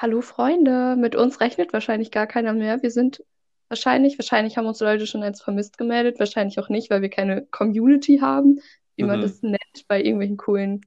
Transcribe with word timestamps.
Hallo 0.00 0.20
Freunde, 0.20 0.94
mit 0.94 1.16
uns 1.16 1.40
rechnet 1.40 1.72
wahrscheinlich 1.72 2.12
gar 2.12 2.28
keiner 2.28 2.52
mehr. 2.52 2.82
Wir 2.84 2.92
sind 2.92 3.24
wahrscheinlich, 3.68 4.16
wahrscheinlich 4.16 4.56
haben 4.56 4.66
uns 4.66 4.78
Leute 4.78 5.08
schon 5.08 5.24
als 5.24 5.42
vermisst 5.42 5.76
gemeldet, 5.76 6.20
wahrscheinlich 6.20 6.60
auch 6.60 6.68
nicht, 6.68 6.88
weil 6.88 7.02
wir 7.02 7.08
keine 7.08 7.46
Community 7.46 8.18
haben, 8.18 8.60
wie 8.94 9.02
man 9.02 9.18
Mhm. 9.18 9.22
das 9.22 9.42
nennt 9.42 9.88
bei 9.88 10.00
irgendwelchen 10.00 10.36
coolen, 10.36 10.86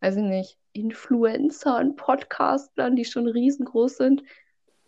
weiß 0.00 0.16
ich 0.16 0.24
nicht, 0.24 0.58
Influencern, 0.72 1.94
Podcastlern, 1.94 2.96
die 2.96 3.04
schon 3.04 3.28
riesengroß 3.28 3.96
sind. 3.96 4.24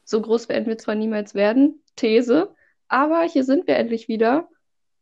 So 0.02 0.21
groß 0.21 0.48
werden 0.48 0.66
wir 0.66 0.77
zwar 0.77 0.96
niemals 0.96 1.37
werden, 1.37 1.80
These, 1.95 2.52
aber 2.89 3.23
hier 3.23 3.45
sind 3.45 3.68
wir 3.68 3.77
endlich 3.77 4.09
wieder. 4.09 4.48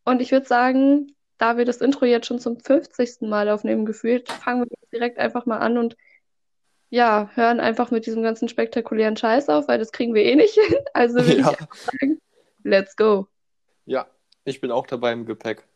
Und 0.04 0.20
ich 0.20 0.30
würde 0.30 0.46
sagen, 0.46 1.14
da 1.38 1.56
wir 1.56 1.64
das 1.64 1.78
Intro 1.80 2.04
jetzt 2.04 2.26
schon 2.26 2.38
zum 2.38 2.60
50. 2.60 3.28
Mal 3.30 3.48
aufnehmen 3.48 3.86
gefühlt, 3.86 4.28
fangen 4.30 4.60
wir 4.60 4.68
direkt 4.92 5.18
einfach 5.18 5.46
mal 5.46 5.58
an 5.58 5.78
und 5.78 5.96
ja, 6.90 7.30
hören 7.34 7.60
einfach 7.60 7.90
mit 7.90 8.06
diesem 8.06 8.22
ganzen 8.22 8.48
spektakulären 8.48 9.16
Scheiß 9.16 9.48
auf, 9.48 9.68
weil 9.68 9.78
das 9.78 9.92
kriegen 9.92 10.14
wir 10.14 10.24
eh 10.24 10.34
nicht 10.36 10.54
hin. 10.54 10.76
Also 10.94 11.16
würde 11.16 11.32
ich 11.32 11.38
Ja, 11.38 11.54
sagen, 11.70 12.20
let's 12.64 12.96
go. 12.96 13.28
ja, 13.86 14.06
ich 14.44 14.60
bin 14.60 14.70
auch 14.70 14.86
dabei 14.86 15.12
im 15.12 15.26
Gepäck. 15.26 15.66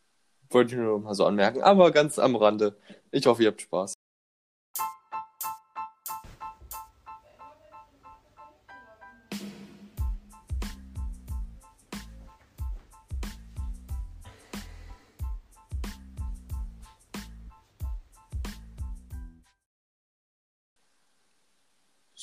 Wollte 0.51 0.73
ich 0.75 0.81
nur 0.81 1.01
mal 1.01 1.15
so 1.15 1.25
anmerken, 1.25 1.63
aber 1.63 1.91
ganz 1.93 2.19
am 2.19 2.37
Rande. 2.37 2.77
Ich 3.11 3.27
hoffe, 3.27 3.43
ihr 3.43 3.49
habt 3.49 3.63
Spaß. 3.63 3.95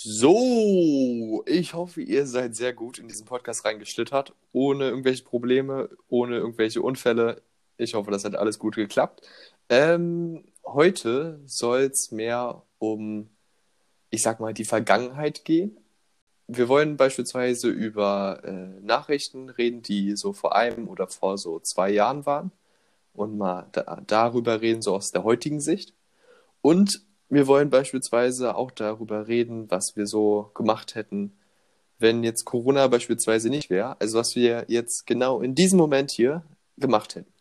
So, 0.02 1.44
ich 1.46 1.74
hoffe, 1.74 2.02
ihr 2.02 2.26
seid 2.26 2.56
sehr 2.56 2.72
gut 2.72 3.00
in 3.00 3.10
diesen 3.10 3.26
Podcast 3.26 3.66
reingeschlittert, 3.66 4.34
ohne 4.54 4.86
irgendwelche 4.88 5.26
Probleme, 5.26 5.90
ohne 6.08 6.38
irgendwelche 6.38 6.82
Unfälle. 6.82 7.42
Ich 7.76 7.96
hoffe, 7.96 8.10
das 8.10 8.24
hat 8.24 8.34
alles 8.34 8.60
gut 8.60 8.76
geklappt. 8.76 9.28
Ähm, 9.68 10.46
heute 10.66 11.42
soll 11.46 11.82
es 11.82 12.12
mehr 12.14 12.64
um, 12.78 13.30
ich 14.10 14.22
sag 14.22 14.40
mal, 14.40 14.54
die 14.54 14.64
Vergangenheit 14.64 15.44
gehen. 15.44 15.76
Wir 16.48 16.70
wollen 16.70 16.96
beispielsweise 16.96 17.68
über 17.68 18.42
äh, 18.46 18.80
Nachrichten 18.82 19.50
reden, 19.50 19.82
die 19.82 20.16
so 20.16 20.32
vor 20.32 20.56
einem 20.56 20.88
oder 20.88 21.08
vor 21.10 21.38
so 21.38 21.60
zwei 21.60 21.90
Jahren 21.90 22.26
waren 22.26 22.54
und 23.14 23.38
mal 23.38 23.68
da, 23.74 24.02
darüber 24.08 24.62
reden, 24.62 24.82
so 24.82 24.96
aus 24.96 25.12
der 25.12 25.26
heutigen 25.26 25.60
Sicht. 25.60 25.94
Und 26.62 27.02
wir 27.30 27.48
wollen 27.48 27.70
beispielsweise 27.70 28.56
auch 28.56 28.72
darüber 28.72 29.28
reden, 29.28 29.70
was 29.70 29.96
wir 29.96 30.08
so 30.08 30.52
gemacht 30.54 30.96
hätten, 30.96 31.38
wenn 32.00 32.24
jetzt 32.24 32.46
Corona 32.46 32.88
beispielsweise 32.88 33.50
nicht 33.50 33.70
wäre. 33.70 34.00
Also 34.00 34.18
was 34.18 34.36
wir 34.36 34.66
jetzt 34.68 35.06
genau 35.06 35.42
in 35.42 35.56
diesem 35.56 35.78
Moment 35.78 36.12
hier 36.12 36.44
gemacht 36.78 37.16
hätten. 37.16 37.32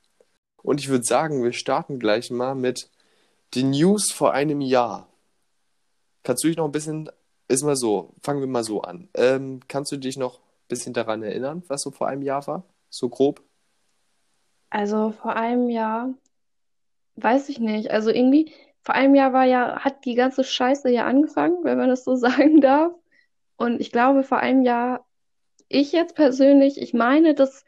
Und 0.62 0.81
ich 0.81 0.89
würde 0.89 1.05
sagen, 1.05 1.42
wir 1.42 1.53
starten 1.53 1.98
gleich 1.98 2.31
mal 2.31 2.55
mit 2.55 2.91
den 3.55 3.70
News 3.70 4.12
vor 4.12 4.33
einem 4.33 4.61
Jahr. 4.61 5.09
Kannst 6.22 6.44
du 6.44 6.48
dich 6.48 6.56
noch 6.56 6.66
ein 6.66 6.72
bisschen, 6.72 7.11
ist 7.47 7.64
mal 7.64 7.77
so, 7.77 8.14
fangen 8.22 8.41
wir 8.41 8.48
mal 8.48 8.64
so 8.64 8.83
an. 8.83 9.09
Ähm, 9.14 9.61
kannst 9.69 9.92
du 9.92 9.97
dich 9.97 10.19
noch 10.19 10.41
ein 10.41 10.69
bisschen 10.69 10.92
daran 10.92 11.22
erinnern, 11.22 11.62
was 11.69 11.81
so 11.81 11.91
vor 11.91 12.09
einem 12.09 12.22
Jahr 12.22 12.47
war? 12.47 12.64
So 12.91 13.09
grob? 13.09 13.42
Also 14.70 15.12
vor 15.12 15.34
einem 15.34 15.70
Jahr, 15.70 16.12
weiß 17.16 17.48
ich 17.48 17.59
nicht. 17.59 17.91
Also 17.91 18.11
irgendwie, 18.11 18.53
vor 18.89 18.94
einem 18.94 19.14
Jahr 19.14 19.34
war 19.34 19.44
ja, 19.44 19.81
hat 19.81 20.06
die 20.06 20.14
ganze 20.14 20.44
Scheiße 20.44 20.89
ja 20.89 21.05
angefangen, 21.06 21.62
wenn 21.62 21.77
man 21.77 21.91
das 21.91 22.05
so 22.05 22.17
sagen 22.17 22.62
darf. 22.62 22.94
Und 23.56 23.83
ich 23.83 23.92
glaube, 23.92 24.22
vor 24.22 24.39
einem 24.39 24.62
Jahr, 24.62 25.06
ich 25.69 25.92
jetzt 25.92 26.14
persönlich, 26.14 26.81
ich 26.81 26.94
meine, 26.94 27.34
das 27.34 27.66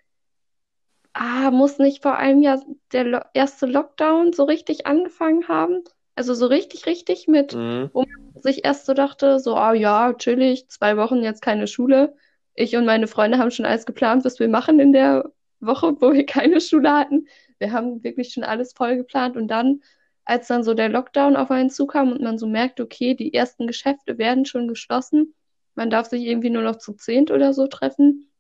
ah, 1.12 1.50
muss 1.50 1.76
nicht 1.78 2.00
vor 2.02 2.16
einem 2.16 2.40
Jahr 2.40 2.62
der 2.92 3.04
Lo 3.04 3.20
erste 3.34 3.66
Lockdown 3.66 4.32
so 4.32 4.44
richtig 4.44 4.86
angefangen 4.86 5.46
haben. 5.46 5.84
Also 6.14 6.32
so 6.32 6.46
richtig, 6.46 6.86
richtig 6.86 7.28
mit, 7.28 7.54
Mhm. 7.54 7.90
wo 7.92 8.04
man 8.04 8.40
sich 8.42 8.64
erst 8.64 8.86
so 8.86 8.94
dachte, 8.94 9.40
so, 9.40 9.56
ah 9.56 9.74
ja, 9.74 10.14
chillig, 10.14 10.68
zwei 10.70 10.96
Wochen 10.96 11.22
jetzt 11.22 11.42
keine 11.42 11.66
Schule. 11.66 12.14
Ich 12.54 12.76
und 12.76 12.86
meine 12.86 13.08
Freunde 13.08 13.36
haben 13.36 13.50
schon 13.50 13.66
alles 13.66 13.84
geplant, 13.84 14.24
was 14.24 14.38
wir 14.40 14.48
machen 14.48 14.80
in 14.80 14.94
der 14.94 15.30
Woche, 15.60 16.00
wo 16.00 16.14
wir 16.14 16.24
keine 16.24 16.62
Schule 16.62 16.90
hatten. 16.96 17.28
Wir 17.58 17.72
haben 17.72 18.02
wirklich 18.02 18.32
schon 18.32 18.42
alles 18.44 18.72
voll 18.72 18.96
geplant. 18.96 19.36
Und 19.36 19.48
dann, 19.48 19.82
als 20.30 20.46
dann 20.46 20.62
so 20.62 20.74
der 20.74 20.88
Lockdown 20.88 21.34
auf 21.34 21.50
einen 21.50 21.70
zukam 21.70 22.12
und 22.12 22.22
man 22.22 22.38
so 22.38 22.46
merkt, 22.46 22.80
okay, 22.80 23.14
die 23.16 23.34
ersten 23.34 23.66
Geschäfte 23.66 24.16
werden 24.16 24.44
schon 24.44 24.68
geschlossen, 24.68 25.34
man 25.74 25.90
darf 25.90 26.06
sich 26.06 26.22
irgendwie 26.22 26.50
nur 26.50 26.62
noch 26.62 26.76
zu 26.76 26.92
zehnt 26.92 27.32
oder 27.32 27.52
so 27.52 27.66
treffen, 27.66 28.30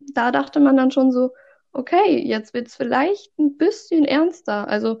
da 0.00 0.32
dachte 0.32 0.58
man 0.58 0.76
dann 0.76 0.90
schon 0.90 1.12
so, 1.12 1.32
okay, 1.70 2.18
jetzt 2.18 2.54
wird's 2.54 2.74
vielleicht 2.74 3.38
ein 3.38 3.56
bisschen 3.56 4.04
ernster. 4.04 4.66
Also 4.66 5.00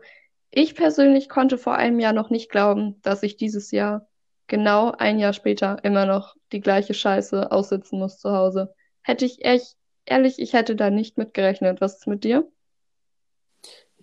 ich 0.52 0.76
persönlich 0.76 1.28
konnte 1.28 1.58
vor 1.58 1.74
einem 1.74 1.98
Jahr 1.98 2.12
noch 2.12 2.30
nicht 2.30 2.52
glauben, 2.52 3.02
dass 3.02 3.24
ich 3.24 3.36
dieses 3.36 3.72
Jahr 3.72 4.06
genau 4.46 4.92
ein 4.92 5.18
Jahr 5.18 5.32
später 5.32 5.82
immer 5.82 6.06
noch 6.06 6.36
die 6.52 6.60
gleiche 6.60 6.94
Scheiße 6.94 7.50
aussitzen 7.50 7.98
muss 7.98 8.18
zu 8.18 8.30
Hause. 8.30 8.72
Hätte 9.02 9.24
ich 9.24 9.44
echt, 9.44 9.76
ehrlich, 10.04 10.38
ich 10.38 10.52
hätte 10.52 10.76
da 10.76 10.90
nicht 10.90 11.18
mit 11.18 11.34
gerechnet. 11.34 11.80
Was 11.80 11.96
ist 11.96 12.06
mit 12.06 12.22
dir? 12.22 12.48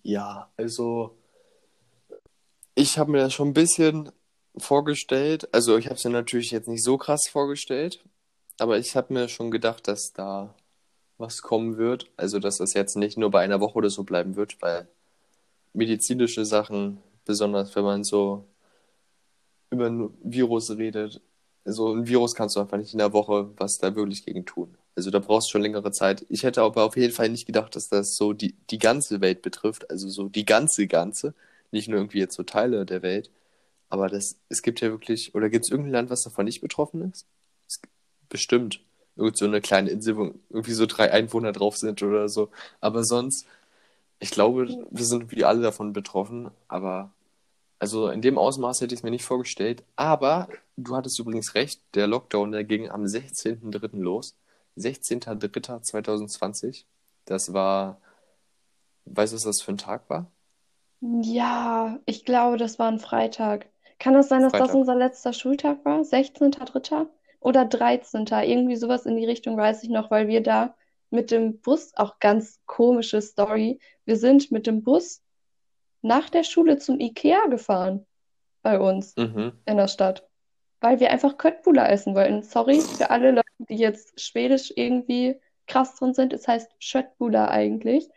Ja, 0.03 0.51
also 0.57 1.17
ich 2.75 2.99
habe 2.99 3.11
mir 3.11 3.19
das 3.19 3.33
schon 3.33 3.49
ein 3.49 3.53
bisschen 3.53 4.11
vorgestellt. 4.57 5.49
Also 5.53 5.77
ich 5.77 5.85
habe 5.87 5.95
es 5.95 6.03
mir 6.03 6.11
natürlich 6.11 6.51
jetzt 6.51 6.67
nicht 6.67 6.83
so 6.83 6.97
krass 6.97 7.27
vorgestellt, 7.27 8.03
aber 8.59 8.77
ich 8.77 8.95
habe 8.95 9.13
mir 9.13 9.29
schon 9.29 9.51
gedacht, 9.51 9.87
dass 9.87 10.13
da 10.13 10.53
was 11.17 11.41
kommen 11.41 11.77
wird. 11.77 12.11
Also 12.17 12.39
dass 12.39 12.57
das 12.57 12.73
jetzt 12.73 12.95
nicht 12.97 13.17
nur 13.17 13.31
bei 13.31 13.41
einer 13.41 13.61
Woche 13.61 13.75
oder 13.75 13.89
so 13.89 14.03
bleiben 14.03 14.35
wird, 14.35 14.61
weil 14.61 14.87
medizinische 15.73 16.45
Sachen, 16.45 16.99
besonders 17.25 17.75
wenn 17.75 17.83
man 17.85 18.03
so 18.03 18.45
über 19.69 19.87
ein 19.87 20.13
Virus 20.23 20.71
redet, 20.71 21.21
so 21.65 21.93
ein 21.93 22.07
Virus 22.07 22.35
kannst 22.35 22.55
du 22.55 22.59
einfach 22.59 22.77
nicht 22.77 22.93
in 22.93 22.99
der 22.99 23.13
Woche 23.13 23.49
was 23.57 23.79
da 23.79 23.95
wirklich 23.95 24.25
gegen 24.25 24.45
tun. 24.45 24.77
Also 24.95 25.11
da 25.11 25.19
brauchst 25.19 25.47
du 25.49 25.53
schon 25.53 25.61
längere 25.63 25.91
Zeit. 25.91 26.25
Ich 26.29 26.43
hätte 26.43 26.61
aber 26.61 26.83
auf 26.83 26.95
jeden 26.95 27.13
Fall 27.13 27.29
nicht 27.29 27.45
gedacht, 27.45 27.75
dass 27.75 27.89
das 27.89 28.15
so 28.15 28.33
die, 28.33 28.55
die 28.69 28.77
ganze 28.79 29.19
Welt 29.21 29.41
betrifft, 29.41 29.89
also 29.89 30.09
so 30.09 30.29
die 30.29 30.45
ganze, 30.45 30.87
ganze, 30.87 31.33
nicht 31.71 31.87
nur 31.87 31.99
irgendwie 31.99 32.19
jetzt 32.19 32.35
so 32.35 32.43
Teile 32.43 32.85
der 32.85 33.01
Welt. 33.01 33.31
Aber 33.89 34.09
das, 34.09 34.37
es 34.49 34.61
gibt 34.61 34.81
ja 34.81 34.89
wirklich, 34.89 35.35
oder 35.35 35.49
gibt 35.49 35.65
es 35.65 35.71
irgendein 35.71 35.93
Land, 35.93 36.09
was 36.09 36.23
davon 36.23 36.45
nicht 36.45 36.61
betroffen 36.61 37.11
ist? 37.11 37.25
Es, 37.67 37.81
bestimmt. 38.29 38.81
Irgend 39.15 39.37
so 39.37 39.45
eine 39.45 39.61
kleine 39.61 39.89
Insel, 39.91 40.17
wo 40.17 40.33
irgendwie 40.49 40.73
so 40.73 40.85
drei 40.85 41.11
Einwohner 41.11 41.51
drauf 41.53 41.77
sind 41.77 42.01
oder 42.03 42.29
so. 42.29 42.49
Aber 42.81 43.03
sonst, 43.03 43.45
ich 44.19 44.31
glaube, 44.31 44.67
wir 44.91 45.05
sind 45.05 45.31
wie 45.31 45.45
alle 45.45 45.61
davon 45.61 45.93
betroffen, 45.93 46.51
aber 46.67 47.11
also 47.79 48.09
in 48.09 48.21
dem 48.21 48.37
Ausmaß 48.37 48.81
hätte 48.81 48.93
ich 48.93 48.99
es 48.99 49.03
mir 49.03 49.11
nicht 49.11 49.25
vorgestellt. 49.25 49.83
Aber 49.95 50.49
du 50.77 50.95
hattest 50.95 51.19
übrigens 51.19 51.55
recht, 51.55 51.81
der 51.93 52.07
Lockdown, 52.07 52.51
der 52.51 52.63
ging 52.63 52.89
am 52.89 53.03
16.03. 53.05 53.99
los. 53.99 54.35
16.03.2020. 54.77 56.85
Das 57.25 57.53
war, 57.53 57.99
weißt 59.05 59.33
du, 59.33 59.37
was 59.37 59.43
das 59.43 59.61
für 59.61 59.71
ein 59.71 59.77
Tag 59.77 60.09
war? 60.09 60.29
Ja, 61.21 61.99
ich 62.05 62.25
glaube, 62.25 62.57
das 62.57 62.79
war 62.79 62.87
ein 62.91 62.99
Freitag. 62.99 63.67
Kann 63.99 64.13
das 64.13 64.29
sein, 64.29 64.41
dass 64.41 64.51
das 64.51 64.61
Freitag. 64.61 64.75
unser 64.75 64.95
letzter 64.95 65.33
Schultag 65.33 65.83
war? 65.85 66.01
16.3. 66.01 67.07
oder 67.39 67.65
13. 67.65 68.25
Irgendwie 68.43 68.75
sowas 68.75 69.05
in 69.05 69.15
die 69.15 69.25
Richtung 69.25 69.55
weiß 69.57 69.83
ich 69.83 69.89
noch, 69.89 70.09
weil 70.11 70.27
wir 70.27 70.41
da 70.41 70.75
mit 71.11 71.31
dem 71.31 71.59
Bus, 71.61 71.93
auch 71.95 72.19
ganz 72.19 72.59
komische 72.65 73.21
Story, 73.21 73.79
wir 74.05 74.17
sind 74.17 74.51
mit 74.51 74.67
dem 74.67 74.83
Bus 74.83 75.21
nach 76.01 76.29
der 76.29 76.43
Schule 76.43 76.77
zum 76.77 76.99
IKEA 76.99 77.47
gefahren 77.47 78.05
bei 78.61 78.79
uns 78.79 79.15
Mhm. 79.15 79.53
in 79.65 79.77
der 79.77 79.87
Stadt, 79.87 80.27
weil 80.81 80.99
wir 80.99 81.11
einfach 81.11 81.37
Köttbullar 81.37 81.89
essen 81.89 82.15
wollten. 82.15 82.41
Sorry 82.43 82.81
für 82.81 83.09
alle 83.11 83.31
Leute, 83.31 83.45
die 83.69 83.75
jetzt 83.77 84.19
Schwedisch 84.19 84.73
irgendwie 84.75 85.39
krass 85.67 85.95
drin 85.95 86.13
sind. 86.13 86.33
Es 86.33 86.47
heißt 86.47 86.71
Köttbullar 86.91 87.49
eigentlich. 87.49 88.09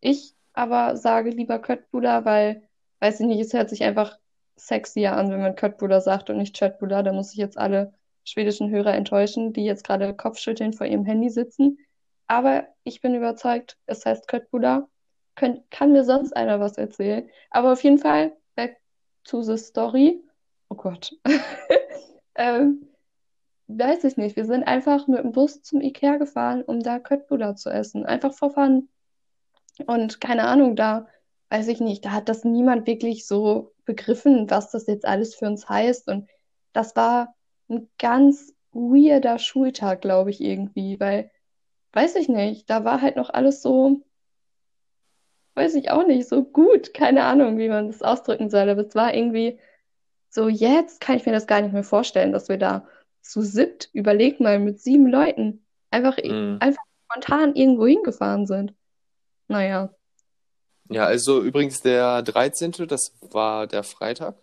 Ich 0.00 0.34
aber 0.58 0.96
sage 0.96 1.30
lieber 1.30 1.60
Köttbullar, 1.60 2.24
weil, 2.24 2.68
weiß 2.98 3.20
ich 3.20 3.26
nicht, 3.26 3.40
es 3.40 3.52
hört 3.52 3.70
sich 3.70 3.84
einfach 3.84 4.18
sexier 4.56 5.16
an, 5.16 5.30
wenn 5.30 5.40
man 5.40 5.54
Köttbullar 5.54 6.00
sagt 6.00 6.30
und 6.30 6.38
nicht 6.38 6.58
Köttbullar. 6.58 7.04
Da 7.04 7.12
muss 7.12 7.30
ich 7.30 7.38
jetzt 7.38 7.56
alle 7.56 7.94
schwedischen 8.24 8.68
Hörer 8.68 8.94
enttäuschen, 8.94 9.52
die 9.52 9.64
jetzt 9.64 9.84
gerade 9.84 10.12
Kopfschütteln 10.14 10.72
vor 10.72 10.84
ihrem 10.88 11.04
Handy 11.04 11.30
sitzen. 11.30 11.78
Aber 12.26 12.66
ich 12.82 13.00
bin 13.00 13.14
überzeugt, 13.14 13.78
es 13.86 14.04
heißt 14.04 14.26
Köttbullar. 14.26 14.88
Könnt, 15.36 15.70
kann 15.70 15.92
mir 15.92 16.02
sonst 16.02 16.36
einer 16.36 16.58
was 16.58 16.76
erzählen? 16.76 17.30
Aber 17.50 17.70
auf 17.70 17.84
jeden 17.84 17.98
Fall, 17.98 18.36
back 18.56 18.78
to 19.22 19.42
the 19.42 19.56
story. 19.56 20.20
Oh 20.70 20.74
Gott. 20.74 21.12
Ähm, 22.40 22.86
weiß 23.66 24.04
ich 24.04 24.16
nicht. 24.16 24.36
Wir 24.36 24.44
sind 24.44 24.62
einfach 24.62 25.08
mit 25.08 25.18
dem 25.18 25.32
Bus 25.32 25.60
zum 25.60 25.80
Ikea 25.80 26.18
gefahren, 26.18 26.62
um 26.62 26.78
da 26.78 27.00
Köttbullar 27.00 27.56
zu 27.56 27.68
essen. 27.68 28.06
Einfach 28.06 28.32
for 28.32 28.50
fun. 28.50 28.88
Und 29.86 30.20
keine 30.20 30.44
Ahnung, 30.46 30.76
da 30.76 31.06
weiß 31.50 31.68
ich 31.68 31.80
nicht, 31.80 32.04
da 32.04 32.12
hat 32.12 32.28
das 32.28 32.44
niemand 32.44 32.86
wirklich 32.86 33.26
so 33.26 33.72
begriffen, 33.84 34.50
was 34.50 34.70
das 34.70 34.86
jetzt 34.86 35.06
alles 35.06 35.34
für 35.34 35.46
uns 35.46 35.68
heißt. 35.68 36.08
Und 36.08 36.28
das 36.72 36.94
war 36.96 37.34
ein 37.68 37.88
ganz 37.98 38.54
weirder 38.72 39.38
Schultag, 39.38 40.02
glaube 40.02 40.30
ich, 40.30 40.40
irgendwie, 40.40 41.00
weil, 41.00 41.30
weiß 41.92 42.16
ich 42.16 42.28
nicht, 42.28 42.68
da 42.70 42.84
war 42.84 43.00
halt 43.00 43.16
noch 43.16 43.30
alles 43.30 43.62
so, 43.62 44.02
weiß 45.54 45.74
ich 45.74 45.90
auch 45.90 46.06
nicht, 46.06 46.28
so 46.28 46.44
gut, 46.44 46.94
keine 46.94 47.24
Ahnung, 47.24 47.58
wie 47.58 47.68
man 47.68 47.88
das 47.88 48.02
ausdrücken 48.02 48.50
soll, 48.50 48.68
aber 48.68 48.86
es 48.86 48.94
war 48.94 49.14
irgendwie 49.14 49.58
so, 50.30 50.48
jetzt 50.48 51.00
kann 51.00 51.16
ich 51.16 51.26
mir 51.26 51.32
das 51.32 51.46
gar 51.46 51.60
nicht 51.62 51.72
mehr 51.72 51.84
vorstellen, 51.84 52.32
dass 52.32 52.48
wir 52.48 52.58
da 52.58 52.86
zu 53.22 53.42
siebt, 53.42 53.90
überleg 53.92 54.40
mal, 54.40 54.58
mit 54.58 54.80
sieben 54.80 55.06
Leuten 55.06 55.64
einfach, 55.90 56.16
Mhm. 56.22 56.58
einfach 56.60 56.82
spontan 57.10 57.54
irgendwo 57.54 57.86
hingefahren 57.86 58.46
sind. 58.46 58.74
Naja. 59.48 59.90
Ja, 60.90 61.04
also 61.04 61.42
übrigens 61.42 61.82
der 61.82 62.22
13., 62.22 62.72
das 62.88 63.12
war 63.20 63.66
der 63.66 63.82
Freitag. 63.82 64.36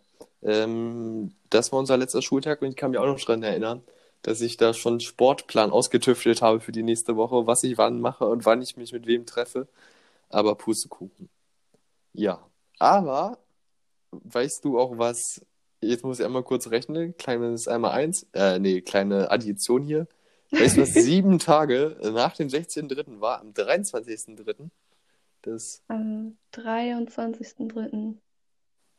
Ähm, 0.44 1.34
das 1.50 1.72
war 1.72 1.80
unser 1.80 1.98
letzter 1.98 2.22
Schultag 2.22 2.62
und 2.62 2.70
ich 2.70 2.76
kann 2.76 2.92
mich 2.92 3.00
auch 3.00 3.06
noch 3.06 3.20
daran 3.20 3.42
erinnern, 3.44 3.84
dass 4.22 4.42
ich 4.42 4.58
da 4.58 4.74
schon 4.74 4.94
einen 4.94 5.00
Sportplan 5.00 5.72
ausgetüftelt 5.72 6.42
habe 6.42 6.60
für 6.60 6.72
die 6.72 6.84
nächste 6.84 7.16
Woche, 7.16 7.48
was 7.48 7.64
ich 7.64 7.78
wann 7.78 8.00
mache 8.02 8.26
und 8.28 8.46
wann 8.46 8.62
ich 8.62 8.78
mich 8.78 8.94
mit 8.94 9.08
wem 9.08 9.26
treffe. 9.26 9.68
Aber 10.30 10.56
Pustekuchen. 10.56 11.30
Ja. 12.14 12.40
Aber 12.80 13.40
weißt 14.12 14.66
du 14.66 14.80
auch 14.80 14.98
was? 14.98 15.46
Jetzt 15.82 16.04
muss 16.04 16.20
ich 16.20 16.26
einmal 16.26 16.44
kurz 16.44 16.70
rechnen. 16.70 17.16
Kleines 17.18 17.68
einmal 17.68 17.92
eins. 17.92 18.28
Äh, 18.34 18.60
nee, 18.60 18.82
kleine 18.82 19.32
Addition 19.32 19.84
hier. 19.84 20.08
Weißt 20.52 20.78
du, 20.78 20.82
was 20.82 20.94
sieben 20.94 21.40
Tage 21.40 21.98
nach 22.14 22.36
dem 22.36 22.50
16.3. 22.50 23.20
war? 23.22 23.42
Am 23.42 23.52
23.3. 23.52 24.70
Das, 25.46 25.82
Am 25.88 26.38
23.03. 26.52 28.22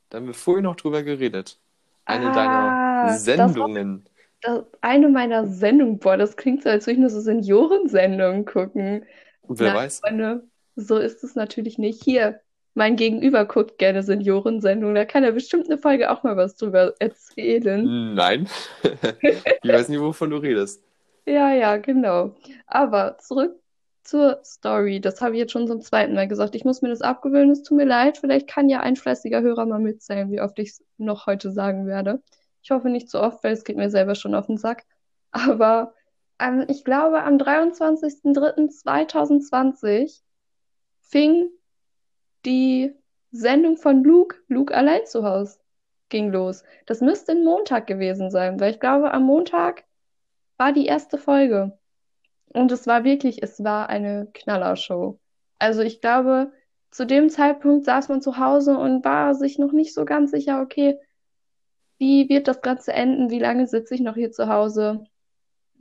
da 0.08 0.19
haben 0.19 0.26
wir 0.26 0.34
vorhin 0.34 0.64
noch 0.64 0.76
drüber 0.76 1.02
geredet. 1.02 1.60
Eine 2.04 2.31
Ah, 2.31 2.32
deiner 2.32 2.81
das 3.00 3.25
Sendungen. 3.25 4.08
das, 4.43 4.64
eine 4.81 5.08
meiner 5.08 5.46
Sendungen. 5.46 5.98
Boah, 5.98 6.16
das 6.16 6.37
klingt 6.37 6.62
so, 6.62 6.69
als 6.70 6.87
würde 6.87 6.94
ich 6.94 7.00
nur 7.00 7.10
so 7.10 7.20
Seniorensendungen 7.20 8.44
gucken. 8.44 9.04
Wer 9.48 9.72
Nein, 9.72 9.75
weiß? 9.75 10.00
Freunde, 10.00 10.48
so 10.76 10.98
ist 10.98 11.25
es 11.25 11.34
natürlich 11.34 11.78
nicht. 11.78 12.02
Hier, 12.02 12.40
mein 12.75 12.96
Gegenüber 12.96 13.44
guckt 13.46 13.78
gerne 13.78 14.02
Seniorensendungen. 14.02 14.94
Da 14.94 15.04
kann 15.04 15.25
er 15.25 15.32
bestimmt 15.32 15.66
eine 15.66 15.78
Folge 15.78 16.10
auch 16.10 16.22
mal 16.22 16.37
was 16.37 16.56
drüber 16.56 16.94
erzählen. 17.00 17.96
Nein. 18.14 18.48
Ich 19.62 19.72
weiß 19.72 19.88
nicht, 19.88 20.00
wovon 20.00 20.31
du 20.31 20.37
redest. 20.38 20.82
Ja, 21.26 21.52
ja, 21.52 21.76
genau. 21.78 22.37
Aber 22.66 23.19
zurück 23.19 23.60
zur 24.06 24.41
Story. 24.44 25.00
Das 25.00 25.20
habe 25.20 25.35
ich 25.35 25.41
jetzt 25.41 25.53
schon 25.53 25.67
zum 25.67 25.81
zweiten 25.81 26.14
Mal 26.14 26.29
gesagt. 26.29 26.55
Ich 26.55 26.64
muss 26.64 26.82
mir 26.82 26.91
das 26.91 27.03
abgewöhnen. 27.03 27.50
Es 27.50 27.62
tut 27.62 27.76
mir 27.76 27.85
leid. 27.85 28.19
Vielleicht 28.19 28.49
kann 28.49 28.69
ja 28.69 28.81
ein 28.81 28.97
fleißiger 28.97 29.43
Hörer 29.43 29.67
mal 29.67 29.81
mitzählen, 29.81 30.31
wie 30.31 30.41
oft 30.41 30.58
ich 30.58 30.70
es 30.70 30.85
noch 30.97 31.26
heute 31.26 31.50
sagen 31.50 31.87
werde. 31.87 32.23
Ich 32.62 32.70
hoffe 32.70 32.88
nicht 32.88 33.11
so 33.11 33.20
oft, 33.20 33.44
weil 33.44 33.53
es 33.53 33.64
geht 33.64 33.76
mir 33.76 33.91
selber 33.91 34.14
schon 34.14 34.35
auf 34.35 34.47
den 34.47 34.56
Sack. 34.58 34.85
Aber 35.32 35.93
ähm, 36.38 36.64
ich 36.69 36.85
glaube, 36.85 37.23
am 37.23 37.37
23.03.2020 37.37 40.23
fing 41.00 41.50
die 42.44 42.94
Sendung 43.31 43.76
von 43.76 44.03
Luke, 44.05 44.37
Luke 44.49 44.75
allein 44.75 45.06
zu 45.06 45.25
Hause, 45.25 45.58
ging 46.08 46.32
los. 46.32 46.64
Das 46.87 47.00
müsste 47.00 47.32
ein 47.32 47.44
Montag 47.44 47.87
gewesen 47.87 48.31
sein, 48.31 48.58
weil 48.61 48.73
ich 48.73 48.81
glaube, 48.81 49.12
am 49.12 49.25
Montag 49.25 49.85
war 50.56 50.73
die 50.73 50.87
erste 50.87 51.19
Folge. 51.19 51.79
Und 52.56 52.73
es 52.73 52.87
war 52.87 53.05
wirklich, 53.05 53.43
es 53.43 53.62
war 53.62 53.91
eine 53.91 54.29
Knallershow. 54.32 55.20
Also 55.58 55.82
ich 55.82 56.00
glaube, 56.00 56.53
zu 56.91 57.05
dem 57.05 57.29
Zeitpunkt 57.29 57.85
saß 57.85 58.08
man 58.08 58.23
zu 58.23 58.38
Hause 58.38 58.79
und 58.79 59.05
war 59.05 59.35
sich 59.35 59.58
noch 59.58 59.73
nicht 59.73 59.93
so 59.93 60.06
ganz 60.06 60.31
sicher, 60.31 60.62
okay, 60.62 60.99
wie 61.99 62.31
wird 62.31 62.49
das 62.49 62.62
Ganze 62.62 62.94
enden? 62.94 63.29
Wie 63.29 63.38
lange 63.38 63.67
sitze 63.67 63.94
ich 63.94 64.00
noch 64.00 64.14
hier 64.14 64.32
zu 64.32 64.49
Hause? 64.49 65.05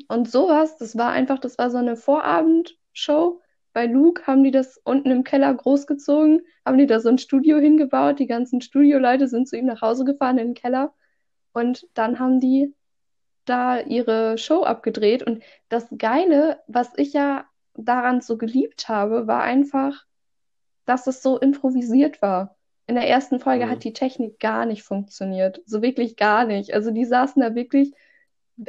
Und 0.09 0.29
sowas, 0.29 0.75
das 0.75 0.97
war 0.97 1.11
einfach, 1.11 1.39
das 1.39 1.57
war 1.57 1.69
so 1.71 1.77
eine 1.77 1.95
Vorabendshow. 1.95 3.39
Bei 3.71 3.85
Luke 3.85 4.27
haben 4.27 4.43
die 4.43 4.51
das 4.51 4.77
unten 4.83 5.11
im 5.11 5.23
Keller 5.23 5.53
großgezogen, 5.53 6.41
haben 6.65 6.77
die 6.77 6.87
da 6.87 6.99
so 6.99 7.07
ein 7.07 7.19
Studio 7.19 7.57
hingebaut. 7.57 8.19
Die 8.19 8.27
ganzen 8.27 8.59
Studioleute 8.59 9.29
sind 9.29 9.47
zu 9.47 9.55
ihm 9.55 9.67
nach 9.67 9.81
Hause 9.81 10.03
gefahren 10.03 10.39
in 10.39 10.47
den 10.47 10.55
Keller. 10.55 10.93
Und 11.53 11.87
dann 11.93 12.19
haben 12.19 12.41
die 12.41 12.73
da 13.45 13.79
ihre 13.81 14.37
Show 14.37 14.63
abgedreht. 14.63 15.23
Und 15.23 15.43
das 15.69 15.87
Geile, 15.97 16.61
was 16.67 16.91
ich 16.97 17.13
ja 17.13 17.45
daran 17.75 18.21
so 18.21 18.37
geliebt 18.37 18.89
habe, 18.89 19.27
war 19.27 19.43
einfach, 19.43 20.05
dass 20.85 21.07
es 21.07 21.21
so 21.23 21.39
improvisiert 21.39 22.21
war. 22.21 22.57
In 22.87 22.95
der 22.95 23.09
ersten 23.09 23.39
Folge 23.39 23.65
Mhm. 23.65 23.69
hat 23.69 23.83
die 23.83 23.93
Technik 23.93 24.39
gar 24.39 24.65
nicht 24.65 24.83
funktioniert. 24.83 25.61
So 25.65 25.81
wirklich 25.81 26.17
gar 26.17 26.45
nicht. 26.45 26.73
Also 26.73 26.91
die 26.91 27.05
saßen 27.05 27.41
da 27.41 27.55
wirklich 27.55 27.93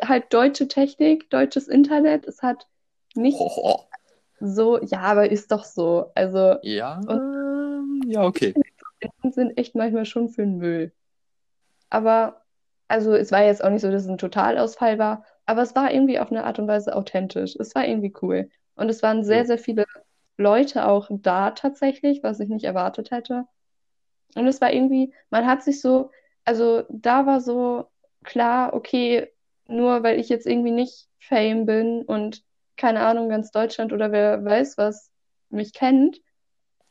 halt 0.02 0.32
deutsche 0.32 0.68
Technik, 0.68 1.30
deutsches 1.30 1.68
Internet. 1.68 2.26
Es 2.26 2.42
hat 2.42 2.66
nicht 3.14 3.38
Oh, 3.40 3.86
so, 4.40 4.82
ja, 4.82 5.00
aber 5.00 5.30
ist 5.30 5.52
doch 5.52 5.64
so. 5.64 6.10
Also, 6.14 6.56
ja, 6.62 7.00
und 7.06 7.22
ja, 8.10 8.24
okay. 8.24 8.54
die 9.22 9.30
sind 9.30 9.58
echt 9.58 9.74
manchmal 9.74 10.04
schon 10.06 10.28
für 10.28 10.42
den 10.42 10.58
Müll. 10.58 10.92
Aber, 11.90 12.45
also, 12.88 13.14
es 13.14 13.32
war 13.32 13.42
jetzt 13.44 13.62
auch 13.64 13.70
nicht 13.70 13.82
so, 13.82 13.90
dass 13.90 14.02
es 14.04 14.08
ein 14.08 14.18
Totalausfall 14.18 14.98
war, 14.98 15.24
aber 15.46 15.62
es 15.62 15.74
war 15.74 15.92
irgendwie 15.92 16.18
auf 16.20 16.30
eine 16.30 16.44
Art 16.44 16.58
und 16.58 16.68
Weise 16.68 16.94
authentisch. 16.96 17.56
Es 17.58 17.74
war 17.74 17.86
irgendwie 17.86 18.14
cool. 18.22 18.50
Und 18.76 18.88
es 18.90 19.02
waren 19.02 19.24
sehr, 19.24 19.46
sehr 19.46 19.58
viele 19.58 19.84
Leute 20.36 20.86
auch 20.86 21.08
da 21.10 21.52
tatsächlich, 21.52 22.22
was 22.22 22.40
ich 22.40 22.48
nicht 22.48 22.64
erwartet 22.64 23.10
hätte. 23.10 23.46
Und 24.34 24.46
es 24.46 24.60
war 24.60 24.72
irgendwie, 24.72 25.14
man 25.30 25.46
hat 25.46 25.62
sich 25.62 25.80
so, 25.80 26.10
also 26.44 26.84
da 26.90 27.26
war 27.26 27.40
so 27.40 27.88
klar, 28.24 28.74
okay, 28.74 29.28
nur 29.68 30.02
weil 30.02 30.20
ich 30.20 30.28
jetzt 30.28 30.46
irgendwie 30.46 30.70
nicht 30.72 31.08
Fame 31.18 31.66
bin 31.66 32.02
und 32.04 32.42
keine 32.76 33.00
Ahnung, 33.00 33.28
ganz 33.28 33.50
Deutschland 33.50 33.92
oder 33.92 34.12
wer 34.12 34.44
weiß 34.44 34.78
was 34.78 35.10
mich 35.50 35.72
kennt, 35.72 36.20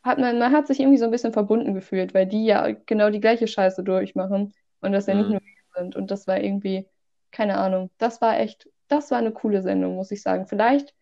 hat 0.03 0.19
man, 0.19 0.39
man 0.39 0.53
hat 0.53 0.67
sich 0.67 0.79
irgendwie 0.79 0.97
so 0.97 1.05
ein 1.05 1.11
bisschen 1.11 1.33
verbunden 1.33 1.73
gefühlt, 1.73 2.13
weil 2.13 2.27
die 2.27 2.45
ja 2.45 2.71
genau 2.85 3.09
die 3.09 3.19
gleiche 3.19 3.47
Scheiße 3.47 3.83
durchmachen 3.83 4.53
und 4.81 4.91
das 4.91 5.07
ja 5.07 5.15
nicht 5.15 5.29
Mhm. 5.29 5.31
nur 5.31 5.41
sind. 5.77 5.95
Und 5.95 6.11
das 6.11 6.27
war 6.27 6.39
irgendwie, 6.39 6.87
keine 7.31 7.57
Ahnung, 7.57 7.89
das 7.97 8.21
war 8.21 8.39
echt, 8.39 8.69
das 8.87 9.11
war 9.11 9.17
eine 9.17 9.31
coole 9.31 9.61
Sendung, 9.61 9.95
muss 9.95 10.11
ich 10.11 10.21
sagen. 10.21 10.47
Vielleicht 10.47 10.93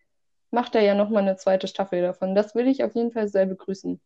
macht 0.50 0.74
er 0.74 0.82
ja 0.82 0.94
nochmal 0.94 1.22
eine 1.22 1.36
zweite 1.36 1.68
Staffel 1.68 2.02
davon. 2.02 2.34
Das 2.34 2.54
will 2.54 2.68
ich 2.68 2.84
auf 2.84 2.94
jeden 2.94 3.12
Fall 3.12 3.28
sehr 3.28 3.46
begrüßen. 3.46 4.00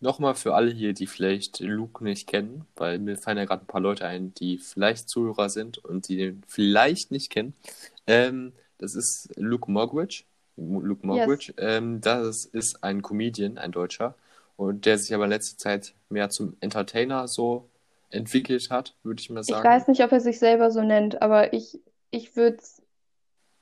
Nochmal 0.00 0.34
für 0.34 0.54
alle 0.54 0.70
hier, 0.70 0.92
die 0.92 1.06
vielleicht 1.06 1.60
Luke 1.60 2.04
nicht 2.04 2.28
kennen, 2.28 2.66
weil 2.76 2.98
mir 2.98 3.16
fallen 3.16 3.38
ja 3.38 3.44
gerade 3.44 3.64
ein 3.64 3.66
paar 3.66 3.80
Leute 3.80 4.06
ein, 4.06 4.34
die 4.34 4.58
vielleicht 4.58 5.08
Zuhörer 5.08 5.48
sind 5.48 5.78
und 5.78 6.08
die 6.08 6.16
den 6.16 6.42
vielleicht 6.46 7.10
nicht 7.10 7.30
kennen. 7.30 7.54
Ähm, 8.06 8.52
das 8.78 8.94
ist 8.94 9.30
Luke 9.36 9.70
Mockridge. 9.70 10.24
Luke 10.56 11.00
Yes. 11.00 11.04
Mockridge. 11.06 11.54
Ähm, 11.58 12.00
das 12.00 12.44
ist 12.44 12.82
ein 12.84 13.02
Comedian, 13.02 13.58
ein 13.58 13.72
Deutscher, 13.72 14.14
und 14.56 14.84
der 14.86 14.98
sich 14.98 15.14
aber 15.14 15.24
in 15.24 15.30
letzter 15.30 15.58
Zeit 15.58 15.94
mehr 16.08 16.28
zum 16.30 16.56
Entertainer 16.60 17.26
so 17.26 17.68
entwickelt 18.14 18.70
hat, 18.70 18.96
würde 19.02 19.20
ich 19.20 19.30
mal 19.30 19.40
Ich 19.40 19.48
sagen. 19.48 19.64
weiß 19.64 19.88
nicht, 19.88 20.02
ob 20.02 20.12
er 20.12 20.20
sich 20.20 20.38
selber 20.38 20.70
so 20.70 20.82
nennt, 20.82 21.20
aber 21.22 21.52
ich, 21.52 21.80
ich 22.10 22.36
würde 22.36 22.58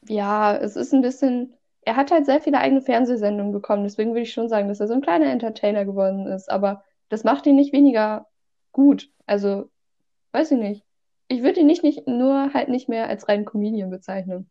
ja, 0.09 0.57
es 0.57 0.77
ist 0.77 0.93
ein 0.93 1.03
bisschen, 1.03 1.55
er 1.83 1.97
hat 1.97 2.11
halt 2.11 2.27
sehr 2.27 2.41
viele 2.41 2.59
eigene 2.59 2.83
Fernsehsendungen 2.83 3.53
bekommen, 3.53 3.85
deswegen 3.85 4.11
würde 4.11 4.23
ich 4.23 4.33
schon 4.33 4.49
sagen, 4.49 4.69
dass 4.69 4.81
er 4.81 4.89
so 4.89 4.95
ein 4.95 5.01
kleiner 5.01 5.27
Entertainer 5.27 5.85
geworden 5.85 6.27
ist, 6.27 6.51
aber 6.51 6.85
das 7.09 7.25
macht 7.25 7.47
ihn 7.47 7.57
nicht 7.57 7.73
weniger 7.73 8.27
gut. 8.73 9.11
Also, 9.27 9.71
weiß 10.33 10.53
ich 10.53 10.59
nicht. 10.59 10.85
Ich 11.29 11.43
würde 11.43 11.61
ihn 11.61 11.67
nicht, 11.67 11.83
nicht 11.83 12.07
nur 12.07 12.53
halt 12.53 12.69
nicht 12.69 12.89
mehr 12.89 13.09
als 13.09 13.29
reinen 13.29 13.45
Comedian 13.45 13.91
bezeichnen. 13.91 14.51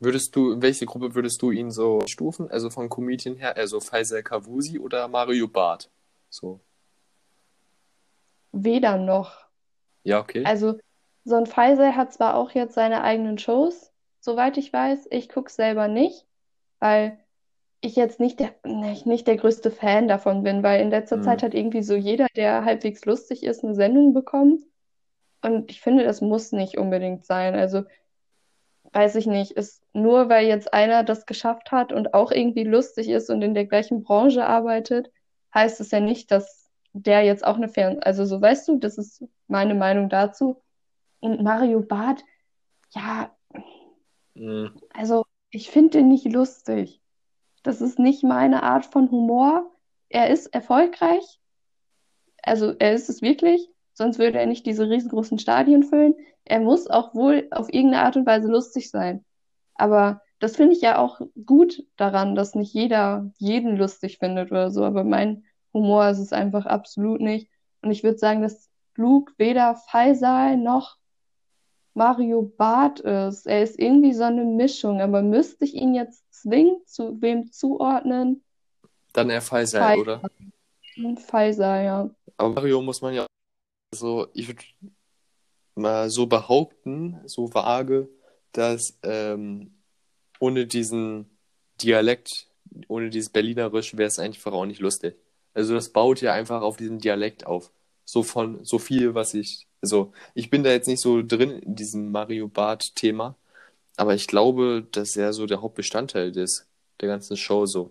Würdest 0.00 0.34
du, 0.36 0.52
in 0.52 0.62
welche 0.62 0.86
Gruppe 0.86 1.14
würdest 1.14 1.42
du 1.42 1.50
ihn 1.50 1.70
so 1.70 2.00
stufen? 2.06 2.50
Also 2.50 2.70
von 2.70 2.88
Comedian 2.88 3.36
her, 3.36 3.56
also 3.56 3.80
Faisal 3.80 4.22
Kavusi 4.22 4.78
oder 4.78 5.08
Mario 5.08 5.48
Barth? 5.48 5.90
So. 6.28 6.60
Weder 8.52 8.98
noch. 8.98 9.46
Ja, 10.04 10.20
okay. 10.20 10.44
Also, 10.44 10.78
so 11.24 11.36
ein 11.36 11.46
Faisal 11.46 11.96
hat 11.96 12.12
zwar 12.12 12.34
auch 12.34 12.52
jetzt 12.52 12.74
seine 12.74 13.02
eigenen 13.02 13.38
Shows, 13.38 13.92
soweit 14.20 14.56
ich 14.56 14.72
weiß. 14.72 15.08
Ich 15.10 15.28
gucke 15.28 15.50
selber 15.50 15.88
nicht, 15.88 16.26
weil 16.78 17.18
ich 17.80 17.96
jetzt 17.96 18.18
nicht 18.18 18.40
der, 18.40 18.54
nicht, 18.64 19.26
der 19.26 19.36
größte 19.36 19.70
Fan 19.70 20.08
davon 20.08 20.42
bin, 20.42 20.62
weil 20.62 20.80
in 20.80 20.90
letzter 20.90 21.16
Hm. 21.16 21.22
Zeit 21.22 21.42
hat 21.42 21.54
irgendwie 21.54 21.82
so 21.82 21.94
jeder, 21.94 22.26
der 22.34 22.64
halbwegs 22.64 23.04
lustig 23.04 23.44
ist, 23.44 23.62
eine 23.64 23.74
Sendung 23.74 24.14
bekommen. 24.14 24.64
Und 25.42 25.70
ich 25.70 25.80
finde, 25.80 26.04
das 26.04 26.20
muss 26.20 26.52
nicht 26.52 26.78
unbedingt 26.78 27.24
sein. 27.24 27.54
Also, 27.54 27.84
weiß 28.92 29.16
ich 29.16 29.26
nicht, 29.26 29.52
ist 29.52 29.82
nur 29.92 30.28
weil 30.28 30.46
jetzt 30.46 30.72
einer 30.72 31.04
das 31.04 31.26
geschafft 31.26 31.70
hat 31.72 31.92
und 31.92 32.14
auch 32.14 32.32
irgendwie 32.32 32.64
lustig 32.64 33.08
ist 33.08 33.30
und 33.30 33.42
in 33.42 33.54
der 33.54 33.66
gleichen 33.66 34.02
Branche 34.02 34.46
arbeitet, 34.46 35.10
heißt 35.54 35.80
es 35.80 35.90
ja 35.90 36.00
nicht, 36.00 36.30
dass 36.30 36.67
der 37.02 37.22
jetzt 37.24 37.44
auch 37.44 37.56
eine 37.56 37.68
Fern... 37.68 37.98
Also, 38.00 38.24
so 38.24 38.40
weißt 38.40 38.68
du, 38.68 38.78
das 38.78 38.98
ist 38.98 39.24
meine 39.46 39.74
Meinung 39.74 40.08
dazu. 40.08 40.62
Und 41.20 41.42
Mario 41.42 41.80
Barth, 41.80 42.24
ja, 42.90 43.30
Hm. 44.38 44.70
also 44.94 45.24
ich 45.50 45.70
finde 45.70 45.98
den 45.98 46.08
nicht 46.08 46.24
lustig. 46.26 47.02
Das 47.62 47.80
ist 47.80 47.98
nicht 47.98 48.22
meine 48.22 48.62
Art 48.62 48.86
von 48.86 49.10
Humor. 49.10 49.70
Er 50.08 50.30
ist 50.30 50.46
erfolgreich, 50.54 51.40
also 52.42 52.72
er 52.78 52.94
ist 52.94 53.10
es 53.10 53.20
wirklich, 53.20 53.68
sonst 53.92 54.18
würde 54.18 54.38
er 54.38 54.46
nicht 54.46 54.64
diese 54.64 54.88
riesengroßen 54.88 55.38
Stadien 55.38 55.82
füllen. 55.82 56.14
Er 56.44 56.60
muss 56.60 56.88
auch 56.88 57.14
wohl 57.14 57.48
auf 57.50 57.72
irgendeine 57.72 58.04
Art 58.04 58.16
und 58.16 58.26
Weise 58.26 58.48
lustig 58.48 58.90
sein. 58.90 59.24
Aber 59.74 60.22
das 60.38 60.56
finde 60.56 60.74
ich 60.74 60.80
ja 60.80 60.98
auch 60.98 61.20
gut 61.44 61.84
daran, 61.96 62.34
dass 62.36 62.54
nicht 62.54 62.72
jeder 62.72 63.30
jeden 63.38 63.76
lustig 63.76 64.18
findet 64.18 64.50
oder 64.50 64.70
so. 64.70 64.84
Aber 64.84 65.04
mein 65.04 65.44
Humor 65.78 66.08
ist 66.08 66.18
es 66.18 66.32
einfach 66.32 66.66
absolut 66.66 67.20
nicht. 67.20 67.48
Und 67.82 67.90
ich 67.90 68.02
würde 68.02 68.18
sagen, 68.18 68.42
dass 68.42 68.68
Luke 68.96 69.32
weder 69.38 69.76
Faisal 69.76 70.56
noch 70.56 70.96
Mario 71.94 72.42
Barth 72.42 73.00
ist. 73.00 73.46
Er 73.46 73.62
ist 73.62 73.78
irgendwie 73.78 74.12
so 74.12 74.24
eine 74.24 74.44
Mischung, 74.44 75.00
aber 75.00 75.22
müsste 75.22 75.64
ich 75.64 75.74
ihn 75.74 75.94
jetzt 75.94 76.24
zwingend 76.32 76.88
zu 76.88 77.20
wem 77.20 77.50
zuordnen? 77.52 78.44
Dann 79.12 79.30
eher 79.30 79.42
Faisal, 79.42 79.96
Faisal. 79.96 79.98
oder? 80.00 80.22
Faisal, 81.26 81.84
ja. 81.84 82.10
Aber 82.36 82.54
Mario 82.54 82.82
muss 82.82 83.00
man 83.00 83.14
ja 83.14 83.26
so, 83.94 84.28
ich 84.34 84.48
würde 84.48 84.62
mal 85.74 86.10
so 86.10 86.26
behaupten, 86.26 87.20
so 87.24 87.52
vage, 87.52 88.08
dass 88.52 88.98
ähm, 89.02 89.82
ohne 90.40 90.66
diesen 90.66 91.38
Dialekt, 91.80 92.48
ohne 92.88 93.10
dieses 93.10 93.30
Berlinerisch, 93.30 93.96
wäre 93.96 94.08
es 94.08 94.18
einfach 94.18 94.52
auch 94.52 94.66
nicht 94.66 94.80
lustig. 94.80 95.16
Also 95.58 95.74
das 95.74 95.88
baut 95.88 96.20
ja 96.22 96.32
einfach 96.34 96.62
auf 96.62 96.76
diesen 96.76 97.00
Dialekt 97.00 97.44
auf. 97.44 97.72
So 98.04 98.22
von, 98.22 98.64
so 98.64 98.78
viel, 98.78 99.14
was 99.16 99.34
ich, 99.34 99.66
also 99.82 100.12
ich 100.34 100.50
bin 100.50 100.62
da 100.62 100.70
jetzt 100.70 100.86
nicht 100.86 101.00
so 101.00 101.20
drin 101.22 101.50
in 101.50 101.74
diesem 101.74 102.12
Mario 102.12 102.46
Barth-Thema, 102.48 103.36
aber 103.96 104.14
ich 104.14 104.28
glaube, 104.28 104.86
dass 104.92 105.16
er 105.16 105.32
so 105.32 105.46
der 105.46 105.60
Hauptbestandteil 105.60 106.36
ist, 106.36 106.68
der 107.00 107.08
ganzen 107.08 107.36
Show 107.36 107.66
so. 107.66 107.90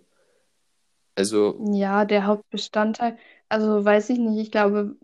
Also, 1.16 1.60
Ja, 1.74 2.06
der 2.06 2.26
Hauptbestandteil. 2.26 3.18
Also 3.50 3.84
weiß 3.84 4.12
ich 4.12 4.20
nicht. 4.20 4.40
Ich 4.40 4.52
glaube, 4.52 4.96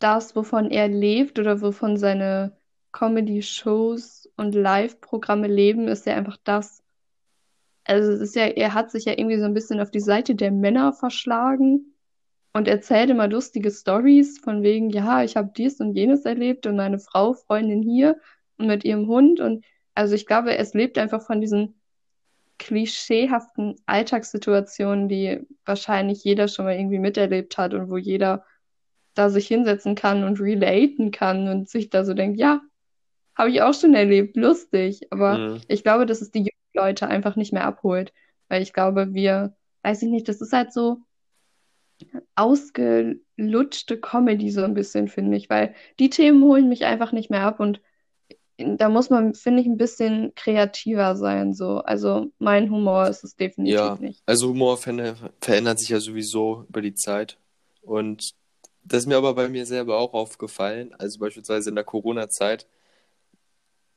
das, 0.00 0.34
wovon 0.34 0.70
er 0.72 0.88
lebt 0.88 1.38
oder 1.38 1.60
wovon 1.62 1.96
seine 1.96 2.56
Comedy-Shows 2.90 4.30
und 4.36 4.56
Live-Programme 4.56 5.46
leben, 5.46 5.86
ist 5.86 6.06
ja 6.06 6.16
einfach 6.16 6.38
das. 6.42 6.82
Also 7.84 8.10
es 8.12 8.20
ist 8.20 8.34
ja, 8.34 8.46
er 8.46 8.74
hat 8.74 8.90
sich 8.90 9.04
ja 9.04 9.12
irgendwie 9.12 9.38
so 9.38 9.44
ein 9.44 9.54
bisschen 9.54 9.80
auf 9.80 9.92
die 9.92 10.00
Seite 10.00 10.34
der 10.34 10.50
Männer 10.50 10.92
verschlagen 10.92 11.89
und 12.52 12.68
erzählt 12.68 13.10
immer 13.10 13.28
lustige 13.28 13.70
Stories 13.70 14.38
von 14.40 14.62
wegen, 14.62 14.90
ja, 14.90 15.22
ich 15.22 15.36
habe 15.36 15.52
dies 15.56 15.80
und 15.80 15.94
jenes 15.94 16.24
erlebt 16.24 16.66
und 16.66 16.76
meine 16.76 16.98
Frau, 16.98 17.34
Freundin 17.34 17.82
hier 17.82 18.18
und 18.58 18.66
mit 18.66 18.84
ihrem 18.84 19.06
Hund. 19.06 19.40
Und 19.40 19.64
also 19.94 20.14
ich 20.14 20.26
glaube, 20.26 20.56
es 20.56 20.74
lebt 20.74 20.98
einfach 20.98 21.22
von 21.22 21.40
diesen 21.40 21.80
klischeehaften 22.58 23.76
Alltagssituationen, 23.86 25.08
die 25.08 25.40
wahrscheinlich 25.64 26.24
jeder 26.24 26.48
schon 26.48 26.66
mal 26.66 26.76
irgendwie 26.76 26.98
miterlebt 26.98 27.56
hat 27.58 27.74
und 27.74 27.90
wo 27.90 27.96
jeder 27.96 28.44
da 29.14 29.30
sich 29.30 29.46
hinsetzen 29.48 29.94
kann 29.94 30.24
und 30.24 30.40
relaten 30.40 31.10
kann 31.10 31.48
und 31.48 31.68
sich 31.68 31.90
da 31.90 32.04
so 32.04 32.14
denkt, 32.14 32.38
ja, 32.38 32.60
habe 33.36 33.50
ich 33.50 33.62
auch 33.62 33.74
schon 33.74 33.94
erlebt, 33.94 34.36
lustig. 34.36 35.08
Aber 35.12 35.38
mh, 35.38 35.60
ich 35.68 35.82
glaube, 35.82 36.06
dass 36.06 36.20
es 36.22 36.30
die 36.30 36.40
jungen 36.40 36.50
Leute 36.74 37.08
einfach 37.08 37.36
nicht 37.36 37.52
mehr 37.52 37.64
abholt, 37.64 38.12
weil 38.48 38.62
ich 38.62 38.72
glaube, 38.72 39.14
wir, 39.14 39.56
weiß 39.82 40.02
ich 40.02 40.08
nicht, 40.10 40.28
das 40.28 40.40
ist 40.40 40.52
halt 40.52 40.72
so 40.72 41.02
ausgelutschte 42.34 43.98
Comedy 44.00 44.50
so 44.50 44.62
ein 44.62 44.74
bisschen, 44.74 45.08
finde 45.08 45.36
ich, 45.36 45.50
weil 45.50 45.74
die 45.98 46.10
Themen 46.10 46.42
holen 46.44 46.68
mich 46.68 46.84
einfach 46.84 47.12
nicht 47.12 47.30
mehr 47.30 47.42
ab 47.42 47.60
und 47.60 47.80
da 48.58 48.88
muss 48.88 49.10
man, 49.10 49.34
finde 49.34 49.62
ich, 49.62 49.66
ein 49.66 49.76
bisschen 49.76 50.34
kreativer 50.34 51.16
sein, 51.16 51.54
so. 51.54 51.78
Also 51.78 52.30
mein 52.38 52.70
Humor 52.70 53.08
ist 53.08 53.24
es 53.24 53.36
definitiv 53.36 53.74
ja, 53.80 53.96
nicht. 53.98 54.22
also 54.26 54.48
Humor 54.48 54.76
ver 54.76 55.16
verändert 55.40 55.78
sich 55.78 55.88
ja 55.88 56.00
sowieso 56.00 56.66
über 56.68 56.82
die 56.82 56.94
Zeit. 56.94 57.38
Und 57.82 58.34
das 58.84 59.00
ist 59.00 59.06
mir 59.06 59.16
aber 59.16 59.34
bei 59.34 59.48
mir 59.48 59.66
selber 59.66 59.98
auch 59.98 60.12
aufgefallen. 60.12 60.94
Also 60.98 61.18
beispielsweise 61.18 61.70
in 61.70 61.74
der 61.74 61.84
Corona-Zeit 61.84 62.66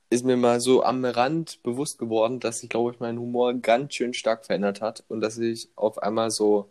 ist 0.10 0.24
mir 0.24 0.38
mal 0.38 0.62
so 0.62 0.84
am 0.84 1.04
Rand 1.04 1.62
bewusst 1.64 1.98
geworden, 1.98 2.40
dass 2.40 2.60
sich, 2.60 2.70
glaube 2.70 2.92
ich, 2.92 3.00
mein 3.00 3.20
Humor 3.20 3.54
ganz 3.56 3.96
schön 3.96 4.14
stark 4.14 4.46
verändert 4.46 4.80
hat 4.80 5.04
und 5.08 5.22
dass 5.22 5.38
ich 5.38 5.70
auf 5.76 5.98
einmal 5.98 6.30
so 6.30 6.70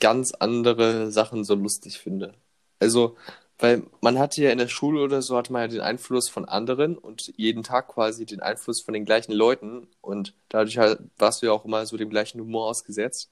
ganz 0.00 0.32
andere 0.32 1.10
Sachen 1.10 1.44
so 1.44 1.54
lustig 1.54 1.98
finde. 1.98 2.34
Also, 2.80 3.16
weil 3.58 3.82
man 4.00 4.18
hatte 4.18 4.42
ja 4.42 4.50
in 4.50 4.58
der 4.58 4.68
Schule 4.68 5.02
oder 5.02 5.20
so, 5.22 5.36
hatte 5.36 5.52
man 5.52 5.62
ja 5.62 5.68
den 5.68 5.80
Einfluss 5.80 6.28
von 6.28 6.44
anderen 6.44 6.96
und 6.96 7.32
jeden 7.36 7.62
Tag 7.64 7.88
quasi 7.88 8.24
den 8.24 8.40
Einfluss 8.40 8.80
von 8.80 8.94
den 8.94 9.04
gleichen 9.04 9.32
Leuten 9.32 9.88
und 10.00 10.34
dadurch 10.48 10.78
halt 10.78 11.00
warst 11.18 11.42
du 11.42 11.46
ja 11.46 11.52
auch 11.52 11.64
immer 11.64 11.84
so 11.86 11.96
dem 11.96 12.10
gleichen 12.10 12.40
Humor 12.40 12.66
ausgesetzt. 12.68 13.30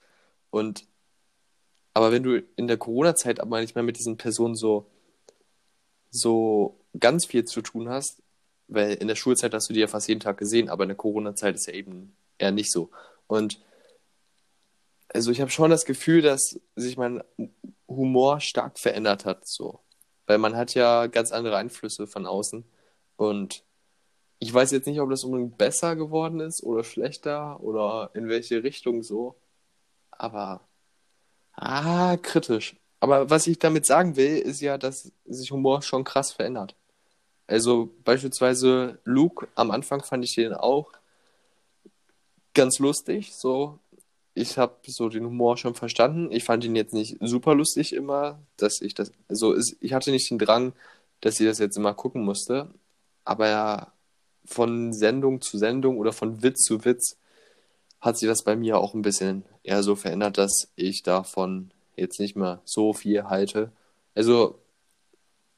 Und 0.51 0.87
aber 1.95 2.13
wenn 2.13 2.23
du 2.23 2.43
in 2.57 2.67
der 2.69 2.77
Corona-Zeit 2.77 3.41
aber 3.41 3.61
nicht 3.61 3.75
mehr 3.75 3.85
mit 3.85 3.99
diesen 3.99 4.17
Personen 4.19 4.55
so, 4.55 4.87
so 6.11 6.79
ganz 6.99 7.25
viel 7.25 7.45
zu 7.45 7.63
tun 7.63 7.89
hast, 7.89 8.23
weil 8.69 8.95
in 8.95 9.09
der 9.09 9.15
Schulzeit 9.15 9.55
hast 9.55 9.69
du 9.69 9.73
die 9.73 9.81
ja 9.81 9.87
fast 9.87 10.09
jeden 10.09 10.21
Tag 10.21 10.39
gesehen, 10.39 10.69
aber 10.69 10.85
in 10.85 10.91
der 10.91 10.97
Corona-Zeit 10.97 11.55
ist 11.55 11.67
ja 11.67 11.75
eben 11.75 12.17
eher 12.39 12.51
nicht 12.51 12.71
so. 12.71 12.91
Und 13.29 13.61
also 15.17 15.31
ich 15.31 15.41
habe 15.41 15.51
schon 15.51 15.71
das 15.71 15.87
Gefühl, 15.87 16.21
dass 16.21 16.61
sich 16.75 16.99
mein 16.99 17.25
Humor 17.89 18.41
stark 18.41 18.79
verändert 18.79 19.25
hat, 19.25 19.49
so. 19.49 19.81
Weil 20.27 20.37
man 20.37 20.55
hat 20.55 20.75
ja 20.75 21.07
ganz 21.07 21.33
andere 21.33 21.57
Einflüsse 21.57 22.07
von 22.07 22.27
außen. 22.27 22.65
Und 23.17 23.65
ich 24.39 24.53
weiß 24.53 24.73
jetzt 24.73 24.87
nicht, 24.87 25.01
ob 25.01 25.09
das 25.09 25.25
unbedingt 25.25 25.57
besser 25.57 25.97
geworden 25.97 26.41
ist 26.41 26.63
oder 26.63 26.85
schlechter 26.85 27.59
oder 27.63 28.11
in 28.13 28.29
welche 28.29 28.63
Richtung 28.63 29.03
so. 29.03 29.37
Aber, 30.11 30.61
ah, 31.55 32.19
kritisch. 32.19 32.77
Aber 33.01 33.31
was 33.31 33.47
ich 33.47 33.59
damit 33.59 33.87
sagen 33.87 34.17
will, 34.17 34.37
ist 34.37 34.61
ja, 34.61 34.77
dass 34.77 35.13
sich 35.25 35.51
Humor 35.51 35.81
schon 35.81 36.05
krass 36.05 36.33
verändert. 36.33 36.77
Also 37.47 37.91
beispielsweise 38.05 38.99
Luke, 39.05 39.49
am 39.55 39.71
Anfang 39.71 40.03
fand 40.03 40.25
ich 40.27 40.35
den 40.35 40.53
auch 40.53 40.93
ganz 42.53 42.79
lustig, 42.81 43.35
so 43.35 43.79
ich 44.37 44.59
habe 44.59 44.77
so 44.87 45.09
den 45.09 45.25
Humor 45.25 45.57
schon 45.57 45.75
verstanden. 45.75 46.31
Ich 46.31 46.45
fand 46.45 46.63
ihn 46.63 46.77
jetzt 46.77 46.93
nicht 46.93 47.17
super 47.21 47.55
lustig 47.55 47.95
immer, 47.95 48.39
dass 48.59 48.83
ich 48.83 48.93
das, 48.93 49.11
also 49.29 49.55
es, 49.55 49.77
ich 49.81 49.95
hatte 49.95 50.11
nicht 50.11 50.31
den 50.31 50.39
Drang, 50.39 50.75
dass 51.23 51.41
ich 51.41 51.47
das 51.47 51.59
jetzt 51.59 51.79
immer 51.79 51.95
gucken 51.95 52.23
musste. 52.23 52.69
Aber 53.25 53.49
ja, 53.49 53.93
von 54.45 54.93
Sendung 54.93 55.41
zu 55.41 55.57
Sendung 55.57 55.97
oder 55.97 56.13
von 56.13 56.43
Witz 56.43 56.65
zu 56.65 56.85
Witz 56.85 57.17
hat 58.03 58.19
sich 58.19 58.29
das 58.29 58.45
bei 58.45 58.57
mir 58.57 58.79
auch 58.79 58.93
ein 58.93 59.01
bisschen 59.01 59.45
eher 59.63 59.83
so 59.83 59.97
verändert, 59.97 60.37
dass 60.37 60.69
ich 60.77 61.03
davon 61.03 61.71
jetzt 61.97 62.21
nicht 62.21 62.37
mehr 62.37 62.61
so 62.67 62.93
viel 62.93 63.25
halte. 63.25 63.73
Also 64.15 64.59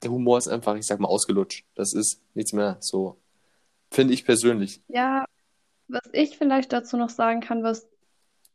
der 0.04 0.12
Humor 0.12 0.38
ist 0.38 0.46
einfach, 0.46 0.76
ich 0.76 0.86
sag 0.86 1.00
mal, 1.00 1.08
ausgelutscht. 1.08 1.64
Das 1.74 1.92
ist 1.92 2.22
nichts 2.34 2.52
mehr 2.52 2.76
so, 2.78 3.16
finde 3.90 4.14
ich 4.14 4.24
persönlich. 4.24 4.80
Ja, 4.86 5.24
was 5.88 6.08
ich 6.12 6.38
vielleicht 6.38 6.72
dazu 6.72 6.96
noch 6.96 7.10
sagen 7.10 7.40
kann, 7.40 7.64
was 7.64 7.88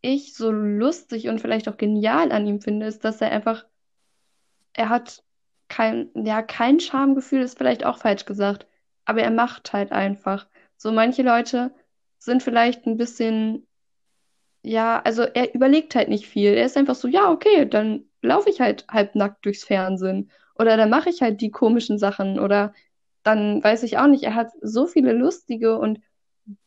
ich 0.04 0.36
so 0.36 0.52
lustig 0.52 1.30
und 1.30 1.40
vielleicht 1.40 1.68
auch 1.70 1.78
genial 1.78 2.32
an 2.32 2.46
ihm 2.46 2.62
finde, 2.62 2.86
ist, 2.86 3.06
dass 3.06 3.22
er 3.22 3.32
einfach, 3.32 3.66
er 4.74 4.90
hat 4.90 5.24
kein, 5.70 6.10
ja, 6.14 6.42
kein 6.42 6.80
Schamgefühl, 6.80 7.42
ist 7.42 7.58
vielleicht 7.58 7.86
auch 7.86 7.98
falsch 7.98 8.26
gesagt, 8.26 8.68
aber 9.06 9.22
er 9.22 9.32
macht 9.32 9.74
halt 9.74 9.92
einfach. 9.92 10.48
So 10.78 10.92
manche 10.92 11.24
Leute 11.24 11.74
sind 12.20 12.44
vielleicht 12.44 12.86
ein 12.86 12.98
bisschen, 12.98 13.66
ja, 14.62 15.02
also 15.02 15.24
er 15.24 15.56
überlegt 15.56 15.96
halt 15.96 16.10
nicht 16.10 16.28
viel. 16.28 16.54
Er 16.54 16.66
ist 16.66 16.78
einfach 16.78 16.96
so, 16.96 17.08
ja, 17.08 17.32
okay, 17.32 17.66
dann 17.68 18.06
laufe 18.22 18.50
ich 18.50 18.60
halt 18.60 18.86
halbnackt 18.90 19.46
durchs 19.46 19.64
Fernsehen 19.64 20.32
oder 20.56 20.76
dann 20.76 20.90
mache 20.90 21.10
ich 21.10 21.22
halt 21.22 21.40
die 21.40 21.52
komischen 21.52 21.98
Sachen 21.98 22.40
oder 22.40 22.74
dann 23.24 23.64
weiß 23.64 23.84
ich 23.84 23.98
auch 23.98 24.08
nicht, 24.08 24.24
er 24.24 24.36
hat 24.36 24.52
so 24.62 24.86
viele 24.86 25.14
lustige 25.14 25.78
und 25.80 26.02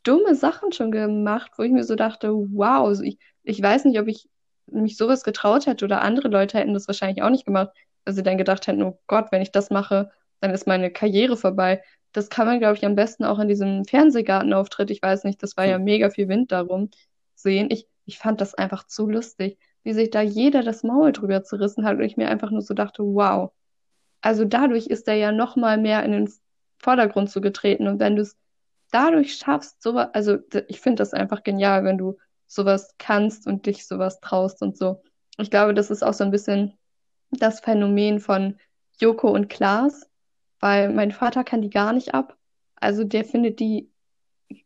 dumme 0.03 0.35
Sachen 0.35 0.73
schon 0.73 0.91
gemacht, 0.91 1.53
wo 1.57 1.63
ich 1.63 1.73
mir 1.73 1.85
so 1.85 1.95
dachte, 1.97 2.33
wow, 2.33 2.95
so 2.95 3.03
ich, 3.03 3.19
ich 3.43 3.61
weiß 3.63 3.85
nicht, 3.85 3.99
ob 4.01 4.09
ich 4.09 4.29
mich 4.67 4.97
sowas 4.97 5.23
getraut 5.25 5.67
hätte 5.67 5.85
oder 5.85 6.03
andere 6.03 6.29
Leute 6.29 6.59
hätten 6.59 6.75
das 6.75 6.89
wahrscheinlich 6.89 7.23
auch 7.23 7.31
nicht 7.31 7.45
gemacht, 7.47 7.71
weil 8.05 8.15
sie 8.15 8.23
dann 8.23 8.39
gedacht 8.39 8.67
hätten, 8.67 8.83
oh 8.83 8.99
Gott, 9.07 9.27
wenn 9.33 9.43
ich 9.43 9.53
das 9.53 9.71
mache, 9.71 10.11
dann 10.41 10.51
ist 10.53 10.67
meine 10.67 10.91
Karriere 10.91 11.37
vorbei. 11.37 11.83
Das 12.13 12.31
kann 12.31 12.47
man, 12.47 12.59
glaube 12.59 12.77
ich, 12.77 12.85
am 12.87 12.95
besten 12.95 13.25
auch 13.25 13.39
in 13.39 13.49
diesem 13.49 13.85
Fernsehgartenauftritt, 13.85 14.91
ich 14.91 15.03
weiß 15.03 15.25
nicht, 15.25 15.43
das 15.43 15.57
war 15.57 15.67
ja 15.67 15.77
Hm. 15.77 15.85
mega 15.85 16.11
viel 16.11 16.29
Wind 16.29 16.53
darum, 16.53 16.91
sehen. 17.35 17.69
Ich, 17.71 17.87
ich 18.07 18.19
fand 18.19 18.41
das 18.41 18.55
einfach 18.55 18.87
zu 18.87 19.09
lustig, 19.09 19.59
wie 19.83 19.93
sich 19.93 20.11
da 20.11 20.23
jeder 20.23 20.63
das 20.63 20.83
Maul 20.83 21.13
drüber 21.13 21.43
zerrissen 21.45 21.85
hat 21.85 21.97
und 21.99 22.03
ich 22.05 22.17
mir 22.17 22.29
einfach 22.29 22.51
nur 22.51 22.63
so 22.63 22.75
dachte, 22.75 23.03
wow. 23.05 23.53
Also 24.21 24.45
dadurch 24.45 24.87
ist 24.89 25.09
er 25.09 25.15
ja 25.15 25.33
noch 25.33 25.57
mal 25.57 25.79
mehr 25.79 26.05
in 26.05 26.13
den 26.13 26.33
Vordergrund 26.79 27.31
zu 27.31 27.41
getreten 27.41 27.87
und 27.87 28.01
wenn 28.01 28.17
du 28.17 28.23
es 28.23 28.37
dadurch 28.97 29.35
schaffst, 29.35 29.83
sowas, 29.83 30.09
also 30.15 30.39
ich 30.69 30.81
finde 30.81 31.01
das 31.01 31.13
einfach 31.13 31.43
genial, 31.43 31.85
wenn 31.85 31.99
du 31.99 32.17
sowas 32.47 32.95
kannst 32.99 33.47
und 33.47 33.67
dich 33.67 33.87
sowas 33.87 34.21
traust 34.21 34.63
und 34.63 34.79
so. 34.79 35.03
Ich 35.37 35.51
glaube, 35.51 35.75
das 35.75 35.91
ist 35.91 36.03
auch 36.03 36.15
so 36.15 36.25
ein 36.25 36.31
bisschen 36.31 36.79
das 37.31 37.61
Phänomen 37.61 38.21
von 38.21 38.57
Joko 38.99 39.29
und 39.31 39.51
Klaas, 39.51 40.09
weil 40.61 40.91
mein 40.95 41.13
Vater 41.13 41.45
kann 41.45 41.61
die 41.61 41.69
gar 41.69 41.93
nicht 41.93 42.15
ab. 42.15 42.39
Also 42.77 43.05
der 43.05 43.27
findet 43.27 43.61
die 43.61 43.91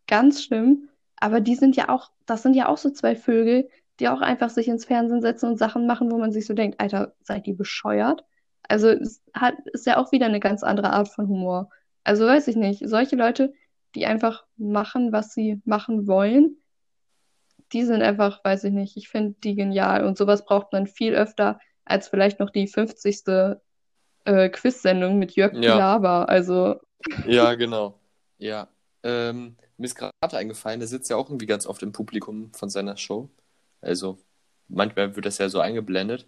ganz 0.06 0.44
schlimm, 0.44 0.88
aber 1.16 1.40
die 1.40 1.56
sind 1.56 1.74
ja 1.74 1.88
auch, 1.88 2.12
das 2.26 2.42
sind 2.42 2.54
ja 2.54 2.68
auch 2.68 2.78
so 2.78 2.90
zwei 2.90 3.16
Vögel, 3.16 3.68
die 3.98 4.08
auch 4.08 4.20
einfach 4.20 4.50
sich 4.50 4.68
ins 4.68 4.84
Fernsehen 4.84 5.22
setzen 5.22 5.50
und 5.50 5.58
Sachen 5.58 5.88
machen, 5.88 6.12
wo 6.12 6.18
man 6.18 6.30
sich 6.30 6.46
so 6.46 6.54
denkt, 6.54 6.78
Alter, 6.78 7.14
seid 7.22 7.48
ihr 7.48 7.56
bescheuert? 7.56 8.24
Also 8.68 8.90
es 8.90 9.22
hat, 9.34 9.54
ist 9.72 9.86
ja 9.86 9.96
auch 9.96 10.12
wieder 10.12 10.26
eine 10.26 10.38
ganz 10.38 10.62
andere 10.62 10.92
Art 10.92 11.08
von 11.08 11.26
Humor. 11.26 11.70
Also 12.04 12.26
weiß 12.26 12.46
ich 12.46 12.56
nicht, 12.56 12.88
solche 12.88 13.16
Leute, 13.16 13.52
die 13.94 14.06
einfach 14.06 14.44
machen, 14.56 15.12
was 15.12 15.32
sie 15.32 15.60
machen 15.64 16.06
wollen. 16.06 16.56
Die 17.72 17.84
sind 17.84 18.02
einfach, 18.02 18.44
weiß 18.44 18.64
ich 18.64 18.72
nicht, 18.72 18.96
ich 18.96 19.08
finde 19.08 19.36
die 19.44 19.54
genial. 19.54 20.04
Und 20.04 20.18
sowas 20.18 20.44
braucht 20.44 20.72
man 20.72 20.86
viel 20.86 21.14
öfter 21.14 21.58
als 21.84 22.08
vielleicht 22.08 22.40
noch 22.40 22.50
die 22.50 22.66
50. 22.66 23.22
Äh, 24.24 24.48
Quiz-Sendung 24.50 25.18
mit 25.18 25.32
Jörg 25.32 25.54
Ja. 25.54 25.72
Pilawa. 25.72 26.24
Also, 26.24 26.80
Ja, 27.26 27.54
genau. 27.54 27.98
Ja. 28.38 28.68
Ähm, 29.02 29.56
mir 29.76 29.86
ist 29.86 29.94
gerade 29.94 30.12
eingefallen, 30.36 30.80
der 30.80 30.88
sitzt 30.88 31.10
ja 31.10 31.16
auch 31.16 31.28
irgendwie 31.28 31.46
ganz 31.46 31.66
oft 31.66 31.82
im 31.82 31.92
Publikum 31.92 32.52
von 32.52 32.68
seiner 32.68 32.96
Show. 32.96 33.30
Also, 33.80 34.18
manchmal 34.68 35.16
wird 35.16 35.24
das 35.26 35.38
ja 35.38 35.48
so 35.48 35.60
eingeblendet. 35.60 36.26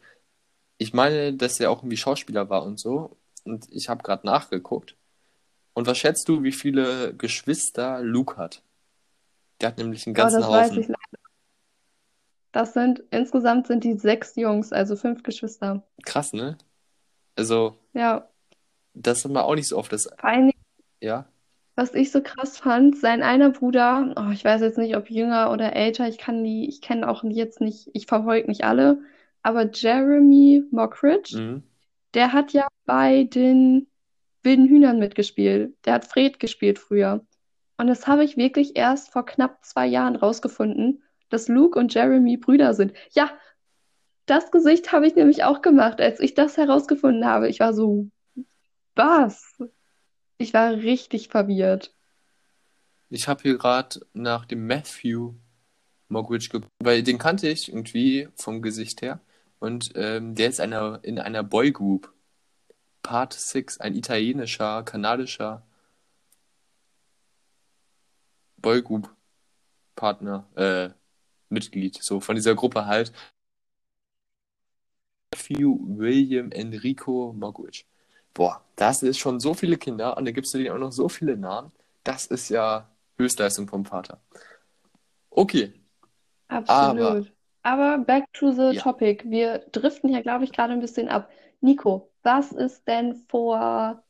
Ich 0.79 0.95
meine, 0.95 1.35
dass 1.35 1.61
er 1.61 1.71
auch 1.71 1.81
irgendwie 1.81 1.99
Schauspieler 1.99 2.49
war 2.49 2.65
und 2.65 2.81
so. 2.81 3.19
Und 3.45 3.67
ich 3.71 3.89
habe 3.89 4.03
gerade 4.03 4.27
nachgeguckt. 4.27 4.97
Und 5.75 5.87
was 5.87 5.99
schätzt 5.99 6.29
du, 6.29 6.43
wie 6.43 6.53
viele 6.53 7.15
Geschwister 7.15 8.03
Luke 8.03 8.37
hat? 8.37 8.63
Der 9.61 9.69
hat 9.69 9.79
nämlich 9.79 10.07
einen 10.07 10.17
oh, 10.17 10.19
ganzen 10.19 10.41
das 10.41 10.51
weiß 10.51 10.71
Haufen. 10.71 10.81
ich 10.83 10.89
leider. 10.89 11.23
Das 12.53 12.75
sind, 12.75 13.03
insgesamt 13.11 13.67
sind 13.67 13.83
die 13.85 13.95
sechs 13.95 14.37
Jungs, 14.37 14.73
also 14.73 14.97
fünf 14.97 15.23
Geschwister. 15.23 15.83
Krass, 16.05 16.35
ne? 16.35 16.59
Also, 17.37 17.79
Ja, 17.95 18.29
das 18.93 19.25
haben 19.25 19.33
wir 19.33 19.45
auch 19.45 19.55
nicht 19.55 19.69
so 19.69 19.79
oft. 19.79 19.93
Das, 19.93 20.03
vor 20.05 20.25
allen 20.25 20.49
Dingen, 20.49 20.65
ja, 21.01 21.27
was 21.75 21.95
ich 21.95 22.13
so 22.13 22.23
krass 22.23 22.59
fand, 22.59 22.99
sein 22.99 23.23
einer 23.23 23.51
Bruder, 23.51 24.15
oh, 24.17 24.31
ich 24.31 24.45
weiß 24.45 24.61
jetzt 24.61 24.79
nicht, 24.79 24.97
ob 24.97 25.11
jünger 25.11 25.51
oder 25.51 25.75
älter, 25.75 26.07
ich 26.07 26.19
kann 26.19 26.45
die, 26.45 26.69
ich 26.69 26.83
kenne 26.83 27.09
auch 27.09 27.25
jetzt 27.25 27.61
nicht, 27.61 27.89
ich 27.95 28.07
verfolge 28.07 28.49
nicht 28.49 28.65
alle, 28.65 29.01
aber 29.43 29.71
Jeremy 29.73 30.65
Mockridge, 30.71 31.39
mhm. 31.39 31.63
der 32.15 32.33
hat 32.33 32.53
ja 32.53 32.69
bei 32.85 33.25
den 33.25 33.87
Wilden 34.43 34.67
Hühnern 34.67 34.99
mitgespielt. 34.99 35.75
Der 35.85 35.95
hat 35.95 36.05
Fred 36.05 36.41
gespielt 36.41 36.79
früher. 36.79 37.25
Und 37.77 37.87
das 37.87 38.07
habe 38.07 38.25
ich 38.25 38.37
wirklich 38.37 38.77
erst 38.77 39.11
vor 39.13 39.25
knapp 39.25 39.65
zwei 39.65 39.87
Jahren 39.87 40.17
rausgefunden, 40.17 41.03
dass 41.31 41.49
Luke 41.49 41.79
und 41.79 41.95
Jeremy 41.95 42.37
Brüder 42.37 42.75
sind. 42.75 42.93
Ja, 43.13 43.31
das 44.27 44.51
Gesicht 44.51 44.93
habe 44.93 45.07
ich 45.07 45.15
nämlich 45.15 45.45
auch 45.45 45.63
gemacht, 45.63 46.01
als 46.01 46.21
ich 46.21 46.35
das 46.35 46.57
herausgefunden 46.57 47.27
habe. 47.27 47.49
Ich 47.49 47.61
war 47.61 47.75
so, 47.75 48.09
was? 48.95 49.59
Ich 50.39 50.55
war 50.55 50.73
richtig 50.73 51.29
verwirrt. 51.29 51.95
Ich 53.09 53.29
habe 53.29 53.43
hier 53.43 53.59
gerade 53.59 54.01
nach 54.13 54.47
dem 54.47 54.67
Matthew 54.67 55.35
Mockridge 56.09 56.49
geguckt, 56.51 56.71
weil 56.83 57.03
den 57.03 57.19
kannte 57.19 57.49
ich 57.49 57.69
irgendwie 57.69 58.29
vom 58.37 58.63
Gesicht 58.63 59.03
her. 59.03 59.21
Und 59.59 59.93
ähm, 59.95 60.35
der 60.35 60.49
ist 60.49 60.61
einer, 60.61 61.01
in 61.03 61.19
einer 61.19 61.43
Boygroup. 61.43 62.13
Part 63.03 63.33
6, 63.35 63.81
ein 63.81 63.95
italienischer, 63.95 64.83
kanadischer 64.85 65.63
Boygroup-Partner, 68.59 70.47
äh, 70.57 70.91
Mitglied, 71.49 72.03
so 72.03 72.21
von 72.21 72.37
dieser 72.37 72.55
Gruppe 72.55 72.87
halt. 72.87 73.13
Matthew 75.35 75.79
William 75.99 76.51
Enrico 76.53 77.33
Mockridge. 77.33 77.85
Boah, 78.35 78.65
das 78.77 79.03
ist 79.03 79.19
schon 79.19 79.41
so 79.41 79.53
viele 79.55 79.77
Kinder 79.77 80.17
und 80.17 80.25
da 80.25 80.31
gibst 80.31 80.55
du 80.55 80.59
denen 80.59 80.71
auch 80.71 80.79
noch 80.79 80.93
so 80.93 81.09
viele 81.09 81.37
Namen. 81.37 81.73
Das 82.05 82.27
ist 82.27 82.49
ja 82.49 82.89
Höchstleistung 83.19 83.69
vom 83.69 83.85
Vater. 83.85 84.21
Okay, 85.31 85.75
Absolut. 86.49 87.33
Aber 87.63 87.99
back 87.99 88.31
to 88.35 88.53
the 88.53 88.75
Ja. 88.77 88.83
topic. 88.83 89.25
Wir 89.29 89.61
driften 89.73 90.11
hier, 90.11 90.23
glaube 90.23 90.45
ich, 90.45 90.53
gerade 90.53 90.73
ein 90.75 90.81
bisschen 90.81 91.09
ab. 91.09 91.31
Nico, 91.61 92.11
was 92.23 92.53
ist 92.53 92.87
denn 92.87 93.17
vor... 93.29 94.03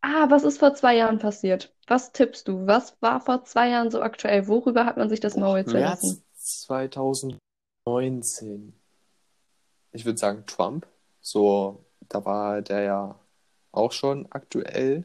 Ah, 0.00 0.26
was 0.28 0.44
ist 0.44 0.58
vor 0.58 0.74
zwei 0.74 0.96
Jahren 0.96 1.18
passiert? 1.18 1.74
Was 1.86 2.12
tippst 2.12 2.48
du? 2.48 2.66
Was 2.66 3.00
war 3.00 3.20
vor 3.20 3.44
zwei 3.44 3.70
Jahren 3.70 3.90
so 3.90 4.02
aktuell? 4.02 4.48
Worüber 4.48 4.84
hat 4.84 4.96
man 4.96 5.08
sich 5.08 5.20
das 5.20 5.36
Maul 5.36 5.64
zerrissen? 5.64 6.08
März 6.08 6.24
2019. 6.66 8.74
Ich 9.92 10.04
würde 10.04 10.18
sagen 10.18 10.44
Trump. 10.46 10.86
So, 11.20 11.84
da 12.08 12.24
war 12.24 12.60
der 12.60 12.82
ja 12.82 13.18
auch 13.72 13.92
schon 13.92 14.26
aktuell. 14.30 15.04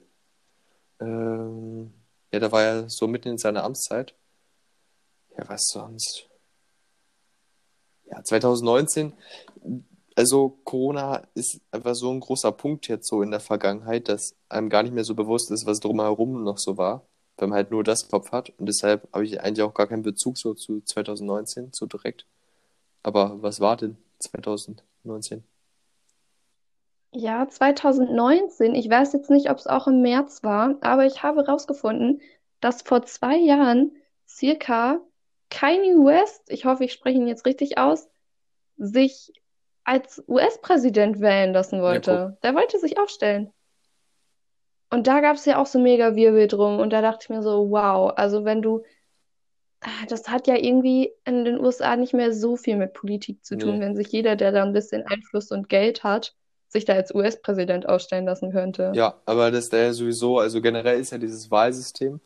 Ähm, 1.00 1.94
ja, 2.32 2.40
da 2.40 2.52
war 2.52 2.64
er 2.64 2.90
so 2.90 3.08
mitten 3.08 3.30
in 3.30 3.38
seiner 3.38 3.64
Amtszeit. 3.64 4.16
Ja, 5.38 5.48
was 5.48 5.68
sonst? 5.68 6.28
Ja, 8.06 8.24
2019. 8.24 9.14
Also 10.20 10.60
Corona 10.66 11.22
ist 11.34 11.62
einfach 11.72 11.96
so 11.96 12.12
ein 12.12 12.20
großer 12.20 12.52
Punkt 12.52 12.90
jetzt 12.90 13.08
so 13.08 13.22
in 13.22 13.32
der 13.32 13.40
Vergangenheit, 13.40 14.10
dass 14.10 14.36
einem 14.50 14.68
gar 14.68 14.84
nicht 14.84 14.94
mehr 14.94 15.06
so 15.06 15.16
bewusst 15.16 15.50
ist, 15.50 15.66
was 15.66 15.80
drumherum 15.80 16.44
noch 16.44 16.58
so 16.58 16.78
war, 16.78 17.08
weil 17.38 17.48
man 17.48 17.56
halt 17.56 17.72
nur 17.72 17.86
das 17.86 18.10
Kopf 18.10 18.34
hat. 18.34 18.50
Und 18.60 18.66
deshalb 18.66 19.08
habe 19.14 19.24
ich 19.24 19.40
eigentlich 19.40 19.62
auch 19.62 19.74
gar 19.74 19.88
keinen 19.88 20.02
Bezug 20.04 20.38
so 20.38 20.54
zu 20.56 20.82
2019, 20.82 21.70
so 21.72 21.86
direkt. 21.86 22.26
Aber 23.02 23.42
was 23.42 23.62
war 23.62 23.78
denn 23.78 23.96
2019? 24.20 25.46
Ja, 27.14 27.48
2019, 27.48 28.76
ich 28.76 28.90
weiß 28.90 29.14
jetzt 29.14 29.30
nicht, 29.30 29.50
ob 29.50 29.58
es 29.58 29.68
auch 29.68 29.88
im 29.88 30.02
März 30.02 30.44
war, 30.44 30.76
aber 30.82 31.06
ich 31.06 31.24
habe 31.24 31.46
herausgefunden, 31.46 32.20
dass 32.60 32.82
vor 32.82 33.04
zwei 33.04 33.38
Jahren 33.38 33.94
circa 34.28 35.00
Kanye 35.50 35.96
West, 35.96 36.42
ich 36.50 36.66
hoffe, 36.66 36.84
ich 36.84 36.92
spreche 36.92 37.20
ihn 37.20 37.28
jetzt 37.28 37.46
richtig 37.46 37.78
aus, 37.78 38.10
sich 38.76 39.32
als 39.90 40.24
US-Präsident 40.28 41.20
wählen 41.20 41.52
lassen 41.52 41.78
Ja, 41.78 41.82
wollte. 41.82 42.38
Der 42.44 42.54
wollte 42.54 42.78
sich 42.78 43.00
aufstellen. 43.00 43.52
Und 44.92 45.08
da 45.08 45.20
gab 45.20 45.36
es 45.36 45.46
ja 45.46 45.60
auch 45.60 45.66
so 45.66 45.80
mega 45.80 46.16
Wirbel 46.16 46.48
drum. 46.48 46.80
Und 46.80 46.92
da 46.94 47.02
dachte 47.02 47.24
ich 47.24 47.30
mir 47.30 47.42
so, 47.42 47.72
wow, 47.72 48.14
also 48.16 48.46
wenn 48.46 48.62
du, 48.62 48.84
ah, 49.82 50.06
das 50.08 50.30
hat 50.30 50.46
ja 50.46 50.56
irgendwie 50.56 51.12
in 51.26 51.44
den 51.44 51.60
USA 51.60 51.96
nicht 51.96 52.14
mehr 52.14 52.34
so 52.34 52.56
viel 52.56 52.76
mit 52.78 52.94
Politik 52.94 53.44
zu 53.44 53.58
tun, 53.58 53.80
Nee. 53.80 53.82
wenn 53.82 53.96
sich 53.96 54.10
jeder, 54.10 54.36
der 54.36 54.52
da 54.52 54.62
ein 54.64 54.74
bisschen 54.74 55.04
Einfluss 55.08 55.52
und 55.52 55.70
Geld 55.70 56.04
hat, 56.04 56.36
sich 56.68 56.86
da 56.86 56.94
als 56.94 57.14
US-Präsident 57.16 57.90
aufstellen 57.90 58.26
lassen 58.26 58.52
könnte. 58.52 58.92
Ja, 58.94 59.16
aber 59.26 59.50
das 59.50 59.66
ist 59.66 59.74
ja 59.74 59.92
sowieso, 59.92 60.38
also 60.38 60.62
generell 60.62 61.00
ist 61.00 61.12
ja 61.12 61.18
dieses 61.18 61.50
Wahlsystem 61.50 62.20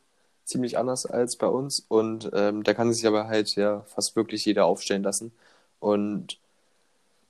ziemlich 0.43 0.77
anders 0.77 1.05
als 1.05 1.37
bei 1.37 1.47
uns 1.47 1.79
und 1.79 2.29
ähm, 2.33 2.63
da 2.63 2.73
kann 2.73 2.91
sich 2.91 3.07
aber 3.07 3.27
halt 3.29 3.55
ja 3.55 3.83
fast 3.87 4.17
wirklich 4.17 4.43
jeder 4.43 4.65
aufstellen 4.65 5.03
lassen. 5.03 5.31
Und 5.79 6.39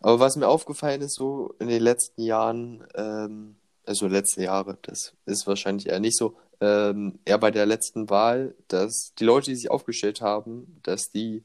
aber 0.03 0.19
was 0.19 0.35
mir 0.35 0.47
aufgefallen 0.47 1.01
ist, 1.01 1.15
so 1.15 1.55
in 1.59 1.69
den 1.69 1.81
letzten 1.81 2.21
Jahren, 2.21 2.85
ähm, 2.93 3.55
also 3.85 4.07
letzten 4.07 4.41
Jahre, 4.41 4.77
das 4.81 5.13
ist 5.25 5.47
wahrscheinlich 5.47 5.87
eher 5.87 5.99
nicht 5.99 6.17
so, 6.17 6.35
ähm, 6.61 7.19
eher 7.25 7.37
bei 7.37 7.51
der 7.51 7.65
letzten 7.65 8.09
Wahl, 8.09 8.53
dass 8.67 9.13
die 9.17 9.23
Leute, 9.23 9.51
die 9.51 9.55
sich 9.55 9.71
aufgestellt 9.71 10.21
haben, 10.21 10.79
dass 10.83 11.09
die 11.09 11.43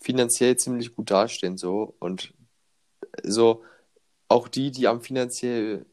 finanziell 0.00 0.56
ziemlich 0.56 0.96
gut 0.96 1.10
dastehen, 1.10 1.58
so 1.58 1.94
und 1.98 2.32
so 3.22 3.62
auch 4.28 4.48
die, 4.48 4.70
die 4.70 4.88
am 4.88 5.02
finanziell 5.02 5.84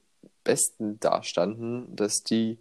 besten 0.43 0.99
dastanden, 0.99 1.93
dass 1.95 2.23
die 2.23 2.57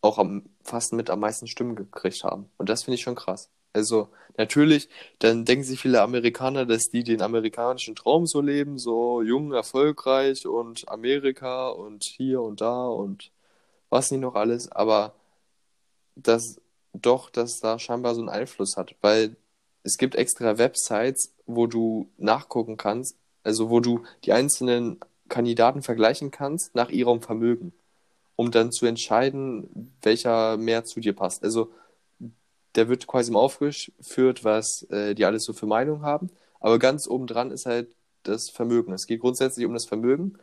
auch 0.00 0.18
am, 0.18 0.44
fast 0.62 0.92
mit 0.92 1.10
am 1.10 1.20
meisten 1.20 1.48
Stimmen 1.48 1.74
gekriegt 1.74 2.22
haben. 2.22 2.50
Und 2.56 2.68
das 2.68 2.84
finde 2.84 2.96
ich 2.96 3.02
schon 3.02 3.16
krass. 3.16 3.50
Also 3.72 4.08
natürlich, 4.36 4.88
dann 5.20 5.44
denken 5.44 5.64
sich 5.64 5.80
viele 5.80 6.02
Amerikaner, 6.02 6.66
dass 6.66 6.88
die 6.90 7.04
den 7.04 7.22
amerikanischen 7.22 7.94
Traum 7.94 8.26
so 8.26 8.40
leben, 8.40 8.78
so 8.78 9.22
jung, 9.22 9.52
erfolgreich 9.52 10.46
und 10.46 10.88
Amerika 10.88 11.68
und 11.68 12.04
hier 12.04 12.42
und 12.42 12.60
da 12.60 12.86
und 12.88 13.30
was 13.90 14.10
nicht 14.10 14.20
noch 14.20 14.34
alles, 14.34 14.70
aber 14.72 15.14
dass 16.16 16.60
doch, 16.92 17.30
dass 17.30 17.60
da 17.60 17.78
scheinbar 17.78 18.14
so 18.14 18.20
einen 18.20 18.28
Einfluss 18.28 18.76
hat, 18.76 18.94
weil 19.00 19.36
es 19.82 19.96
gibt 19.96 20.14
extra 20.14 20.58
Websites, 20.58 21.32
wo 21.46 21.66
du 21.66 22.08
nachgucken 22.18 22.76
kannst, 22.76 23.16
also 23.44 23.70
wo 23.70 23.80
du 23.80 24.04
die 24.24 24.32
einzelnen 24.32 25.00
Kandidaten 25.28 25.82
vergleichen 25.82 26.30
kannst 26.30 26.74
nach 26.74 26.90
ihrem 26.90 27.22
Vermögen, 27.22 27.72
um 28.36 28.50
dann 28.50 28.72
zu 28.72 28.86
entscheiden, 28.86 29.94
welcher 30.02 30.56
mehr 30.56 30.84
zu 30.84 31.00
dir 31.00 31.14
passt. 31.14 31.44
Also 31.44 31.70
der 32.76 32.88
wird 32.88 33.06
quasi 33.06 33.32
mal 33.32 33.40
aufgeführt, 33.40 34.44
was 34.44 34.84
äh, 34.90 35.14
die 35.14 35.24
alles 35.24 35.44
so 35.44 35.52
für 35.52 35.66
Meinung 35.66 36.02
haben, 36.02 36.30
aber 36.60 36.78
ganz 36.78 37.08
oben 37.08 37.26
dran 37.26 37.50
ist 37.50 37.66
halt 37.66 37.94
das 38.24 38.50
Vermögen. 38.50 38.92
Es 38.92 39.06
geht 39.06 39.20
grundsätzlich 39.20 39.66
um 39.66 39.72
das 39.74 39.86
Vermögen 39.86 40.38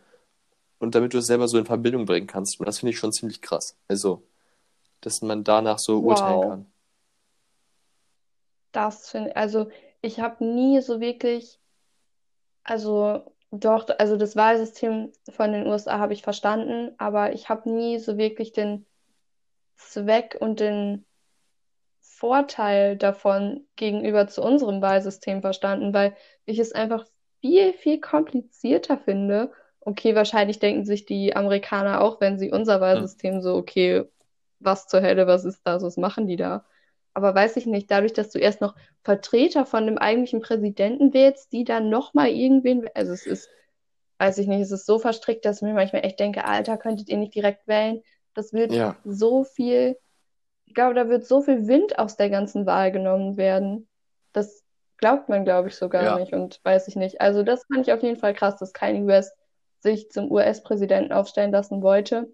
und 0.80 0.96
damit 0.96 1.14
du 1.14 1.20
es 1.20 1.28
selber 1.28 1.48
so 1.48 1.58
in 1.60 1.66
Verbindung 1.66 2.06
bringen 2.06 2.28
kannst. 2.28 2.60
Und 2.60 2.68
das 2.68 2.80
finde 2.80 2.92
ich 2.94 3.00
schon 3.00 3.14
ziemlich 3.14 3.42
krass. 3.42 3.78
Also, 3.88 4.24
dass 5.02 5.22
man 5.22 5.44
danach 5.44 5.80
so 5.80 6.00
urteilen 6.02 6.42
Wow. 6.42 6.42
kann. 6.42 6.68
Das 8.72 9.10
finde 9.10 9.36
also 9.36 9.70
ich 10.02 10.20
habe 10.22 10.46
nie 10.46 10.80
so 10.82 11.00
wirklich, 11.02 11.60
also 12.64 13.34
doch, 13.52 13.88
also 14.00 14.18
das 14.18 14.36
Wahlsystem 14.36 15.12
von 15.30 15.52
den 15.54 15.68
USA 15.68 16.00
habe 16.00 16.14
ich 16.14 16.22
verstanden, 16.22 16.94
aber 16.98 17.34
ich 17.34 17.50
habe 17.50 17.70
nie 17.72 18.00
so 18.00 18.18
wirklich 18.18 18.52
den 18.54 18.86
Zweck 19.78 20.38
und 20.42 20.62
den 20.62 21.07
Vorteil 22.20 22.98
davon 22.98 23.68
gegenüber 23.76 24.28
zu 24.28 24.42
unserem 24.42 24.82
Wahlsystem 24.82 25.42
verstanden, 25.42 25.94
weil 25.94 26.16
ich 26.46 26.58
es 26.60 26.72
einfach 26.74 27.06
viel, 27.42 27.74
viel 27.74 28.00
komplizierter 28.00 28.98
finde. 28.98 29.52
Okay, 29.82 30.16
wahrscheinlich 30.16 30.60
denken 30.60 30.84
sich 30.86 31.06
die 31.06 31.36
Amerikaner 31.36 32.02
auch, 32.02 32.20
wenn 32.20 32.40
sie 32.40 32.52
unser 32.52 32.82
Wahlsystem 32.82 33.42
so, 33.42 33.56
okay, 33.56 34.06
was 34.60 34.88
zur 34.88 35.02
Hölle, 35.02 35.28
was 35.28 35.46
ist 35.46 35.62
das, 35.64 35.84
was 35.84 35.98
machen 35.98 36.26
die 36.28 36.36
da? 36.38 36.66
Aber 37.14 37.36
weiß 37.36 37.58
ich 37.58 37.68
nicht, 37.68 37.90
dadurch, 37.92 38.14
dass 38.14 38.32
du 38.32 38.40
erst 38.40 38.62
noch 38.62 38.76
Vertreter 39.04 39.66
von 39.66 39.86
dem 39.86 39.98
eigentlichen 40.00 40.42
Präsidenten 40.42 41.14
wählst, 41.14 41.52
die 41.54 41.64
dann 41.64 41.90
nochmal 41.90 42.30
irgendwen, 42.30 42.88
also 42.96 43.14
es 43.14 43.26
ist, 43.28 43.50
weiß 44.18 44.40
ich 44.40 44.48
nicht, 44.48 44.62
es 44.62 44.72
ist 44.72 44.88
so 44.88 44.98
verstrickt, 45.00 45.46
dass 45.46 45.58
ich 45.58 45.62
mir 45.62 45.74
manchmal 45.74 46.04
echt 46.06 46.20
denke, 46.20 46.46
Alter, 46.46 46.78
könntet 46.78 47.10
ihr 47.10 47.18
nicht 47.18 47.36
direkt 47.36 47.68
wählen? 47.68 48.02
Das 48.34 48.54
wird 48.54 48.72
Ja. 48.74 48.96
so 49.04 49.44
viel, 49.44 49.98
glaube, 50.78 50.96
da 50.96 51.10
wird 51.10 51.26
so 51.28 51.42
viel 51.42 51.68
Wind 51.68 52.00
aus 52.00 52.18
der 52.18 52.30
ganzen 52.32 52.66
Wahl 52.68 52.94
genommen 52.94 53.38
werden. 53.38 53.90
Das 54.34 54.64
glaubt 54.98 55.30
man, 55.30 55.46
glaube 55.46 55.70
ich, 55.70 55.76
so 55.76 55.90
gar 55.90 56.04
Ja. 56.06 56.18
nicht 56.18 56.34
und 56.34 56.62
weiß 56.64 56.88
ich 56.88 56.96
nicht. 56.96 57.22
Also 57.22 57.44
das 57.44 57.66
fand 57.72 57.88
ich 57.88 57.94
auf 57.94 58.04
jeden 58.04 58.18
Fall 58.20 58.34
krass, 58.36 58.58
dass 58.58 58.74
Kanye 58.74 59.08
West 59.08 59.34
sich 59.82 60.10
zum 60.12 60.32
US-Präsidenten 60.32 61.14
aufstellen 61.14 61.52
lassen 61.52 61.82
wollte. 61.84 62.34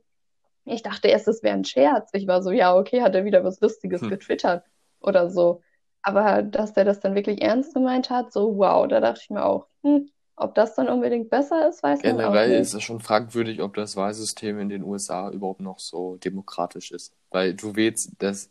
Ich 0.65 0.83
dachte 0.83 1.09
erst, 1.09 1.27
es 1.27 1.43
wäre 1.43 1.55
ein 1.55 1.65
Scherz. 1.65 2.09
Ich 2.13 2.27
war 2.27 2.41
so, 2.43 2.51
ja, 2.51 2.75
okay, 2.75 3.01
hat 3.01 3.15
er 3.15 3.25
wieder 3.25 3.43
was 3.43 3.61
Lustiges 3.61 4.01
Hm. 4.01 4.09
getwittert 4.11 4.63
oder 5.01 5.29
so. 5.29 5.61
Aber 6.03 6.43
dass 6.43 6.73
der 6.73 6.85
das 6.85 6.99
dann 7.01 7.15
wirklich 7.15 7.41
ernst 7.41 7.73
gemeint 7.73 8.09
hat, 8.09 8.31
so 8.33 8.57
wow, 8.57 8.87
da 8.87 8.99
dachte 9.01 9.21
ich 9.23 9.29
mir 9.31 9.45
auch, 9.45 9.67
hm, 9.83 10.09
ob 10.35 10.55
das 10.55 10.75
dann 10.75 10.89
unbedingt 10.89 11.29
besser 11.29 11.69
ist, 11.69 11.83
weiß 11.83 12.03
man 12.03 12.13
auch 12.13 12.17
Generell 12.17 12.49
nicht. 12.49 12.61
ist 12.61 12.73
es 12.73 12.83
schon 12.83 12.99
fragwürdig, 13.01 13.61
ob 13.61 13.75
das 13.75 13.95
Wahlsystem 13.95 14.59
in 14.59 14.69
den 14.69 14.83
USA 14.83 15.29
überhaupt 15.31 15.61
noch 15.61 15.79
so 15.79 16.17
demokratisch 16.17 16.91
ist. 16.91 17.13
Weil 17.33 17.55
du 17.55 17.75
wählst, 17.77 18.13
das, 18.19 18.49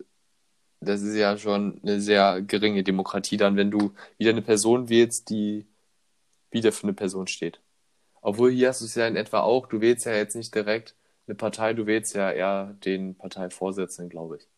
das 0.80 1.02
ist 1.02 1.16
ja 1.16 1.36
schon 1.38 1.80
eine 1.82 2.00
sehr 2.00 2.42
geringe 2.42 2.84
Demokratie 2.84 3.36
dann, 3.38 3.56
wenn 3.56 3.70
du 3.70 3.94
wieder 4.18 4.30
eine 4.30 4.42
Person 4.42 4.88
wählst, 4.88 5.30
die 5.30 5.66
wieder 6.50 6.72
für 6.72 6.84
eine 6.84 6.94
Person 6.94 7.26
steht. 7.26 7.60
Obwohl 8.22 8.52
hier 8.52 8.68
hast 8.70 8.82
du 8.82 8.86
es 8.86 8.94
ja 8.96 9.08
in 9.08 9.16
etwa 9.16 9.40
auch, 9.40 9.66
du 9.68 9.80
wählst 9.80 10.06
ja 10.06 10.14
jetzt 10.14 10.36
nicht 10.36 10.54
direkt 10.54 10.96
eine 11.26 11.36
Partei, 11.36 11.74
du 11.74 11.86
wählst 11.86 12.14
ja 12.14 12.30
eher 12.32 12.74
den 12.84 13.16
Parteivorsitzenden, 13.16 14.10
glaube 14.10 14.38
ich. 14.38 14.48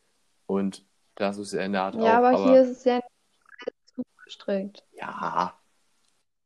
Und 0.47 0.85
da 1.17 1.29
hast 1.29 1.39
du 1.39 1.43
es 1.43 1.53
ja 1.53 1.63
in 1.63 1.73
der 1.73 1.83
Art 1.85 1.97
Ja, 1.97 1.99
auch, 1.99 2.19
aber 2.19 2.33
aber 2.33 2.35
hier 2.35 2.61
ist 2.63 2.69
es 2.71 2.85
ja 2.85 2.97
nicht 2.97 3.89
zu 3.95 4.03
verstrickt. 4.23 4.85
ja, 4.93 5.55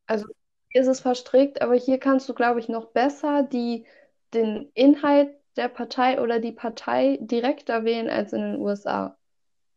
Also 0.06 0.26
hier 0.70 0.82
ist 0.82 0.88
es 0.88 1.00
verstrickt, 1.00 1.62
aber 1.62 1.74
hier 1.74 1.98
kannst 1.98 2.28
du, 2.28 2.34
glaube 2.34 2.60
ich, 2.60 2.68
noch 2.68 2.86
besser 2.92 3.42
die, 3.42 3.86
den 4.34 4.70
Inhalt 4.74 5.34
der 5.58 5.68
Partei 5.68 6.20
oder 6.20 6.38
die 6.38 6.52
Partei 6.52 7.18
direkter 7.20 7.84
wählen 7.84 8.08
als 8.08 8.32
in 8.32 8.40
den 8.40 8.60
USA. 8.60 9.16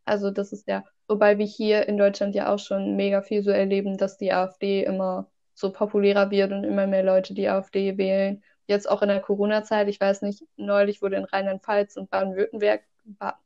Also 0.06 0.32
das 0.32 0.54
ist 0.54 0.67
ja, 0.67 0.86
wobei 1.08 1.38
wir 1.38 1.46
hier 1.46 1.88
in 1.88 1.98
Deutschland 1.98 2.36
ja 2.36 2.54
auch 2.54 2.60
schon 2.60 2.96
mega 2.96 3.22
viel 3.22 3.44
so 3.44 3.52
erleben, 3.52 3.98
dass 3.98 4.17
die 4.17 4.32
AfD 4.32 4.84
immer 4.84 5.30
so 5.54 5.72
populärer 5.72 6.32
wird 6.32 6.52
und 6.52 6.63
immer 6.63 6.88
mehr 6.88 7.04
Leute 7.04 7.34
die 7.34 7.50
AfD 7.50 7.98
wählen. 7.98 8.44
Jetzt 8.67 8.89
auch 8.89 9.02
in 9.02 9.10
der 9.10 9.22
Corona-Zeit, 9.22 9.88
ich 9.89 10.00
weiß 10.00 10.22
nicht, 10.22 10.44
neulich 10.56 11.02
wurde 11.02 11.17
in 11.17 11.26
Rheinland-Pfalz 11.26 11.98
und 11.98 12.10
Baden-Württemberg, 12.10 12.84
ba 13.04 13.38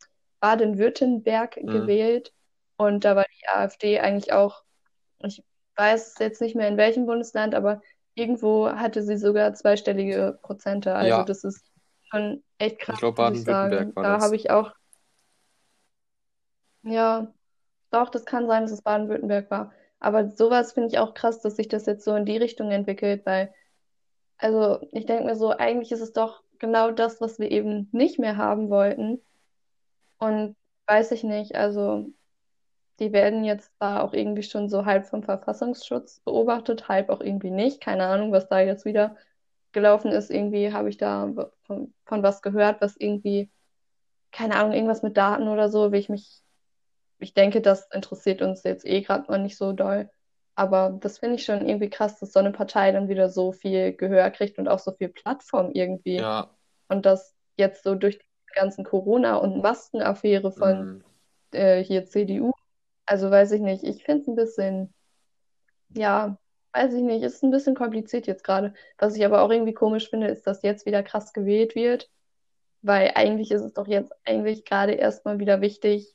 Baden-Württemberg 0.42 1.58
mhm. 1.64 1.68
gewählt 1.68 2.34
und 2.78 3.06
da 3.06 3.16
war 3.16 3.26
die 3.40 3.48
AfD 3.48 4.00
eigentlich 4.00 4.34
auch, 4.34 4.64
ich 5.20 5.42
weiß 5.78 6.16
jetzt 6.20 6.42
nicht 6.42 6.56
mehr 6.56 6.68
in 6.68 6.78
welchem 6.78 7.06
Bundesland, 7.06 7.56
aber 7.56 7.82
irgendwo 8.14 8.70
hatte 8.70 9.04
sie 9.04 9.18
sogar 9.18 9.54
zweistellige 9.54 10.38
Prozente. 10.42 10.94
Also 10.94 11.10
Ja, 11.10 11.24
das 11.24 11.44
ist 11.44 11.66
schon 12.16 12.44
echt 12.58 12.80
krass, 12.80 13.00
glaube, 13.00 13.18
ich 13.28 13.44
sagen. 13.44 13.88
Baden-Württemberg 13.88 13.96
war 13.96 14.04
Da 14.04 14.20
das. 14.20 14.22
habe 14.22 14.36
ich 14.36 14.50
auch, 14.52 14.72
ja, 16.84 17.34
doch, 17.92 18.10
das 18.10 18.26
kann 18.26 18.48
sein, 18.48 18.64
dass 18.64 18.72
es 18.72 18.82
Baden-Württemberg 18.82 19.52
war. 19.52 19.74
Aber 20.00 20.30
sowas 20.32 20.74
finde 20.74 20.90
ich 20.90 21.00
auch 21.00 21.14
krass, 21.14 21.42
dass 21.42 21.56
sich 21.58 21.68
das 21.70 21.86
jetzt 21.86 22.06
so 22.06 22.16
in 22.16 22.26
die 22.26 22.38
Richtung 22.38 22.72
entwickelt, 22.72 23.26
weil, 23.26 23.54
also 24.38 24.80
ich 24.94 25.06
denke 25.08 25.26
mir 25.26 25.36
so, 25.36 25.52
eigentlich 25.52 25.92
ist 25.94 26.02
es 26.02 26.14
doch 26.14 26.44
genau 26.60 26.92
das, 26.92 27.22
was 27.22 27.40
wir 27.40 27.52
eben 27.52 27.90
nicht 27.94 28.20
mehr 28.20 28.38
haben 28.38 28.70
wollten. 28.70 29.22
Und 30.20 30.56
weiß 30.88 31.12
ich 31.12 31.24
nicht, 31.24 31.56
also 31.56 32.08
die 33.00 33.14
werden 33.14 33.44
jetzt 33.46 33.76
zwar 33.78 34.04
auch 34.04 34.14
irgendwie 34.14 34.44
schon 34.44 34.70
so 34.70 34.86
halb 34.86 35.06
vom 35.08 35.24
Verfassungsschutz 35.24 36.22
beobachtet, 36.22 36.88
halb 36.90 37.10
auch 37.10 37.22
irgendwie 37.22 37.52
nicht. 37.52 37.82
Keine 37.82 38.06
Ahnung, 38.08 38.32
was 38.32 38.48
da 38.50 38.60
jetzt 38.62 38.86
wieder 38.86 39.18
gelaufen 39.76 40.12
ist. 40.12 40.32
Irgendwie 40.32 40.74
habe 40.74 40.90
ich 40.90 40.98
da 40.98 41.32
von, 41.68 41.94
von 42.06 42.24
was 42.24 42.42
gehört, 42.42 42.82
was 42.82 42.96
irgendwie, 42.98 43.52
keine 44.32 44.56
Ahnung, 44.56 44.74
irgendwas 44.74 45.04
mit 45.04 45.16
Daten 45.16 45.48
oder 45.48 45.70
so, 45.70 45.92
wie 45.92 45.98
ich 45.98 46.10
mich, 46.10 46.42
ich 47.20 47.36
denke, 47.36 47.62
das 47.62 47.88
interessiert 47.92 48.42
uns 48.42 48.64
jetzt 48.64 48.86
eh 48.86 49.02
gerade 49.02 49.30
mal 49.30 49.38
nicht 49.38 49.58
so 49.58 49.74
doll. 49.74 50.10
Aber 50.56 50.98
das 51.02 51.20
finde 51.20 51.36
ich 51.36 51.46
schon 51.46 51.68
irgendwie 51.68 51.90
krass, 51.90 52.18
dass 52.20 52.32
so 52.32 52.40
eine 52.40 52.52
Partei 52.52 52.92
dann 52.92 53.10
wieder 53.10 53.30
so 53.30 53.52
viel 53.52 53.94
Gehör 53.94 54.32
kriegt 54.32 54.58
und 54.58 54.68
auch 54.68 54.80
so 54.80 54.94
viel 54.94 55.10
Plattform 55.10 55.72
irgendwie. 55.74 56.16
Ja, 56.16 56.50
Und 56.88 57.06
das 57.06 57.36
jetzt 57.58 57.84
so 57.84 57.94
durch 57.94 58.18
die 58.18 58.56
ganzen 58.56 58.86
Corona- 58.86 59.36
und 59.36 59.62
Maskenaffäre 59.62 60.52
von 60.52 60.88
mhm. 60.88 61.04
äh, 61.52 61.84
hier 61.84 62.06
CDU. 62.06 62.52
Also 63.06 63.30
weiß 63.30 63.52
ich 63.52 63.62
nicht. 63.62 63.84
Ich 63.84 64.04
finde 64.06 64.22
es 64.22 64.28
ein 64.28 64.36
bisschen, 64.36 64.94
ja, 65.90 66.38
weiß 66.76 66.94
ich 66.94 67.02
nicht, 67.02 67.24
ist 67.24 67.44
ein 67.44 67.52
bisschen 67.52 67.76
kompliziert 67.76 68.28
jetzt 68.28 68.44
gerade. 68.44 68.74
Was 68.98 69.16
ich 69.16 69.26
aber 69.26 69.42
auch 69.42 69.50
irgendwie 69.50 69.74
komisch 69.74 70.10
finde, 70.10 70.28
ist, 70.28 70.46
dass 70.46 70.62
jetzt 70.62 70.86
wieder 70.86 71.04
krass 71.04 71.32
gewählt 71.32 71.76
wird, 71.76 72.10
weil 72.82 73.12
eigentlich 73.16 73.52
ist 73.52 73.62
es 73.62 73.74
doch 73.74 73.88
jetzt 73.88 74.12
eigentlich 74.26 74.66
gerade 74.66 74.94
erstmal 74.94 75.40
wieder 75.40 75.62
wichtig, 75.62 76.14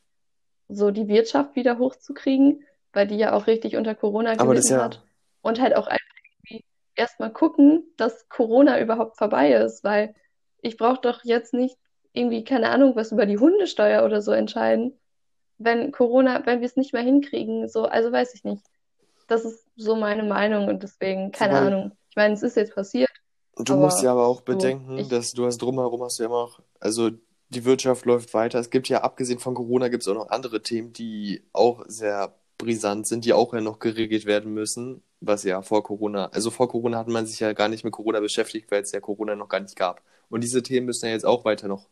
so 0.68 0.90
die 0.90 1.08
Wirtschaft 1.08 1.56
wieder 1.56 1.78
hochzukriegen, 1.78 2.62
weil 2.92 3.06
die 3.06 3.16
ja 3.16 3.32
auch 3.32 3.46
richtig 3.46 3.76
unter 3.76 3.94
Corona 3.94 4.34
gelitten 4.34 4.74
ja, 4.74 4.84
hat. 4.84 5.02
Und 5.40 5.60
halt 5.60 5.74
auch 5.74 5.86
einfach 5.86 6.04
irgendwie 6.34 6.64
erstmal 6.94 7.32
gucken, 7.32 7.84
dass 7.96 8.28
Corona 8.28 8.80
überhaupt 8.80 9.16
vorbei 9.16 9.52
ist, 9.52 9.82
weil 9.82 10.14
ich 10.60 10.76
brauche 10.76 11.00
doch 11.00 11.24
jetzt 11.24 11.54
nicht 11.54 11.76
irgendwie, 12.12 12.44
keine 12.44 12.68
Ahnung, 12.68 12.96
was 12.96 13.12
über 13.12 13.24
die 13.24 13.38
Hundesteuer 13.38 14.04
oder 14.04 14.20
so 14.20 14.32
entscheiden, 14.32 14.98
wenn 15.58 15.90
Corona, 15.90 16.44
wenn 16.44 16.60
wir 16.60 16.66
es 16.66 16.76
nicht 16.76 16.92
mehr 16.92 17.02
hinkriegen, 17.02 17.68
so, 17.68 17.84
also 17.84 18.12
weiß 18.12 18.34
ich 18.34 18.44
nicht. 18.44 18.64
Das 19.30 19.44
ist 19.44 19.64
so 19.76 19.94
meine 19.94 20.24
Meinung 20.24 20.66
und 20.68 20.82
deswegen, 20.82 21.30
keine 21.30 21.54
weil 21.54 21.66
Ahnung. 21.68 21.92
Ich 22.10 22.16
meine, 22.16 22.34
es 22.34 22.42
ist 22.42 22.56
jetzt 22.56 22.74
passiert, 22.74 23.08
du 23.56 23.76
musst 23.76 24.02
ja 24.02 24.12
aber 24.12 24.26
auch 24.26 24.40
bedenken, 24.40 24.98
ich, 24.98 25.08
dass 25.08 25.30
du 25.32 25.46
hast 25.46 25.58
drumherum 25.58 26.02
hast 26.02 26.18
du 26.18 26.24
ja 26.24 26.28
immer 26.28 26.42
noch, 26.42 26.60
also 26.80 27.10
die 27.50 27.64
Wirtschaft 27.64 28.06
läuft 28.06 28.34
weiter. 28.34 28.58
Es 28.58 28.70
gibt 28.70 28.88
ja, 28.88 29.02
abgesehen 29.02 29.38
von 29.38 29.54
Corona, 29.54 29.88
gibt 29.88 30.02
es 30.02 30.08
auch 30.08 30.14
noch 30.14 30.30
andere 30.30 30.62
Themen, 30.62 30.92
die 30.92 31.42
auch 31.52 31.84
sehr 31.86 32.34
brisant 32.58 33.06
sind, 33.06 33.24
die 33.24 33.32
auch 33.32 33.54
ja 33.54 33.60
noch 33.60 33.78
geregelt 33.78 34.26
werden 34.26 34.52
müssen, 34.52 35.02
was 35.20 35.44
ja 35.44 35.62
vor 35.62 35.82
Corona, 35.82 36.26
also 36.26 36.50
vor 36.50 36.68
Corona 36.68 36.98
hat 36.98 37.08
man 37.08 37.26
sich 37.26 37.40
ja 37.40 37.52
gar 37.52 37.68
nicht 37.68 37.84
mit 37.84 37.92
Corona 37.92 38.20
beschäftigt, 38.20 38.70
weil 38.70 38.82
es 38.82 38.92
ja 38.92 39.00
Corona 39.00 39.36
noch 39.36 39.48
gar 39.48 39.60
nicht 39.60 39.76
gab. 39.76 40.02
Und 40.28 40.42
diese 40.42 40.62
Themen 40.62 40.86
müssen 40.86 41.06
ja 41.06 41.12
jetzt 41.12 41.26
auch 41.26 41.44
weiter 41.44 41.68
noch 41.68 41.88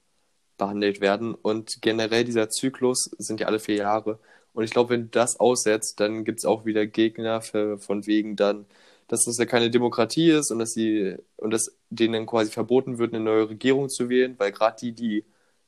behandelt 0.56 1.00
werden. 1.00 1.34
Und 1.34 1.82
generell 1.82 2.24
dieser 2.24 2.50
Zyklus 2.50 3.10
sind 3.18 3.40
ja 3.40 3.46
alle 3.46 3.60
vier 3.60 3.76
Jahre. 3.76 4.18
Und 4.58 4.64
ich 4.64 4.72
glaube, 4.72 4.90
wenn 4.90 5.02
du 5.04 5.08
das 5.10 5.38
aussetzt, 5.38 6.00
dann 6.00 6.24
gibt 6.24 6.40
es 6.40 6.44
auch 6.44 6.64
wieder 6.66 6.84
Gegner 6.84 7.42
für, 7.42 7.78
von 7.78 8.06
wegen 8.08 8.34
dann, 8.34 8.66
dass 9.06 9.24
das 9.24 9.38
ja 9.38 9.46
keine 9.46 9.70
Demokratie 9.70 10.30
ist 10.32 10.50
und 10.50 10.58
dass 10.58 10.72
sie 10.74 11.16
und 11.36 11.52
dass 11.52 11.76
denen 11.90 12.14
dann 12.14 12.26
quasi 12.26 12.50
verboten 12.50 12.98
wird, 12.98 13.14
eine 13.14 13.22
neue 13.24 13.48
Regierung 13.50 13.88
zu 13.88 14.08
wählen, 14.10 14.34
weil 14.38 14.50
gerade 14.52 14.76
die, 14.80 14.92
die 14.94 15.24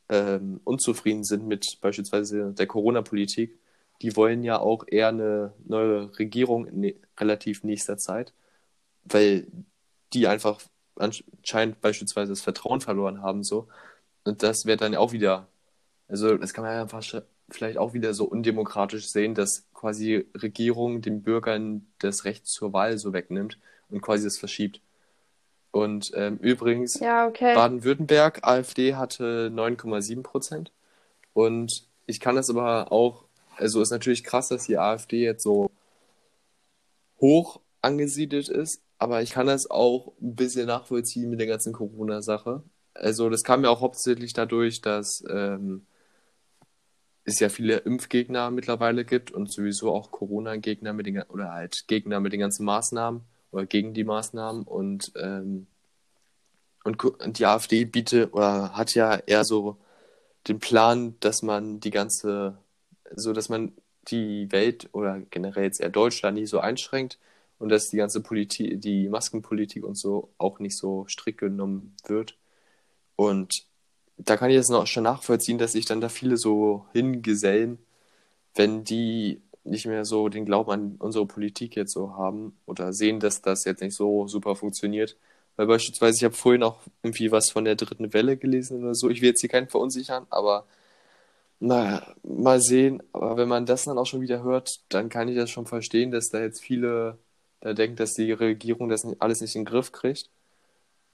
ähm, 0.08 0.60
unzufrieden 0.64 1.22
sind 1.24 1.46
mit 1.46 1.78
beispielsweise 1.80 2.52
der 2.52 2.66
Corona-Politik, 2.66 3.60
die 4.02 4.16
wollen 4.16 4.42
ja 4.42 4.58
auch 4.58 4.84
eher 4.88 5.08
eine 5.08 5.54
neue 5.64 6.18
Regierung 6.18 6.66
in 6.66 6.96
relativ 7.18 7.62
nächster 7.62 7.96
Zeit, 7.96 8.34
weil 9.04 9.46
die 10.14 10.26
einfach 10.28 10.60
anscheinend 10.96 11.80
beispielsweise 11.80 12.32
das 12.32 12.42
Vertrauen 12.42 12.80
verloren 12.80 13.22
haben 13.22 13.44
so. 13.44 13.68
Und 14.24 14.42
das 14.42 14.66
wird 14.66 14.82
dann 14.82 14.96
auch 14.96 15.12
wieder, 15.12 15.48
also 16.08 16.36
das 16.38 16.54
kann 16.54 16.64
man 16.64 16.74
ja 16.74 16.82
einfach 16.82 17.02
vielleicht 17.50 17.78
auch 17.78 17.92
wieder 17.94 18.14
so 18.14 18.24
undemokratisch 18.24 19.08
sehen, 19.08 19.34
dass 19.34 19.64
quasi 19.74 20.26
Regierung 20.34 21.02
den 21.02 21.22
Bürgern 21.22 21.86
das 21.98 22.24
Recht 22.24 22.46
zur 22.46 22.72
Wahl 22.72 22.98
so 22.98 23.12
wegnimmt 23.12 23.58
und 23.88 24.00
quasi 24.00 24.24
das 24.24 24.38
verschiebt. 24.38 24.80
Und 25.72 26.12
ähm, 26.14 26.38
übrigens, 26.38 26.98
ja, 27.00 27.26
okay. 27.26 27.54
Baden-Württemberg, 27.54 28.40
AfD 28.42 28.96
hatte 28.96 29.50
9,7 29.54 30.22
Prozent. 30.22 30.72
Und 31.32 31.86
ich 32.06 32.20
kann 32.20 32.34
das 32.34 32.50
aber 32.50 32.90
auch, 32.90 33.24
also 33.56 33.80
ist 33.80 33.90
natürlich 33.90 34.24
krass, 34.24 34.48
dass 34.48 34.66
die 34.66 34.78
AfD 34.78 35.22
jetzt 35.22 35.42
so 35.42 35.70
hoch 37.20 37.60
angesiedelt 37.82 38.48
ist, 38.48 38.82
aber 38.98 39.22
ich 39.22 39.30
kann 39.30 39.46
das 39.46 39.70
auch 39.70 40.12
ein 40.20 40.34
bisschen 40.34 40.66
nachvollziehen 40.66 41.30
mit 41.30 41.40
der 41.40 41.46
ganzen 41.46 41.72
Corona-Sache. 41.72 42.62
Also 42.94 43.30
das 43.30 43.44
kam 43.44 43.62
ja 43.62 43.70
auch 43.70 43.80
hauptsächlich 43.80 44.32
dadurch, 44.32 44.80
dass 44.80 45.24
ähm, 45.30 45.86
es 47.30 47.40
ja 47.40 47.48
viele 47.48 47.78
Impfgegner 47.78 48.50
mittlerweile 48.50 49.04
gibt 49.04 49.30
und 49.30 49.50
sowieso 49.50 49.92
auch 49.94 50.10
Corona-Gegner 50.10 50.92
mit 50.92 51.06
den 51.06 51.22
oder 51.22 51.52
halt 51.52 51.86
Gegner 51.88 52.20
mit 52.20 52.32
den 52.32 52.40
ganzen 52.40 52.64
Maßnahmen 52.64 53.22
oder 53.50 53.66
gegen 53.66 53.94
die 53.94 54.04
Maßnahmen 54.04 54.64
und 54.64 55.12
ähm, 55.16 55.66
und, 56.84 56.98
die 57.38 57.46
AfD 57.46 57.84
bietet 57.84 58.32
oder 58.32 58.74
hat 58.74 58.94
ja 58.94 59.16
eher 59.16 59.44
so 59.44 59.76
den 60.48 60.58
Plan, 60.60 61.16
dass 61.20 61.42
man 61.42 61.80
die 61.80 61.90
ganze, 61.90 62.58
so 63.14 63.32
dass 63.32 63.48
man 63.48 63.72
die 64.08 64.50
Welt 64.52 64.88
oder 64.92 65.20
generell 65.30 65.64
jetzt 65.64 65.80
eher 65.80 65.90
Deutschland 65.90 66.38
nicht 66.38 66.48
so 66.50 66.60
einschränkt 66.60 67.18
und 67.58 67.68
dass 67.68 67.90
die 67.90 67.98
ganze 67.98 68.22
Politik, 68.22 68.80
die 68.80 69.08
Maskenpolitik 69.08 69.84
und 69.84 69.96
so 69.96 70.32
auch 70.38 70.58
nicht 70.60 70.76
so 70.76 71.06
strikt 71.08 71.40
genommen 71.40 71.94
wird. 72.06 72.38
Und 73.16 73.66
da 74.24 74.36
kann 74.36 74.50
ich 74.50 74.56
jetzt 74.56 74.70
noch 74.70 74.86
schon 74.86 75.04
nachvollziehen, 75.04 75.58
dass 75.58 75.72
sich 75.72 75.86
dann 75.86 76.00
da 76.00 76.08
viele 76.08 76.36
so 76.36 76.86
hingesellen, 76.92 77.78
wenn 78.54 78.84
die 78.84 79.40
nicht 79.64 79.86
mehr 79.86 80.04
so 80.04 80.28
den 80.28 80.46
Glauben 80.46 80.70
an 80.70 80.96
unsere 80.98 81.26
Politik 81.26 81.76
jetzt 81.76 81.92
so 81.92 82.16
haben 82.16 82.56
oder 82.66 82.92
sehen, 82.92 83.20
dass 83.20 83.42
das 83.42 83.64
jetzt 83.64 83.82
nicht 83.82 83.94
so 83.96 84.26
super 84.28 84.56
funktioniert. 84.56 85.16
Weil 85.56 85.66
beispielsweise, 85.66 86.16
ich 86.18 86.24
habe 86.24 86.34
vorhin 86.34 86.62
auch 86.62 86.80
irgendwie 87.02 87.32
was 87.32 87.50
von 87.50 87.64
der 87.64 87.76
dritten 87.76 88.12
Welle 88.14 88.36
gelesen 88.36 88.82
oder 88.82 88.94
so. 88.94 89.10
Ich 89.10 89.20
will 89.20 89.30
jetzt 89.30 89.40
hier 89.40 89.50
keinen 89.50 89.68
verunsichern, 89.68 90.26
aber 90.30 90.66
naja, 91.60 92.14
mal 92.22 92.60
sehen. 92.60 93.02
Aber 93.12 93.36
wenn 93.36 93.48
man 93.48 93.66
das 93.66 93.84
dann 93.84 93.98
auch 93.98 94.06
schon 94.06 94.22
wieder 94.22 94.42
hört, 94.42 94.80
dann 94.88 95.08
kann 95.10 95.28
ich 95.28 95.36
das 95.36 95.50
schon 95.50 95.66
verstehen, 95.66 96.10
dass 96.10 96.30
da 96.30 96.40
jetzt 96.40 96.60
viele 96.62 97.18
da 97.60 97.74
denken, 97.74 97.96
dass 97.96 98.14
die 98.14 98.32
Regierung 98.32 98.88
das 98.88 99.04
nicht, 99.04 99.20
alles 99.22 99.40
nicht 99.40 99.54
in 99.54 99.62
den 99.62 99.66
Griff 99.70 99.92
kriegt. 99.92 100.30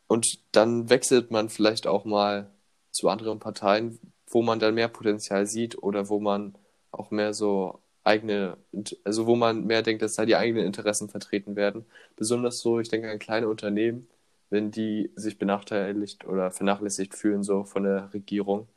Und 0.09 0.38
dann 0.53 0.88
wechselt 0.90 1.31
man 1.31 1.49
vielleicht 1.49 1.87
auch 1.87 2.05
mal 2.05 2.51
zu 2.96 3.09
anderen 3.09 3.38
Parteien, 3.38 3.98
wo 4.28 4.42
man 4.42 4.59
dann 4.59 4.74
mehr 4.74 4.88
Potenzial 4.88 5.46
sieht 5.46 5.82
oder 5.82 6.09
wo 6.09 6.20
man 6.20 6.54
auch 6.90 7.11
mehr 7.11 7.35
so 7.35 7.80
eigene, 8.04 8.56
also 9.04 9.26
wo 9.26 9.37
man 9.37 9.66
mehr 9.66 9.82
denkt, 9.82 10.02
dass 10.02 10.14
da 10.14 10.24
die 10.24 10.37
eigenen 10.37 10.64
Interessen 10.64 11.09
vertreten 11.09 11.56
werden. 11.56 11.85
Besonders 12.16 12.61
so, 12.61 12.80
ich 12.80 12.88
denke 12.88 13.11
an 13.11 13.18
kleine 13.18 13.48
Unternehmen, 13.48 14.09
wenn 14.50 14.70
die 14.70 15.11
sich 15.16 15.38
benachteiligt 15.38 16.26
oder 16.26 16.50
vernachlässigt 16.50 17.14
fühlen 17.14 17.42
so 17.42 17.64
von 17.64 17.82
der 17.82 18.12
Regierung, 18.14 18.68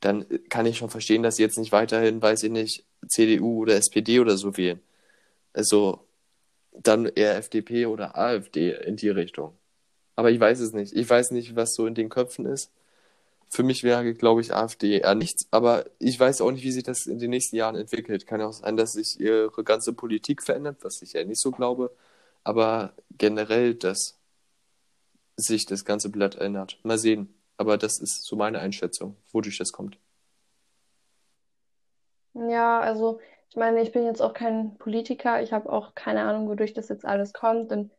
dann 0.00 0.26
kann 0.50 0.66
ich 0.66 0.78
schon 0.78 0.90
verstehen, 0.90 1.22
dass 1.22 1.36
sie 1.36 1.42
jetzt 1.42 1.58
nicht 1.58 1.72
weiterhin, 1.72 2.22
weiß 2.22 2.44
ich 2.44 2.50
nicht, 2.50 2.84
CDU 3.08 3.62
oder 3.62 3.74
SPD 3.76 4.20
oder 4.20 4.36
so 4.36 4.56
wählen. 4.56 4.80
Also 5.52 6.00
dann 6.72 7.06
eher 7.06 7.36
FDP 7.36 7.86
oder 7.86 8.16
AfD 8.16 8.72
in 8.72 8.96
die 8.96 9.08
Richtung. 9.08 9.54
Aber 10.16 10.30
ich 10.30 10.38
weiß 10.38 10.60
es 10.60 10.72
nicht. 10.72 10.92
Ich 10.92 11.08
weiß 11.08 11.30
nicht, 11.32 11.56
was 11.56 11.74
so 11.74 11.86
in 11.86 11.94
den 11.94 12.08
Köpfen 12.08 12.46
ist. 12.46 12.70
Für 13.54 13.62
mich 13.62 13.84
wäre, 13.84 14.14
glaube 14.14 14.40
ich, 14.40 14.52
AfD 14.52 14.98
eher 14.98 15.14
nichts, 15.14 15.46
aber 15.52 15.84
ich 16.00 16.18
weiß 16.18 16.40
auch 16.40 16.50
nicht, 16.50 16.64
wie 16.64 16.72
sich 16.72 16.82
das 16.82 17.06
in 17.06 17.20
den 17.20 17.30
nächsten 17.30 17.54
Jahren 17.54 17.76
entwickelt. 17.76 18.26
Kann 18.26 18.40
ja 18.40 18.48
auch 18.48 18.52
sein, 18.52 18.76
dass 18.76 18.94
sich 18.94 19.20
ihre 19.20 19.62
ganze 19.62 19.92
Politik 19.92 20.42
verändert, 20.42 20.78
was 20.82 21.00
ich 21.02 21.12
ja 21.12 21.22
nicht 21.22 21.40
so 21.40 21.52
glaube, 21.52 21.94
aber 22.42 22.94
generell, 23.16 23.76
dass 23.76 24.18
sich 25.36 25.66
das 25.66 25.84
ganze 25.84 26.10
Blatt 26.10 26.34
ändert. 26.34 26.80
Mal 26.82 26.98
sehen. 26.98 27.32
Aber 27.56 27.78
das 27.78 28.00
ist 28.00 28.24
so 28.24 28.34
meine 28.34 28.58
Einschätzung, 28.58 29.16
wodurch 29.30 29.58
das 29.58 29.70
kommt. 29.70 29.98
Ja, 32.34 32.80
also 32.80 33.20
ich 33.50 33.56
meine, 33.56 33.82
ich 33.82 33.92
bin 33.92 34.04
jetzt 34.04 34.20
auch 34.20 34.34
kein 34.34 34.76
Politiker. 34.78 35.40
Ich 35.44 35.52
habe 35.52 35.72
auch 35.72 35.94
keine 35.94 36.22
Ahnung, 36.22 36.48
wodurch 36.48 36.72
das 36.72 36.88
jetzt 36.88 37.04
alles 37.04 37.32
kommt. 37.32 37.70
Und 37.70 37.92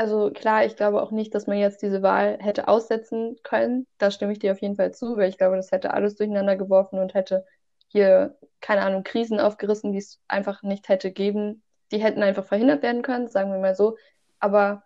also 0.00 0.30
klar, 0.30 0.64
ich 0.64 0.76
glaube 0.76 1.02
auch 1.02 1.10
nicht, 1.10 1.34
dass 1.34 1.46
man 1.46 1.58
jetzt 1.58 1.82
diese 1.82 2.00
Wahl 2.00 2.38
hätte 2.40 2.68
aussetzen 2.68 3.36
können. 3.42 3.86
Da 3.98 4.10
stimme 4.10 4.32
ich 4.32 4.38
dir 4.38 4.52
auf 4.52 4.62
jeden 4.62 4.76
Fall 4.76 4.94
zu, 4.94 5.18
weil 5.18 5.28
ich 5.28 5.36
glaube, 5.36 5.56
das 5.56 5.72
hätte 5.72 5.92
alles 5.92 6.16
durcheinander 6.16 6.56
geworfen 6.56 6.98
und 6.98 7.12
hätte 7.12 7.44
hier, 7.88 8.38
keine 8.62 8.80
Ahnung, 8.80 9.02
Krisen 9.04 9.38
aufgerissen, 9.40 9.92
die 9.92 9.98
es 9.98 10.18
einfach 10.26 10.62
nicht 10.62 10.88
hätte 10.88 11.10
geben. 11.10 11.62
Die 11.92 11.98
hätten 11.98 12.22
einfach 12.22 12.46
verhindert 12.46 12.82
werden 12.82 13.02
können, 13.02 13.28
sagen 13.28 13.52
wir 13.52 13.58
mal 13.58 13.74
so. 13.74 13.98
Aber 14.38 14.84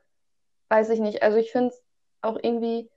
weiß 0.68 0.90
ich 0.90 0.98
nicht. 0.98 1.22
Also 1.22 1.38
ich 1.38 1.52
finde 1.52 1.68
es 1.68 1.80
auch 2.20 2.36
irgendwie, 2.42 2.90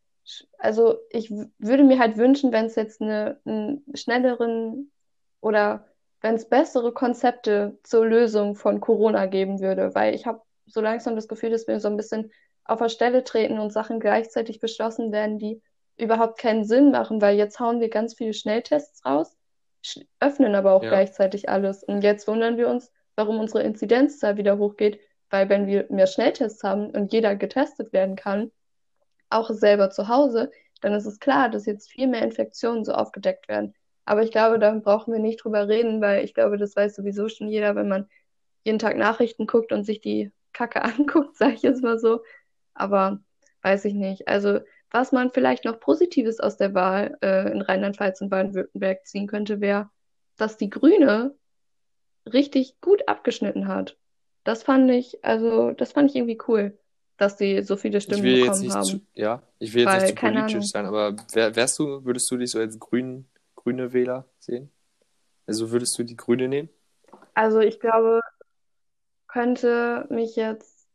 also 0.57 0.97
ich 1.11 1.29
würde 1.59 1.83
mir 1.83 1.99
halt 1.99 2.17
wünschen, 2.17 2.51
wenn 2.51 2.65
es 2.65 2.73
jetzt 2.73 2.99
eine, 2.99 3.39
einen 3.45 3.85
schnelleren 3.93 4.91
oder 5.39 5.85
wenn 6.21 6.33
es 6.33 6.49
bessere 6.49 6.93
Konzepte 6.93 7.77
zur 7.83 8.07
Lösung 8.07 8.55
von 8.55 8.79
Corona 8.79 9.27
geben 9.27 9.59
würde, 9.59 9.93
weil 9.93 10.15
ich 10.15 10.25
habe 10.25 10.41
so 10.67 10.81
langsam 10.81 11.15
das 11.15 11.27
Gefühl, 11.27 11.49
dass 11.49 11.67
wir 11.67 11.79
so 11.79 11.87
ein 11.87 11.97
bisschen 11.97 12.31
auf 12.65 12.79
der 12.79 12.89
Stelle 12.89 13.23
treten 13.23 13.59
und 13.59 13.71
Sachen 13.71 13.99
gleichzeitig 13.99 14.59
beschlossen 14.59 15.11
werden, 15.11 15.39
die 15.39 15.61
überhaupt 15.97 16.39
keinen 16.39 16.63
Sinn 16.63 16.91
machen, 16.91 17.21
weil 17.21 17.37
jetzt 17.37 17.59
hauen 17.59 17.79
wir 17.79 17.89
ganz 17.89 18.13
viele 18.13 18.33
Schnelltests 18.33 19.05
raus, 19.05 19.35
öffnen 20.19 20.53
aber 20.53 20.73
auch 20.73 20.83
ja. 20.83 20.89
gleichzeitig 20.89 21.49
alles. 21.49 21.83
Und 21.83 22.03
jetzt 22.03 22.27
wundern 22.27 22.57
wir 22.57 22.67
uns, 22.67 22.91
warum 23.15 23.39
unsere 23.39 23.63
Inzidenzzahl 23.63 24.37
wieder 24.37 24.57
hochgeht, 24.57 24.99
weil 25.29 25.49
wenn 25.49 25.65
wir 25.65 25.87
mehr 25.89 26.07
Schnelltests 26.07 26.63
haben 26.63 26.91
und 26.91 27.11
jeder 27.13 27.35
getestet 27.35 27.93
werden 27.93 28.15
kann, 28.15 28.51
auch 29.29 29.49
selber 29.49 29.89
zu 29.89 30.07
Hause, 30.07 30.51
dann 30.81 30.93
ist 30.93 31.05
es 31.05 31.19
klar, 31.19 31.49
dass 31.49 31.65
jetzt 31.65 31.89
viel 31.89 32.07
mehr 32.07 32.21
Infektionen 32.21 32.85
so 32.85 32.93
aufgedeckt 32.93 33.47
werden. 33.47 33.73
Aber 34.05 34.23
ich 34.23 34.31
glaube, 34.31 34.59
da 34.59 34.71
brauchen 34.73 35.11
wir 35.11 35.19
nicht 35.19 35.43
drüber 35.43 35.67
reden, 35.67 35.99
weil 35.99 36.23
ich 36.23 36.33
glaube, 36.33 36.57
das 36.57 36.75
weiß 36.75 36.95
sowieso 36.95 37.27
schon 37.27 37.49
jeder, 37.49 37.75
wenn 37.75 37.89
man 37.89 38.07
jeden 38.63 38.79
Tag 38.79 38.97
Nachrichten 38.97 39.47
guckt 39.47 39.71
und 39.71 39.83
sich 39.83 39.99
die 39.99 40.31
Kacke 40.57 40.81
anguckt, 40.83 41.37
sage 41.37 41.53
ich 41.53 41.61
jetzt 41.61 41.83
mal 41.83 41.99
so. 41.99 42.23
Aber 42.73 43.19
weiß 43.61 43.85
ich 43.85 43.93
nicht. 43.93 44.27
Also, 44.27 44.59
was 44.91 45.11
man 45.11 45.31
vielleicht 45.31 45.65
noch 45.65 45.79
Positives 45.79 46.39
aus 46.39 46.57
der 46.57 46.73
Wahl 46.73 47.17
äh, 47.21 47.51
in 47.51 47.61
Rheinland-Pfalz 47.61 48.21
und 48.21 48.29
Baden-Württemberg 48.29 49.05
ziehen 49.05 49.27
könnte, 49.27 49.61
wäre, 49.61 49.89
dass 50.37 50.57
die 50.57 50.69
Grüne 50.69 51.35
richtig 52.25 52.79
gut 52.81 53.07
abgeschnitten 53.07 53.67
hat. 53.67 53.97
Das 54.43 54.63
fand 54.63 54.89
ich, 54.91 55.23
also, 55.23 55.71
das 55.71 55.91
fand 55.91 56.09
ich 56.09 56.15
irgendwie 56.15 56.39
cool, 56.47 56.77
dass 57.17 57.35
die 57.35 57.63
so 57.63 57.75
viele 57.75 57.99
Stimmen 57.99 58.19
ich 58.19 58.23
will 58.23 58.39
bekommen 58.39 58.53
jetzt 58.53 58.61
nicht 58.63 58.75
haben. 58.75 58.85
Zu, 58.85 59.01
ja, 59.13 59.43
ich 59.59 59.73
will 59.73 59.81
jetzt 59.81 59.91
Weil, 59.91 60.01
nicht 60.01 60.09
zu 60.09 60.15
politisch 60.15 60.53
Ahnung. 60.53 60.61
sein, 60.63 60.85
aber 60.85 61.15
wär, 61.33 61.55
wärst 61.55 61.79
du, 61.79 62.05
würdest 62.05 62.31
du 62.31 62.37
dich 62.37 62.51
so 62.51 62.59
als 62.59 62.79
grün, 62.79 63.27
grüne 63.55 63.91
Wähler 63.93 64.25
sehen? 64.39 64.71
Also 65.45 65.71
würdest 65.71 65.97
du 65.97 66.03
die 66.03 66.15
Grüne 66.15 66.47
nehmen? 66.47 66.69
Also, 67.33 67.59
ich 67.59 67.79
glaube, 67.79 68.21
könnte 69.37 70.07
mich 70.09 70.35
jetzt, 70.35 70.87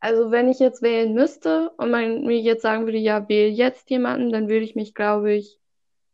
also 0.00 0.30
wenn 0.30 0.48
ich 0.50 0.58
jetzt 0.60 0.82
wählen 0.82 1.14
müsste 1.14 1.70
und 1.78 1.90
man 1.90 2.22
mir 2.24 2.38
jetzt 2.40 2.62
sagen 2.62 2.86
würde, 2.86 2.98
ja, 2.98 3.28
wähl 3.28 3.50
jetzt 3.52 3.90
jemanden, 3.90 4.32
dann 4.32 4.48
würde 4.48 4.64
ich 4.64 4.76
mich, 4.76 4.94
glaube 4.94 5.32
ich, 5.34 5.58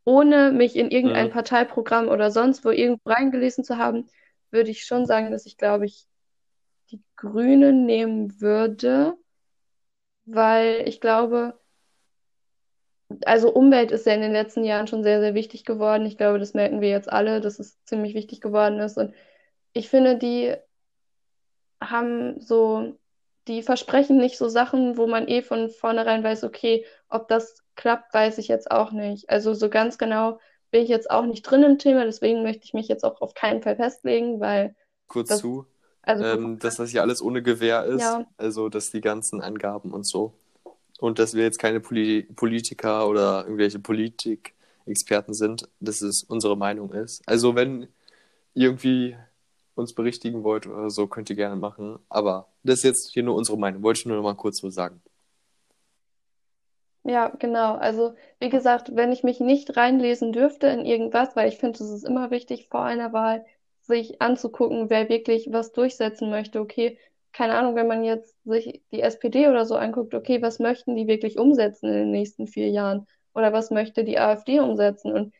ohne 0.04 0.52
mich 0.52 0.76
in 0.76 0.90
irgendein 0.90 1.28
Mhm. 1.28 1.32
Parteiprogramm 1.32 2.08
oder 2.08 2.30
sonst 2.30 2.64
wo 2.64 2.70
irgendwo 2.70 3.10
reingelesen 3.10 3.64
zu 3.64 3.78
haben, 3.78 4.08
würde 4.50 4.70
ich 4.70 4.84
schon 4.86 5.06
sagen, 5.06 5.32
dass 5.32 5.46
ich, 5.46 5.58
glaube 5.58 5.86
ich, 5.86 6.06
die 6.92 7.02
Grünen 7.16 7.86
nehmen 7.86 8.40
würde, 8.40 9.16
weil 10.26 10.88
ich 10.88 11.00
glaube, 11.00 11.58
also 13.26 13.52
Umwelt 13.52 13.90
ist 13.92 14.06
ja 14.06 14.14
in 14.14 14.20
den 14.20 14.32
letzten 14.32 14.64
Jahren 14.64 14.86
schon 14.86 15.02
sehr, 15.02 15.20
sehr 15.20 15.34
wichtig 15.34 15.64
geworden. 15.64 16.06
Ich 16.06 16.16
glaube, 16.16 16.38
das 16.38 16.54
merken 16.54 16.80
wir 16.80 16.90
jetzt 16.90 17.10
alle, 17.12 17.40
dass 17.40 17.58
es 17.58 17.82
ziemlich 17.84 18.14
wichtig 18.14 18.40
geworden 18.40 18.78
ist. 18.80 18.98
Und 18.98 19.14
ich 19.72 19.88
finde, 19.88 20.18
die 20.18 20.56
haben 21.80 22.40
so, 22.40 22.96
die 23.48 23.62
versprechen 23.62 24.18
nicht 24.18 24.36
so 24.38 24.48
Sachen, 24.48 24.96
wo 24.96 25.06
man 25.06 25.28
eh 25.28 25.42
von 25.42 25.70
vornherein 25.70 26.22
weiß, 26.22 26.44
okay, 26.44 26.84
ob 27.08 27.28
das 27.28 27.62
klappt, 27.76 28.12
weiß 28.12 28.38
ich 28.38 28.48
jetzt 28.48 28.70
auch 28.70 28.92
nicht. 28.92 29.30
Also 29.30 29.54
so 29.54 29.68
ganz 29.68 29.98
genau 29.98 30.38
bin 30.70 30.82
ich 30.82 30.88
jetzt 30.88 31.10
auch 31.10 31.24
nicht 31.26 31.42
drin 31.42 31.62
im 31.62 31.78
Thema, 31.78 32.04
deswegen 32.04 32.42
möchte 32.42 32.64
ich 32.64 32.74
mich 32.74 32.88
jetzt 32.88 33.04
auch 33.04 33.20
auf 33.20 33.34
keinen 33.34 33.62
Fall 33.62 33.76
festlegen, 33.76 34.40
weil 34.40 34.74
Kurz 35.08 35.28
das, 35.28 35.40
zu, 35.40 35.66
also 36.02 36.24
ähm, 36.24 36.58
dass 36.58 36.76
das 36.76 36.90
hier 36.90 37.02
alles 37.02 37.20
ohne 37.22 37.42
Gewähr 37.42 37.84
ist, 37.84 38.02
ja, 38.02 38.26
also 38.36 38.68
dass 38.68 38.90
die 38.90 39.00
ganzen 39.00 39.40
Angaben 39.40 39.92
und 39.92 40.06
so. 40.06 40.34
Und 41.00 41.18
dass 41.18 41.34
wir 41.34 41.42
jetzt 41.42 41.58
keine 41.58 41.80
Poli 41.80 42.22
Politiker 42.36 43.08
oder 43.08 43.44
irgendwelche 43.44 43.78
Politikexperten 43.78 45.32
sind, 45.32 45.68
dass 45.80 46.02
es 46.02 46.22
unsere 46.22 46.56
Meinung 46.56 46.92
ist. 46.92 47.22
Also 47.26 47.54
wenn 47.56 47.88
irgendwie 48.52 49.16
uns 49.80 49.94
berichtigen 49.94 50.44
wollt 50.44 50.66
oder 50.66 50.90
so, 50.90 51.06
könnt 51.06 51.30
ihr 51.30 51.36
gerne 51.36 51.56
machen. 51.56 51.98
Aber 52.08 52.48
das 52.62 52.78
ist 52.78 52.84
jetzt 52.84 53.10
hier 53.12 53.22
nur 53.24 53.36
unsere 53.36 53.58
Meinung. 53.58 53.82
Wollte 53.82 54.00
ich 54.00 54.06
nur 54.06 54.16
noch 54.16 54.22
mal 54.24 54.34
kurz 54.34 54.60
so 54.60 54.70
sagen. 54.70 55.02
ja, 57.04 57.28
genau. 57.38 57.74
Also 57.76 58.14
wie 58.40 58.48
gesagt, 58.50 58.94
wenn 58.94 59.12
ich 59.12 59.22
mich 59.24 59.40
nicht 59.40 59.76
reinlesen 59.76 60.32
dürfte 60.32 60.66
in 60.68 60.84
irgendwas, 60.86 61.34
weil 61.36 61.48
ich 61.48 61.58
finde, 61.58 61.82
es 61.82 61.90
ist 61.90 62.04
immer 62.04 62.30
wichtig 62.30 62.68
vor 62.68 62.82
einer 62.84 63.12
Wahl, 63.12 63.44
sich 63.82 64.20
anzugucken, 64.22 64.90
wer 64.90 65.08
wirklich 65.08 65.48
was 65.52 65.72
durchsetzen 65.72 66.30
möchte. 66.30 66.60
Okay, 66.60 66.98
keine 67.32 67.54
Ahnung, 67.56 67.74
wenn 67.74 67.86
man 67.86 68.04
jetzt 68.04 68.36
sich 68.44 68.82
die 68.92 69.00
SPD 69.02 69.48
oder 69.48 69.64
so 69.66 69.76
anguckt, 69.76 70.14
okay, 70.14 70.42
was 70.42 70.58
möchten 70.58 70.96
die 70.96 71.06
wirklich 71.06 71.38
umsetzen 71.38 71.86
in 71.88 71.94
den 71.94 72.10
nächsten 72.10 72.46
vier 72.46 72.68
Jahren? 72.70 73.06
Oder 73.34 73.52
was 73.52 73.70
möchte 73.70 74.04
die 74.04 74.18
AfD 74.18 74.60
umsetzen? 74.60 75.12
Und 75.12 75.32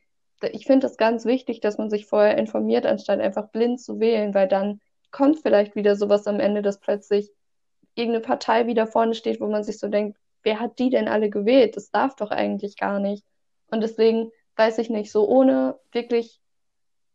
ich 0.43 0.67
finde 0.67 0.87
es 0.87 0.97
ganz 0.97 1.25
wichtig, 1.25 1.61
dass 1.61 1.79
man 1.79 1.91
sich 1.91 2.07
vorher 2.07 2.39
informiert, 2.39 2.87
anstatt 2.87 3.21
einfach 3.21 3.49
blind 3.49 3.81
zu 3.81 4.01
wählen, 4.01 4.35
weil 4.35 4.49
dann 4.49 4.81
kommt 5.11 5.41
vielleicht 5.41 5.75
wieder 5.75 5.97
sowas 5.97 6.27
am 6.27 6.41
Ende, 6.41 6.63
dass 6.63 6.81
plötzlich 6.81 7.31
irgendeine 7.95 8.25
Partei 8.25 8.67
wieder 8.67 8.87
vorne 8.87 9.15
steht, 9.15 9.41
wo 9.41 9.49
man 9.49 9.65
sich 9.65 9.79
so 9.79 9.89
denkt, 9.89 10.19
wer 10.43 10.61
hat 10.61 10.79
die 10.79 10.91
denn 10.91 11.09
alle 11.09 11.31
gewählt? 11.31 11.77
Das 11.77 11.91
darf 11.91 12.17
doch 12.17 12.31
eigentlich 12.31 12.77
gar 12.77 13.01
nicht. 13.01 13.25
Und 13.71 13.83
deswegen 13.83 14.31
weiß 14.57 14.79
ich 14.79 14.91
nicht, 14.91 15.13
so 15.13 15.29
ohne 15.29 15.79
wirklich 15.93 16.41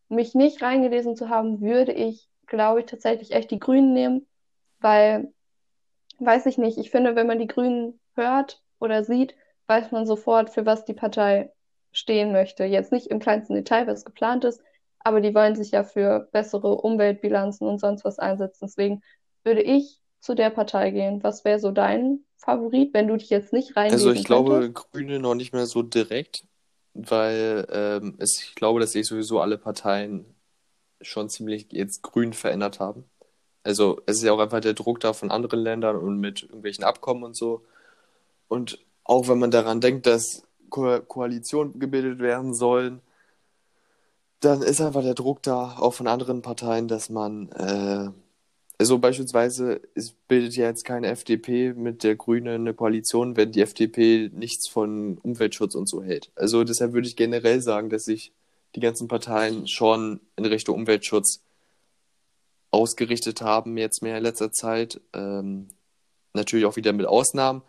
mich 0.10 0.36
nicht 0.36 0.62
reingelesen 0.62 1.16
zu 1.16 1.30
haben, 1.30 1.62
würde 1.62 1.92
ich, 1.92 2.30
glaube 2.46 2.82
ich, 2.82 2.86
tatsächlich 2.86 3.32
echt 3.32 3.52
die 3.52 3.60
Grünen 3.60 3.94
nehmen, 3.94 4.28
weil, 4.80 5.34
weiß 6.20 6.46
ich 6.46 6.58
nicht, 6.58 6.78
ich 6.78 6.92
finde, 6.92 7.16
wenn 7.16 7.28
man 7.28 7.40
die 7.40 7.48
Grünen 7.48 8.00
hört 8.14 8.62
oder 8.80 9.04
sieht, 9.04 9.36
weiß 9.68 9.92
man 9.92 10.06
sofort, 10.06 10.52
für 10.52 10.66
was 10.66 10.86
die 10.86 10.94
Partei 10.94 11.52
stehen 11.96 12.32
möchte. 12.32 12.66
Jetzt 12.66 12.92
nicht 12.92 13.08
im 13.08 13.20
kleinsten 13.20 13.56
Detail, 13.56 13.88
was 13.88 14.06
geplant 14.06 14.44
ist, 14.46 14.62
aber 15.00 15.22
die 15.22 15.34
wollen 15.36 15.56
sich 15.56 15.72
ja 15.72 15.84
für 15.84 16.30
bessere 16.32 16.76
Umweltbilanzen 16.82 17.68
und 17.68 17.80
sonst 17.80 18.06
was 18.06 18.20
einsetzen. 18.20 18.68
Deswegen 18.68 19.02
würde 19.44 19.62
ich 19.64 20.02
zu 20.22 20.36
der 20.36 20.50
Partei 20.52 20.92
gehen. 20.92 21.24
Was 21.24 21.46
wäre 21.46 21.60
so 21.60 21.72
dein 21.72 22.20
Favorit, 22.38 22.94
wenn 22.94 23.08
du 23.08 23.18
dich 23.18 23.30
jetzt 23.30 23.54
nicht 23.54 23.78
Also 23.88 24.10
reinlesen 24.10 24.12
ich 24.12 24.24
glaube, 24.26 24.52
könntest? 24.60 24.74
Grüne 24.74 25.20
noch 25.20 25.36
nicht 25.36 25.54
mehr 25.54 25.66
so 25.68 25.82
direkt. 25.84 26.46
weil 26.94 27.68
ähm, 27.72 28.16
es, 28.20 28.40
ich 28.44 28.56
glaube, 28.56 28.80
dass 28.80 28.94
sich 28.94 29.06
sowieso 29.08 29.40
alle 29.42 29.58
Parteien 29.58 30.36
schon 31.02 31.30
ziemlich 31.30 31.68
jetzt 31.72 32.02
grün 32.04 32.34
verändert 32.34 32.80
haben. 32.80 33.06
Also 33.64 34.02
es 34.08 34.18
ist 34.18 34.24
ja 34.24 34.34
auch 34.34 34.40
einfach 34.40 34.62
der 34.62 34.74
Druck 34.76 35.00
da 35.02 35.14
von 35.14 35.32
anderen 35.32 35.60
Ländern 35.62 35.98
und 35.98 36.20
mit 36.20 36.44
irgendwelchen 36.44 36.84
Abkommen 36.86 37.24
und 37.24 37.36
so. 37.38 37.66
Und 38.48 38.80
auch 39.06 39.28
wenn 39.30 39.40
man 39.40 39.52
daran 39.52 39.82
denkt, 39.82 40.08
dass 40.08 40.44
Ko 40.70 41.02
Koalitionen 41.02 41.80
gebildet 41.80 42.20
werden 42.20 42.54
sollen, 42.54 43.02
dann 44.40 44.62
ist 44.62 44.82
einfach 44.82 45.02
der 45.02 45.16
Druck 45.16 45.42
da, 45.44 45.78
auch 45.80 45.94
von 45.94 46.08
anderen 46.08 46.42
Parteien, 46.42 46.88
dass 46.88 47.10
man, 47.10 47.50
äh, 47.52 48.10
also 48.78 49.00
beispielsweise, 49.00 49.82
es 49.96 50.12
bildet 50.12 50.56
ja 50.56 50.68
jetzt 50.68 50.84
keine 50.84 51.08
FDP 51.08 51.74
mit 51.74 52.04
der 52.04 52.16
Grünen 52.16 52.62
eine 52.62 52.74
Koalition, 52.74 53.38
wenn 53.38 53.52
die 53.52 53.62
FDP 53.62 54.30
nichts 54.34 54.68
von 54.68 55.18
Umweltschutz 55.20 55.76
und 55.76 55.88
so 55.88 56.04
hält. 56.04 56.32
Also 56.36 56.64
deshalb 56.64 56.94
würde 56.94 57.08
ich 57.08 57.16
generell 57.16 57.62
sagen, 57.62 57.90
dass 57.90 58.06
sich 58.06 58.34
die 58.76 58.82
ganzen 58.82 59.08
Parteien 59.08 59.68
schon 59.68 60.20
in 60.36 60.46
Richtung 60.46 60.76
Umweltschutz 60.76 61.42
ausgerichtet 62.72 63.42
haben, 63.42 63.78
jetzt 63.78 64.04
mehr 64.04 64.18
in 64.18 64.24
letzter 64.24 64.52
Zeit. 64.52 65.00
Ähm, 65.14 65.70
natürlich 66.34 66.66
auch 66.66 66.76
wieder 66.76 66.92
mit 66.92 67.06
Ausnahmen. 67.06 67.62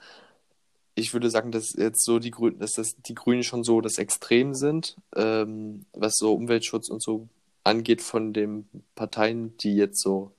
Ich 0.97 1.13
würde 1.13 1.31
sagen, 1.31 1.53
dass 1.53 1.75
jetzt 1.75 2.05
so 2.05 2.19
die 2.19 2.31
Grünen, 2.31 2.59
dass 2.59 2.73
das 2.73 2.97
die 2.97 3.15
Grünen 3.15 3.43
schon 3.45 3.65
so 3.65 3.81
das 3.81 3.99
Extrem 3.99 4.55
sind, 4.55 4.97
ähm, 5.15 5.85
was 5.93 6.17
so 6.17 6.35
Umweltschutz 6.35 6.89
und 6.89 7.03
so 7.03 7.29
angeht 7.65 8.01
von 8.03 8.33
den 8.33 8.69
Parteien, 8.95 9.57
die 9.59 9.77
jetzt 9.77 10.01
so 10.01 10.33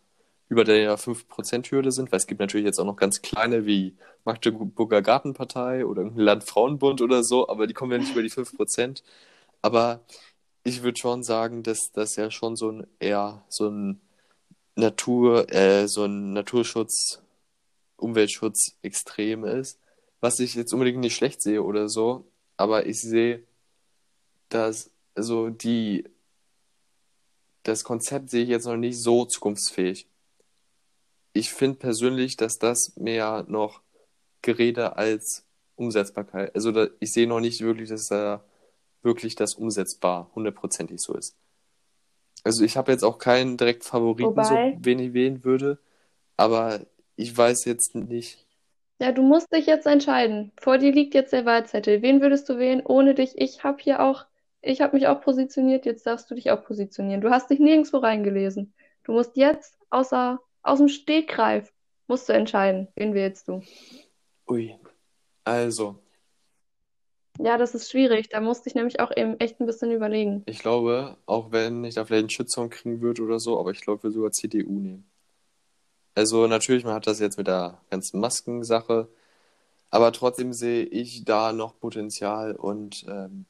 über 0.49 0.63
der 0.63 0.97
5%-Hürde 0.97 1.91
sind, 1.91 2.11
weil 2.11 2.17
es 2.17 2.27
gibt 2.27 2.39
natürlich 2.39 2.65
jetzt 2.65 2.79
auch 2.79 2.85
noch 2.85 2.95
ganz 2.95 3.21
kleine 3.21 3.65
wie 3.65 3.95
Magdeburger 4.25 5.01
Gartenpartei 5.01 5.85
oder 5.85 6.01
irgendein 6.01 6.25
Landfrauenbund 6.25 7.01
oder 7.01 7.23
so, 7.23 7.49
aber 7.49 7.67
die 7.67 7.73
kommen 7.73 7.91
ja 7.91 7.97
nicht 7.99 8.11
über 8.13 8.23
die 8.23 8.31
5%. 8.31 9.03
Aber 9.61 10.01
ich 10.63 10.83
würde 10.83 10.99
schon 10.99 11.23
sagen, 11.23 11.63
dass 11.63 11.91
das 11.93 12.15
ja 12.15 12.31
schon 12.31 12.55
so 12.55 12.71
ein 12.71 12.87
eher 12.99 13.43
so 13.49 13.69
ein 13.69 14.01
Natur, 14.75 15.51
äh, 15.53 15.87
so 15.87 16.05
ein 16.05 16.33
Naturschutz, 16.33 17.21
Umweltschutz 17.97 18.77
extrem 18.81 19.43
ist, 19.43 19.79
was 20.27 20.39
ich 20.39 20.55
jetzt 20.55 20.73
unbedingt 20.73 20.99
nicht 20.99 21.15
schlecht 21.15 21.41
sehe 21.41 21.63
oder 21.63 21.87
so, 21.87 22.25
aber 22.57 22.85
ich 22.85 22.99
sehe, 22.99 23.43
dass 24.49 24.91
also 25.15 25.49
die 25.49 26.03
das 27.63 27.85
Konzept 27.85 28.29
sehe 28.29 28.43
ich 28.43 28.49
jetzt 28.49 28.65
noch 28.65 28.75
nicht 28.75 28.97
so 28.97 29.23
zukunftsfähig. 29.23 30.05
Ich 31.31 31.53
finde 31.53 31.79
persönlich, 31.79 32.35
dass 32.35 32.57
das 32.57 32.93
mehr 32.97 33.45
noch 33.47 33.81
Gerede 34.41 34.97
als 34.97 35.45
Umsetzbarkeit. 35.77 36.53
Also 36.55 36.73
da, 36.73 36.87
ich 36.99 37.13
sehe 37.13 37.27
noch 37.27 37.39
nicht 37.39 37.61
wirklich, 37.61 37.87
dass 37.87 38.07
da 38.07 38.43
wirklich 39.03 39.35
das 39.35 39.53
umsetzbar 39.53 40.29
hundertprozentig 40.35 40.99
so 40.99 41.13
ist. 41.13 41.37
Also 42.43 42.65
ich 42.65 42.75
habe 42.75 42.91
jetzt 42.91 43.03
auch 43.03 43.17
keinen 43.17 43.55
direkt 43.55 43.85
Favoriten, 43.85 44.31
Wobei, 44.31 44.75
so 44.75 44.85
wen 44.85 44.99
ich 44.99 45.13
wählen 45.13 45.45
würde, 45.45 45.79
aber 46.35 46.81
ich 47.15 47.35
weiß 47.35 47.63
jetzt 47.63 47.95
nicht. 47.95 48.46
Ja, 48.99 49.11
du 49.11 49.21
musst 49.21 49.53
dich 49.53 49.67
jetzt 49.67 49.85
entscheiden. 49.85 50.51
Vor 50.59 50.77
dir 50.77 50.91
liegt 50.91 51.13
jetzt 51.13 51.33
der 51.33 51.45
Wahlzettel. 51.45 52.01
Wen 52.01 52.21
würdest 52.21 52.49
du 52.49 52.57
wählen 52.57 52.83
ohne 52.85 53.13
dich? 53.13 53.33
Ich 53.35 53.63
habe 53.63 53.77
hier 53.81 54.01
auch, 54.01 54.25
ich 54.61 54.81
habe 54.81 54.95
mich 54.95 55.07
auch 55.07 55.21
positioniert, 55.21 55.85
jetzt 55.85 56.07
darfst 56.07 56.29
du 56.31 56.35
dich 56.35 56.49
auch 56.51 56.63
positionieren. 56.63 57.21
Du 57.21 57.29
hast 57.29 57.49
dich 57.49 57.59
nirgendwo 57.59 57.97
reingelesen. 57.97 58.73
Du 59.03 59.13
musst 59.13 59.37
jetzt 59.37 59.77
außer, 59.89 60.39
aus 60.63 60.79
dem 60.79 60.87
Stegreif, 60.89 61.71
musst 62.07 62.27
du 62.27 62.33
entscheiden, 62.33 62.87
wen 62.95 63.13
wählst 63.13 63.47
du. 63.47 63.61
Ui, 64.49 64.75
also, 65.43 65.99
Ja, 67.39 67.57
das 67.57 67.75
ist 67.75 67.91
schwierig. 67.91 68.29
Da 68.29 68.41
musste 68.41 68.67
ich 68.67 68.75
nämlich 68.75 68.99
auch 68.99 69.15
eben 69.15 69.39
echt 69.39 69.59
ein 69.59 69.65
bisschen 69.67 69.91
überlegen. 69.91 70.43
ich 70.47 70.59
glaube, 70.59 71.17
auch 71.25 71.51
wenn 71.51 71.83
ich 71.83 71.95
da 71.95 72.03
vielleicht 72.03 72.23
einen 72.23 72.29
Shitstorm 72.29 72.69
kriegen 72.69 73.01
würde 73.01 73.21
oder 73.21 73.39
so, 73.39 73.59
aber 73.59 73.71
ich 73.71 73.81
glaube, 73.81 74.03
würde 74.03 74.13
sogar 74.15 74.31
CDU 74.31 74.79
nehmen. 74.79 75.09
Also 76.17 76.47
natürlich, 76.47 76.83
man 76.83 76.95
hat 76.95 77.05
das 77.05 77.19
jetzt 77.19 77.37
mit 77.37 77.45
der 77.45 77.79
ganzen 77.91 78.19
Maskensache, 78.19 79.07
aber 79.91 80.11
trotzdem 80.11 80.51
sehe 80.51 80.83
ich 80.85 81.25
da 81.25 81.53
noch 81.53 81.79
Potenzial 81.79 82.55
und 82.55 83.05
ähm, 83.07 83.45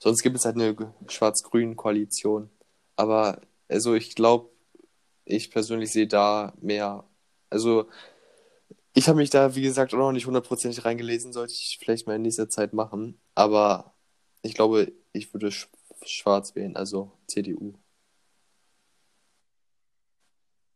sonst 0.00 0.22
gibt 0.22 0.36
es 0.36 0.44
halt 0.44 0.56
eine 0.56 0.76
schwarz-grüne 1.08 1.76
Koalition. 1.76 2.50
Aber 2.96 3.40
also 3.68 3.94
ich 3.94 4.16
glaube, 4.16 4.50
ich 5.26 5.52
persönlich 5.52 5.92
sehe 5.92 6.08
da 6.08 6.54
mehr. 6.60 7.04
Also 7.50 7.88
ich 8.94 9.08
habe 9.08 9.18
mich 9.18 9.30
da, 9.30 9.54
wie 9.54 9.62
gesagt, 9.62 9.94
auch 9.94 9.98
noch 9.98 10.12
nicht 10.12 10.26
hundertprozentig 10.26 10.84
reingelesen, 10.84 11.32
sollte 11.32 11.52
ich 11.52 11.78
vielleicht 11.80 12.08
mal 12.08 12.16
in 12.16 12.22
nächster 12.22 12.48
Zeit 12.48 12.72
machen. 12.72 13.20
Aber 13.36 13.94
ich 14.42 14.54
glaube, 14.54 14.92
ich 15.12 15.32
würde 15.34 15.52
sch 15.52 15.68
schwarz 16.04 16.56
wählen, 16.56 16.76
also 16.76 17.12
CDU. 17.28 17.74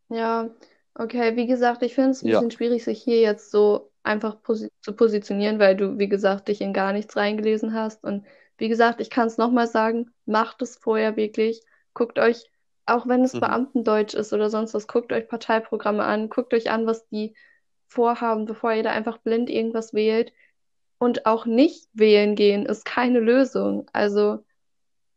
Ja, 0.08 0.50
okay, 0.94 1.36
wie 1.36 1.46
gesagt, 1.46 1.82
ich 1.82 1.94
finde 1.94 2.10
es 2.10 2.22
ein 2.22 2.28
Ja. 2.28 2.40
bisschen 2.40 2.50
schwierig, 2.50 2.84
sich 2.84 3.02
hier 3.02 3.20
jetzt 3.20 3.50
so 3.50 3.92
einfach 4.02 4.42
posi 4.42 4.68
zu 4.80 4.94
positionieren, 4.94 5.58
weil 5.58 5.76
du, 5.76 5.98
wie 5.98 6.08
gesagt, 6.08 6.48
dich 6.48 6.60
in 6.60 6.72
gar 6.72 6.92
nichts 6.92 7.16
reingelesen 7.16 7.74
hast. 7.74 8.04
Und 8.04 8.26
wie 8.58 8.68
gesagt, 8.68 9.00
ich 9.00 9.10
kann 9.10 9.26
es 9.28 9.38
nochmal 9.38 9.66
sagen, 9.66 10.10
macht 10.26 10.62
es 10.62 10.76
vorher 10.76 11.16
wirklich. 11.16 11.62
Guckt 11.94 12.18
euch, 12.18 12.50
auch 12.86 13.06
wenn 13.06 13.24
es 13.24 13.32
Mhm. 13.34 13.40
Beamtendeutsch 13.40 14.14
ist 14.14 14.32
oder 14.32 14.50
sonst 14.50 14.74
was, 14.74 14.86
guckt 14.88 15.12
euch 15.12 15.28
Parteiprogramme 15.28 16.04
an, 16.04 16.28
guckt 16.28 16.52
euch 16.54 16.70
an, 16.70 16.86
was 16.86 17.06
die 17.08 17.34
vorhaben, 17.88 18.46
bevor 18.46 18.72
ihr 18.72 18.82
da 18.82 18.90
einfach 18.90 19.18
blind 19.18 19.50
irgendwas 19.50 19.92
wählt. 19.94 20.32
Und 20.98 21.26
auch 21.26 21.46
nicht 21.46 21.88
wählen 21.94 22.34
gehen 22.36 22.66
ist 22.66 22.84
keine 22.84 23.20
Lösung. 23.20 23.88
Also 23.92 24.44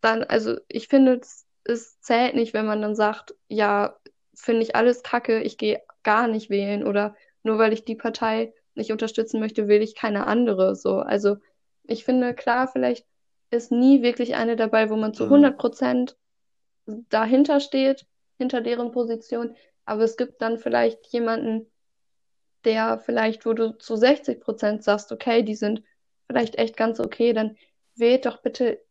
dann, 0.02 0.24
also 0.24 0.58
ich 0.68 0.88
finde, 0.88 1.20
es, 1.22 1.46
es 1.64 2.00
zählt 2.02 2.36
nicht, 2.36 2.54
wenn 2.54 2.66
man 2.66 2.82
dann 2.82 2.96
sagt, 2.96 3.36
ja, 3.48 3.98
finde 4.36 4.63
ich 4.63 4.76
alles 4.76 5.04
kacke, 5.04 5.41
ich 5.41 5.58
gehe 5.58 5.82
gar 6.04 6.28
nicht 6.28 6.50
wählen 6.50 6.86
oder 6.86 7.15
nur 7.43 7.58
weil 7.58 7.74
ich 7.74 7.86
die 7.86 7.95
Partei 7.95 8.54
nicht 8.76 8.91
unterstützen 8.91 9.39
möchte, 9.39 9.67
will 9.67 9.82
ich 9.82 9.95
keine 9.95 10.28
andere. 10.28 10.76
So, 10.76 10.98
also 11.00 11.38
ich 11.84 12.04
finde, 12.06 12.34
klar, 12.34 12.67
vielleicht 12.67 13.06
ist 13.52 13.71
nie 13.71 14.02
wirklich 14.02 14.36
eine 14.36 14.56
dabei, 14.56 14.89
wo 14.89 14.95
man 14.95 15.13
zu 15.13 15.24
Mhm. 15.24 15.30
100 15.30 15.58
Prozent 15.58 16.17
dahinter 17.10 17.60
steht, 17.60 18.06
hinter 18.38 18.62
deren 18.62 18.91
Position, 18.91 19.56
aber 19.86 20.04
es 20.04 20.17
gibt 20.17 20.41
dann 20.41 20.58
vielleicht 20.58 21.06
jemanden, 21.08 21.71
der 22.63 23.00
vielleicht, 23.00 23.45
wo 23.45 23.54
du 23.54 23.78
zu 23.78 23.95
60 23.95 24.41
Prozent 24.41 24.84
sagst, 24.84 25.12
okay, 25.12 25.43
die 25.43 25.56
sind 25.56 25.84
vielleicht 26.28 26.58
echt 26.58 26.76
ganz 26.76 27.00
okay, 27.00 27.34
dann 27.34 27.58
wählt 27.95 28.26
doch 28.26 28.41
bitte 28.41 28.82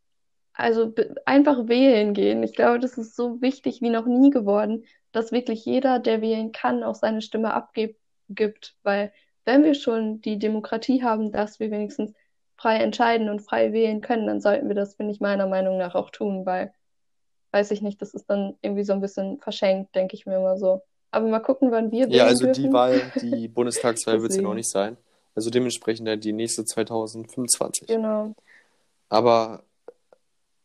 also 0.54 0.92
einfach 1.26 1.68
wählen 1.68 2.14
gehen. 2.14 2.42
Ich 2.42 2.54
glaube, 2.54 2.78
das 2.78 2.96
ist 2.96 3.16
so 3.16 3.40
wichtig 3.42 3.82
wie 3.82 3.90
noch 3.90 4.06
nie 4.06 4.30
geworden, 4.30 4.84
dass 5.12 5.32
wirklich 5.32 5.64
jeder, 5.64 5.98
der 5.98 6.20
wählen 6.20 6.52
kann, 6.52 6.82
auch 6.82 6.94
seine 6.94 7.22
Stimme 7.22 7.52
abgibt, 7.54 8.00
gibt. 8.28 8.76
Weil 8.82 9.12
wenn 9.44 9.64
wir 9.64 9.74
schon 9.74 10.20
die 10.20 10.38
Demokratie 10.38 11.02
haben, 11.02 11.32
dass 11.32 11.60
wir 11.60 11.70
wenigstens 11.70 12.14
frei 12.56 12.78
entscheiden 12.78 13.28
und 13.28 13.40
frei 13.40 13.72
wählen 13.72 14.00
können, 14.00 14.26
dann 14.26 14.40
sollten 14.40 14.68
wir 14.68 14.74
das, 14.74 14.94
finde 14.94 15.12
ich, 15.12 15.20
meiner 15.20 15.46
Meinung 15.46 15.76
nach 15.76 15.94
auch 15.94 16.10
tun, 16.10 16.46
weil, 16.46 16.72
weiß 17.50 17.70
ich 17.72 17.82
nicht, 17.82 18.00
das 18.00 18.14
ist 18.14 18.30
dann 18.30 18.56
irgendwie 18.62 18.84
so 18.84 18.92
ein 18.92 19.00
bisschen 19.00 19.40
verschenkt, 19.40 19.94
denke 19.94 20.14
ich 20.14 20.24
mir 20.24 20.36
immer 20.36 20.56
so. 20.56 20.82
Aber 21.10 21.28
mal 21.28 21.40
gucken, 21.40 21.70
wann 21.70 21.90
wir 21.90 22.08
Ja, 22.08 22.24
wählen 22.24 22.28
also 22.28 22.46
die 22.46 22.52
dürfen. 22.52 22.72
Wahl, 22.72 23.12
die 23.20 23.48
Bundestagswahl 23.54 24.20
wird 24.22 24.30
es 24.30 24.36
ja 24.36 24.42
noch 24.42 24.54
nicht 24.54 24.70
sein. 24.70 24.96
Also 25.34 25.50
dementsprechend 25.50 26.08
dann 26.08 26.20
die 26.20 26.32
nächste 26.32 26.64
2025. 26.64 27.88
genau. 27.88 28.34
Aber 29.08 29.64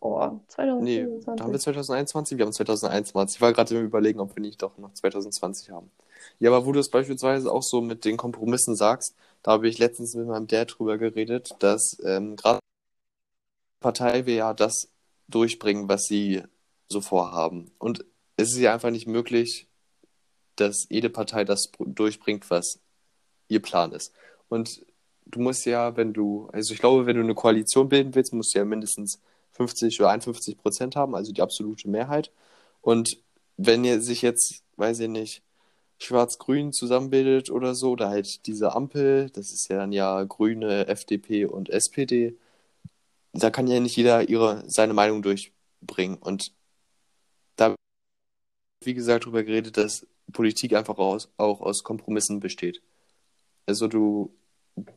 Oh, 0.02 0.40
nee, 0.80 1.06
da 1.26 1.44
haben 1.44 1.52
wir 1.52 1.60
2025. 1.60 2.38
2021? 2.38 2.38
Wir 2.38 2.46
haben 2.46 2.54
2021. 2.54 3.36
Ich 3.36 3.42
war 3.42 3.52
gerade 3.52 3.76
im 3.76 3.86
Überlegen, 3.86 4.20
ob 4.20 4.36
wir 4.36 4.42
nicht 4.42 4.62
doch 4.62 4.78
noch 4.78 4.94
2020 4.94 5.72
haben. 5.72 5.92
Ja, 6.40 6.52
aber 6.52 6.66
wo 6.66 6.72
du 6.72 6.80
es 6.80 6.90
beispielsweise 6.90 7.52
auch 7.52 7.64
so 7.64 7.82
mit 7.82 8.06
den 8.06 8.16
Kompromissen 8.16 8.76
sagst, 8.76 9.16
da 9.44 9.52
habe 9.52 9.68
ich 9.68 9.78
letztens 9.78 10.16
mit 10.16 10.28
meinem 10.28 10.48
Dad 10.48 10.76
drüber 10.78 10.98
geredet, 10.98 11.50
dass 11.60 11.98
ähm, 12.04 12.38
gerade 12.38 12.60
die 12.60 13.82
Partei 13.82 14.26
will 14.26 14.36
ja 14.36 14.54
das 14.54 14.90
durchbringen, 15.28 15.90
was 15.90 16.04
sie 16.06 16.44
so 16.88 17.02
vorhaben. 17.02 17.72
Und 17.78 18.06
es 18.38 18.52
ist 18.52 18.60
ja 18.60 18.74
einfach 18.74 18.92
nicht 18.92 19.08
möglich, 19.08 19.68
dass 20.56 20.86
jede 20.90 21.10
Partei 21.10 21.44
das 21.44 21.72
durchbringt, 21.78 22.50
was 22.50 22.80
ihr 23.48 23.62
Plan 23.62 23.92
ist. 23.92 24.14
Und 24.48 24.86
du 25.26 25.40
musst 25.40 25.66
ja, 25.66 25.96
wenn 25.98 26.14
du, 26.14 26.50
also 26.52 26.74
ich 26.74 26.80
glaube, 26.80 27.06
wenn 27.06 27.16
du 27.16 27.24
eine 27.24 27.36
Koalition 27.36 27.90
bilden 27.90 28.16
willst, 28.16 28.34
musst 28.34 28.56
du 28.56 28.60
ja 28.60 28.66
mindestens 28.66 29.20
50 29.60 30.00
oder 30.00 30.12
51 30.12 30.58
Prozent 30.58 30.96
haben, 30.96 31.16
also 31.16 31.32
die 31.34 31.42
absolute 31.42 31.90
Mehrheit. 31.90 32.32
Und 32.82 33.18
wenn 33.58 33.84
ihr 33.84 34.02
sich 34.02 34.22
jetzt, 34.22 34.64
weiß 34.78 35.02
ich 35.02 35.10
nicht, 35.10 35.44
Schwarz-Grün 36.00 36.72
zusammenbildet 36.74 37.52
oder 37.52 37.76
so, 37.76 37.92
oder 37.92 38.10
halt 38.10 38.46
diese 38.48 38.74
Ampel, 38.74 39.30
das 39.32 39.52
ist 39.52 39.70
ja 39.70 39.78
dann 39.78 39.92
ja 39.92 40.24
Grüne, 40.24 40.88
FDP 40.88 41.46
und 41.46 41.70
SPD, 41.70 42.38
da 43.34 43.50
kann 43.52 43.68
ja 43.68 43.80
nicht 43.80 43.98
jeder 43.98 44.30
ihre, 44.30 44.64
seine 44.68 44.94
Meinung 44.94 45.22
durchbringen. 45.22 46.18
Und 46.18 46.54
da, 47.58 47.76
wie 48.84 48.94
gesagt, 48.94 49.26
darüber 49.26 49.44
geredet, 49.44 49.78
dass 49.78 50.08
Politik 50.32 50.74
einfach 50.74 50.98
aus, 50.98 51.30
auch 51.38 51.62
aus 51.62 51.84
Kompromissen 51.84 52.40
besteht. 52.40 52.82
Also 53.66 53.88
du, 53.88 54.34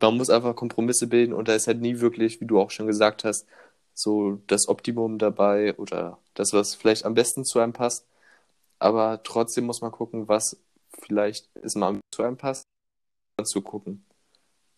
man 0.00 0.16
muss 0.16 0.30
einfach 0.30 0.56
Kompromisse 0.56 1.08
bilden 1.08 1.32
und 1.32 1.48
da 1.48 1.54
ist 1.54 1.66
halt 1.66 1.80
nie 1.80 2.00
wirklich, 2.00 2.40
wie 2.40 2.46
du 2.46 2.60
auch 2.60 2.70
schon 2.70 2.86
gesagt 2.86 3.24
hast, 3.24 3.46
so 3.94 4.40
das 4.46 4.68
Optimum 4.68 5.18
dabei 5.18 5.76
oder 5.76 6.18
das, 6.34 6.52
was 6.52 6.74
vielleicht 6.74 7.04
am 7.04 7.14
besten 7.14 7.44
zu 7.44 7.58
einem 7.58 7.72
passt. 7.72 8.06
Aber 8.78 9.22
trotzdem 9.22 9.64
muss 9.64 9.80
man 9.80 9.92
gucken, 9.92 10.28
was 10.28 10.60
vielleicht 11.00 11.54
ist 11.56 11.76
mal 11.76 12.00
zu 12.10 12.22
einem 12.22 12.36
passt, 12.36 12.64
zu 13.44 13.62
gucken, 13.62 14.04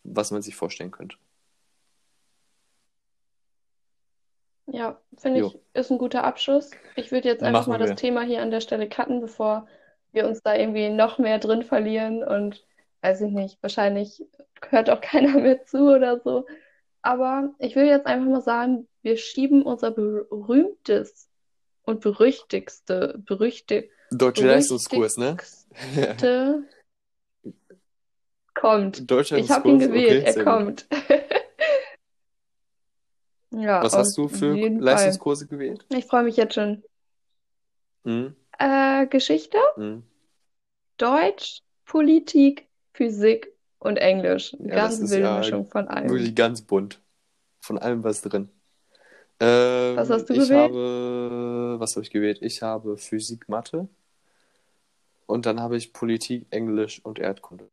was 0.05 0.31
man 0.31 0.43
sich 0.43 0.57
vorstellen 0.57 0.91
könnte. 0.91 1.17
Ja, 4.67 4.99
finde 5.19 5.41
ich, 5.41 5.59
ist 5.75 5.91
ein 5.91 5.99
guter 5.99 6.25
Abschluss. 6.25 6.71
Ich 6.97 7.13
würde 7.13 7.29
jetzt 7.29 7.43
einfach 7.43 7.67
mal 7.67 7.75
machen 7.75 7.81
das 7.81 7.91
wir. 7.91 7.97
Thema 7.97 8.23
hier 8.23 8.41
an 8.41 8.51
der 8.51 8.61
Stelle 8.61 8.89
cutten, 8.89 9.21
bevor 9.21 9.67
wir 10.13 10.27
uns 10.27 10.41
da 10.43 10.55
irgendwie 10.55 10.89
noch 10.89 11.19
mehr 11.19 11.39
drin 11.39 11.63
verlieren 11.63 12.25
und 12.25 12.65
weiß 13.03 13.21
ich 13.21 13.33
nicht, 13.33 13.63
wahrscheinlich 13.63 14.25
hört 14.71 14.89
auch 14.89 15.01
keiner 15.03 15.39
mehr 15.39 15.65
zu 15.65 15.95
oder 15.95 16.21
so. 16.21 16.47
Aber 17.03 17.53
ich 17.59 17.77
will 17.77 17.85
jetzt 17.85 18.07
einfach 18.07 18.27
mal 18.27 18.41
sagen, 18.41 18.89
wir 19.05 19.17
schieben 19.19 19.63
unser 19.63 19.91
berühmtes 19.91 21.29
und 21.83 22.01
berüchtigste, 22.01 23.23
berüchtig, 23.25 23.91
Deutscher 24.11 24.47
Leistungskurs, 24.47 25.17
ne? 25.17 25.37
kommt. 28.55 29.11
Deutscher 29.11 29.37
Ich 29.39 29.51
habe 29.51 29.69
ihn 29.69 29.79
gewählt, 29.79 30.27
okay, 30.27 30.39
er 30.39 30.45
kommt. 30.45 30.87
Ja, 33.57 33.85
Was 33.85 33.93
hast 33.95 34.19
du 34.19 34.27
für 34.27 34.57
jeden 34.57 34.79
Fall. 34.79 34.95
Leistungskurse 34.95 35.47
gewählt? 35.47 35.87
Ich 35.91 36.07
freue 36.07 36.25
mich 36.25 36.37
jetzt 36.37 36.55
schon. 36.55 36.83
Hm? 38.03 38.35
Äh, 38.59 39.07
Geschichte, 39.07 39.59
Hm? 39.77 40.03
Deutsch, 40.97 41.63
Politik, 41.85 42.67
Physik 42.95 43.53
und 43.79 43.97
Englisch. 43.99 44.57
Ja, 44.59 44.75
ganz 44.75 45.01
wilde 45.09 45.21
ja 45.21 45.39
Mischung 45.39 45.69
von 45.69 45.87
allem. 45.87 46.11
wirklich 46.11 46.35
ganz 46.35 46.63
bunt. 46.63 47.01
Von 47.61 47.79
allem 47.79 48.03
was 48.03 48.23
drin. 48.23 48.51
Was 49.95 50.09
Ähm, 50.09 50.11
hast 50.11 50.27
du 50.31 50.35
ich 50.35 50.53
gewählt? 50.53 50.79
habe, 50.79 51.77
was 51.81 51.97
habe 51.97 52.05
ich 52.05 52.11
gewählt? 52.11 52.39
Ich 52.43 52.63
habe 52.63 52.97
Physik, 52.97 53.49
Mathe 53.49 53.89
und 55.27 55.45
dann 55.45 55.61
habe 55.61 55.77
ich 55.77 55.93
Politik, 55.93 56.47
Englisch 56.49 57.01
und 57.05 57.19
Erdkunde. 57.19 57.69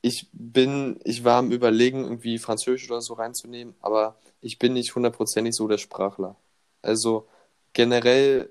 Ich 0.00 0.28
bin, 0.32 1.00
ich 1.04 1.24
war 1.24 1.38
am 1.38 1.50
Überlegen, 1.52 2.04
irgendwie 2.04 2.38
Französisch 2.38 2.90
oder 2.90 3.00
so 3.00 3.14
reinzunehmen, 3.14 3.74
aber 3.80 4.16
ich 4.40 4.58
bin 4.58 4.74
nicht 4.74 4.94
hundertprozentig 4.94 5.54
so 5.54 5.66
der 5.68 5.78
Sprachler. 5.78 6.36
Also 6.82 7.28
generell, 7.72 8.50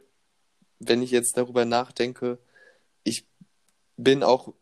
wenn 0.80 1.02
ich 1.04 1.12
jetzt 1.12 1.38
darüber 1.38 1.66
nachdenke, 1.66 2.40
ich 3.04 3.28
bin 3.98 4.24
auch 4.24 4.54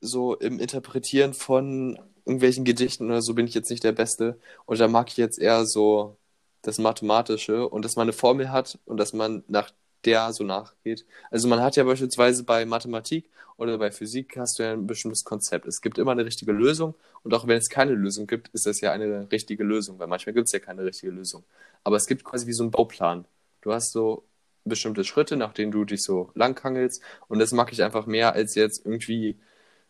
so 0.00 0.36
im 0.36 0.60
Interpretieren 0.60 1.34
von 1.34 1.98
irgendwelchen 2.26 2.64
Gedichten 2.66 3.06
oder 3.06 3.22
so 3.22 3.34
bin 3.34 3.46
ich 3.48 3.54
jetzt 3.54 3.70
nicht 3.70 3.84
der 3.84 3.92
Beste. 3.92 4.40
Und 4.66 4.80
da 4.80 4.88
mag 4.88 5.08
ich 5.10 5.18
jetzt 5.18 5.38
eher 5.40 5.66
so 5.66 6.18
das 6.62 6.78
Mathematische 6.78 7.68
und 7.68 7.84
dass 7.84 7.96
man 7.96 8.04
eine 8.04 8.12
Formel 8.12 8.50
hat 8.50 8.78
und 8.86 8.98
dass 8.98 9.12
man 9.12 9.44
nach 9.48 9.70
der 10.04 10.32
so 10.32 10.44
nachgeht. 10.44 11.04
Also 11.30 11.48
man 11.48 11.60
hat 11.60 11.76
ja 11.76 11.84
beispielsweise 11.84 12.44
bei 12.44 12.64
Mathematik 12.64 13.28
oder 13.56 13.76
bei 13.78 13.90
Physik 13.90 14.36
hast 14.38 14.58
du 14.58 14.62
ja 14.62 14.72
ein 14.72 14.86
bestimmtes 14.86 15.24
Konzept. 15.24 15.66
Es 15.66 15.82
gibt 15.82 15.98
immer 15.98 16.12
eine 16.12 16.24
richtige 16.24 16.52
Lösung 16.52 16.94
und 17.22 17.34
auch 17.34 17.46
wenn 17.46 17.58
es 17.58 17.68
keine 17.68 17.92
Lösung 17.92 18.26
gibt, 18.26 18.48
ist 18.48 18.66
das 18.66 18.80
ja 18.80 18.92
eine 18.92 19.30
richtige 19.30 19.64
Lösung, 19.64 19.98
weil 19.98 20.06
manchmal 20.06 20.34
gibt 20.34 20.46
es 20.46 20.52
ja 20.52 20.58
keine 20.58 20.84
richtige 20.84 21.12
Lösung. 21.12 21.44
Aber 21.84 21.96
es 21.96 22.06
gibt 22.06 22.24
quasi 22.24 22.46
wie 22.46 22.52
so 22.52 22.62
einen 22.62 22.70
Bauplan. 22.70 23.26
Du 23.60 23.72
hast 23.72 23.92
so 23.92 24.24
bestimmte 24.64 25.04
Schritte, 25.04 25.36
nach 25.36 25.52
denen 25.52 25.72
du 25.72 25.84
dich 25.84 26.02
so 26.02 26.30
langhangelst 26.34 27.02
und 27.28 27.38
das 27.38 27.52
mag 27.52 27.72
ich 27.72 27.82
einfach 27.82 28.06
mehr 28.06 28.32
als 28.34 28.54
jetzt 28.54 28.84
irgendwie 28.86 29.38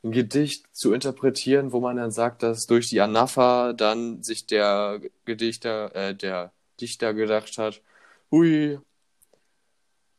ein 0.03 0.13
Gedicht 0.13 0.67
zu 0.75 0.93
interpretieren, 0.95 1.73
wo 1.73 1.81
man 1.81 1.97
dann 1.97 2.11
sagt, 2.11 2.43
dass 2.43 2.67
durch 2.67 2.89
die 2.89 3.01
Anapha 3.01 3.73
dann 3.75 4.23
sich 4.23 4.47
der 4.47 5.01
Gedichter, 5.27 5.95
äh, 5.95 6.15
der 6.15 6.53
Dichter 6.81 7.15
gedacht 7.15 7.59
hat, 7.59 7.83
hui, 8.31 8.79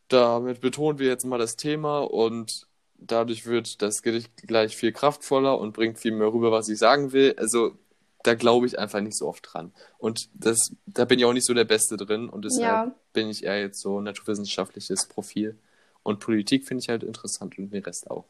damit 0.07 0.61
betonen 0.61 0.99
wir 0.99 1.07
jetzt 1.07 1.25
mal 1.25 1.37
das 1.39 1.55
Thema 1.55 1.99
und 1.99 2.67
dadurch 2.97 3.45
wird 3.45 3.81
das 3.81 4.01
Gedicht 4.01 4.35
gleich 4.37 4.75
viel 4.75 4.91
kraftvoller 4.91 5.57
und 5.57 5.73
bringt 5.73 5.99
viel 5.99 6.11
mehr 6.11 6.33
rüber, 6.33 6.51
was 6.51 6.69
ich 6.69 6.77
sagen 6.77 7.13
will. 7.13 7.35
Also 7.37 7.77
da 8.23 8.35
glaube 8.35 8.67
ich 8.67 8.77
einfach 8.77 9.01
nicht 9.01 9.17
so 9.17 9.27
oft 9.27 9.47
dran. 9.51 9.73
Und 9.97 10.29
das, 10.33 10.75
da 10.85 11.05
bin 11.05 11.19
ich 11.19 11.25
auch 11.25 11.33
nicht 11.33 11.45
so 11.45 11.53
der 11.53 11.65
Beste 11.65 11.97
drin 11.97 12.29
und 12.29 12.45
deshalb 12.45 12.87
Ja, 12.87 12.95
bin 13.13 13.29
ich 13.29 13.43
eher 13.43 13.59
jetzt 13.59 13.81
so 13.81 13.99
naturwissenschaftliches 13.99 15.07
Profil. 15.07 15.57
Und 16.03 16.19
Politik 16.19 16.65
finde 16.65 16.83
ich 16.83 16.89
halt 16.89 17.03
interessant 17.03 17.57
und 17.57 17.71
den 17.71 17.83
Rest 17.83 18.09
auch. 18.09 18.25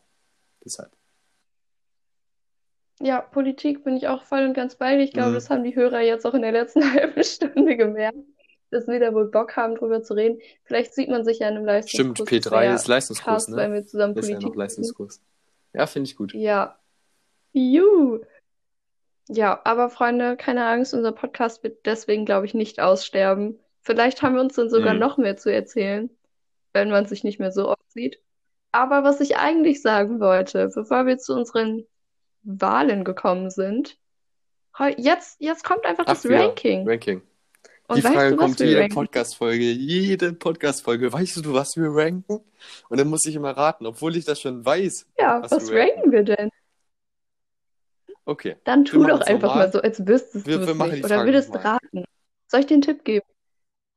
Deshalb. 0.63 0.91
Ja, 2.99 3.21
Politik 3.21 3.83
bin 3.83 3.95
ich 3.97 4.07
auch 4.07 4.23
voll 4.23 4.43
und 4.43 4.53
ganz 4.53 4.75
bei 4.75 4.95
dir. 4.95 5.03
Ich 5.03 5.13
glaube, 5.13 5.31
Mhm. 5.31 5.35
das 5.35 5.49
haben 5.49 5.63
die 5.63 5.75
Hörer 5.75 6.01
jetzt 6.01 6.25
auch 6.25 6.33
in 6.33 6.41
der 6.41 6.51
letzten 6.51 6.81
halben 6.93 7.23
Stunde 7.23 7.77
gemerkt, 7.77 8.17
dass 8.69 8.87
wir 8.87 8.99
da 8.99 9.13
wohl 9.13 9.29
Bock 9.31 9.55
haben, 9.57 9.75
drüber 9.75 10.01
zu 10.03 10.13
reden. 10.13 10.39
Vielleicht 10.63 10.93
sieht 10.93 11.09
man 11.09 11.23
sich 11.25 11.39
ja 11.39 11.49
in 11.49 11.57
einem 11.57 11.83
Stimmt, 11.87 12.19
Leistungskurs. 12.19 12.29
Das 12.43 12.51
P3 12.53 12.61
wäre 12.61 12.75
ist 12.75 12.87
Leistungskurs, 12.87 13.45
krass, 13.45 13.47
ne? 13.47 13.73
wir 13.73 13.85
zusammen 13.85 14.15
Ist 14.17 14.27
ja 14.27 14.35
noch 14.35 14.41
Politik. 14.41 14.57
Leistungskurs. 14.57 15.21
Ja, 15.73 15.87
finde 15.87 16.09
ich 16.09 16.15
gut. 16.15 16.33
Ja, 16.33 16.77
juhu. 17.53 18.19
Ja, 19.27 19.61
aber 19.63 19.89
Freunde, 19.89 20.35
keine 20.35 20.65
Angst, 20.65 20.93
unser 20.93 21.11
Podcast 21.13 21.63
wird 21.63 21.85
deswegen, 21.85 22.25
glaube 22.25 22.45
ich, 22.45 22.53
nicht 22.53 22.79
aussterben. 22.81 23.59
Vielleicht 23.81 24.21
haben 24.21 24.35
wir 24.35 24.41
uns 24.41 24.55
dann 24.55 24.69
sogar 24.69 24.93
Mhm. 24.93 24.99
noch 24.99 25.17
mehr 25.17 25.37
zu 25.37 25.51
erzählen, 25.51 26.09
wenn 26.73 26.89
man 26.89 27.05
sich 27.05 27.23
nicht 27.23 27.39
mehr 27.39 27.51
so 27.51 27.69
oft 27.69 27.91
sieht. 27.91 28.19
Aber 28.73 29.03
was 29.03 29.21
ich 29.21 29.37
eigentlich 29.37 29.81
sagen 29.81 30.19
wollte, 30.19 30.69
bevor 30.73 31.05
wir 31.05 31.17
zu 31.17 31.33
unseren 31.33 31.85
Wahlen 32.43 33.03
gekommen 33.03 33.49
sind, 33.49 33.97
jetzt, 34.97 35.37
jetzt 35.39 35.63
kommt 35.63 35.85
einfach 35.85 36.05
Ach, 36.07 36.13
das 36.13 36.23
wieder 36.23 36.39
Ranking. 36.47 36.87
Ranking. 36.87 37.21
Und 37.87 37.97
Die 37.97 38.01
Frage 38.03 38.31
du, 38.31 38.37
kommt 38.37 38.59
jede 38.59 38.79
ranken? 38.79 38.93
Podcast-Folge, 38.95 39.63
jede 39.65 40.33
Podcast-Folge. 40.33 41.11
Weißt 41.11 41.45
du, 41.45 41.53
was 41.53 41.75
wir 41.75 41.89
ranken? 41.93 42.39
Und 42.89 42.99
dann 42.99 43.09
muss 43.09 43.25
ich 43.25 43.35
immer 43.35 43.51
raten, 43.51 43.85
obwohl 43.85 44.15
ich 44.15 44.23
das 44.23 44.39
schon 44.39 44.63
weiß, 44.65 45.07
Ja, 45.19 45.41
was 45.43 45.51
was 45.51 45.69
ranken. 45.71 45.77
ranken 45.95 46.11
wir 46.13 46.23
denn? 46.23 46.49
Okay, 48.23 48.55
Dann 48.63 48.85
tu 48.85 49.03
doch 49.03 49.21
einfach 49.21 49.55
mal 49.55 49.71
so, 49.71 49.81
als 49.81 50.05
wüsstest 50.07 50.45
Wir, 50.45 50.59
du 50.59 50.71
es 50.71 50.75
nicht 50.91 51.03
oder 51.03 51.25
würdest 51.25 51.53
raten. 51.53 52.05
Soll 52.47 52.61
ich 52.61 52.65
den 52.67 52.81
Tipp 52.81 53.03
geben? 53.03 53.25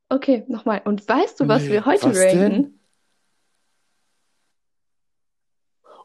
Okay, 0.08 0.44
nochmal. 0.48 0.82
Und 0.84 1.06
weißt 1.08 1.38
du, 1.40 1.46
was 1.48 1.62
Nee, 1.64 1.70
wir 1.70 1.84
heute 1.86 2.06
was 2.06 2.18
denn? 2.18 2.80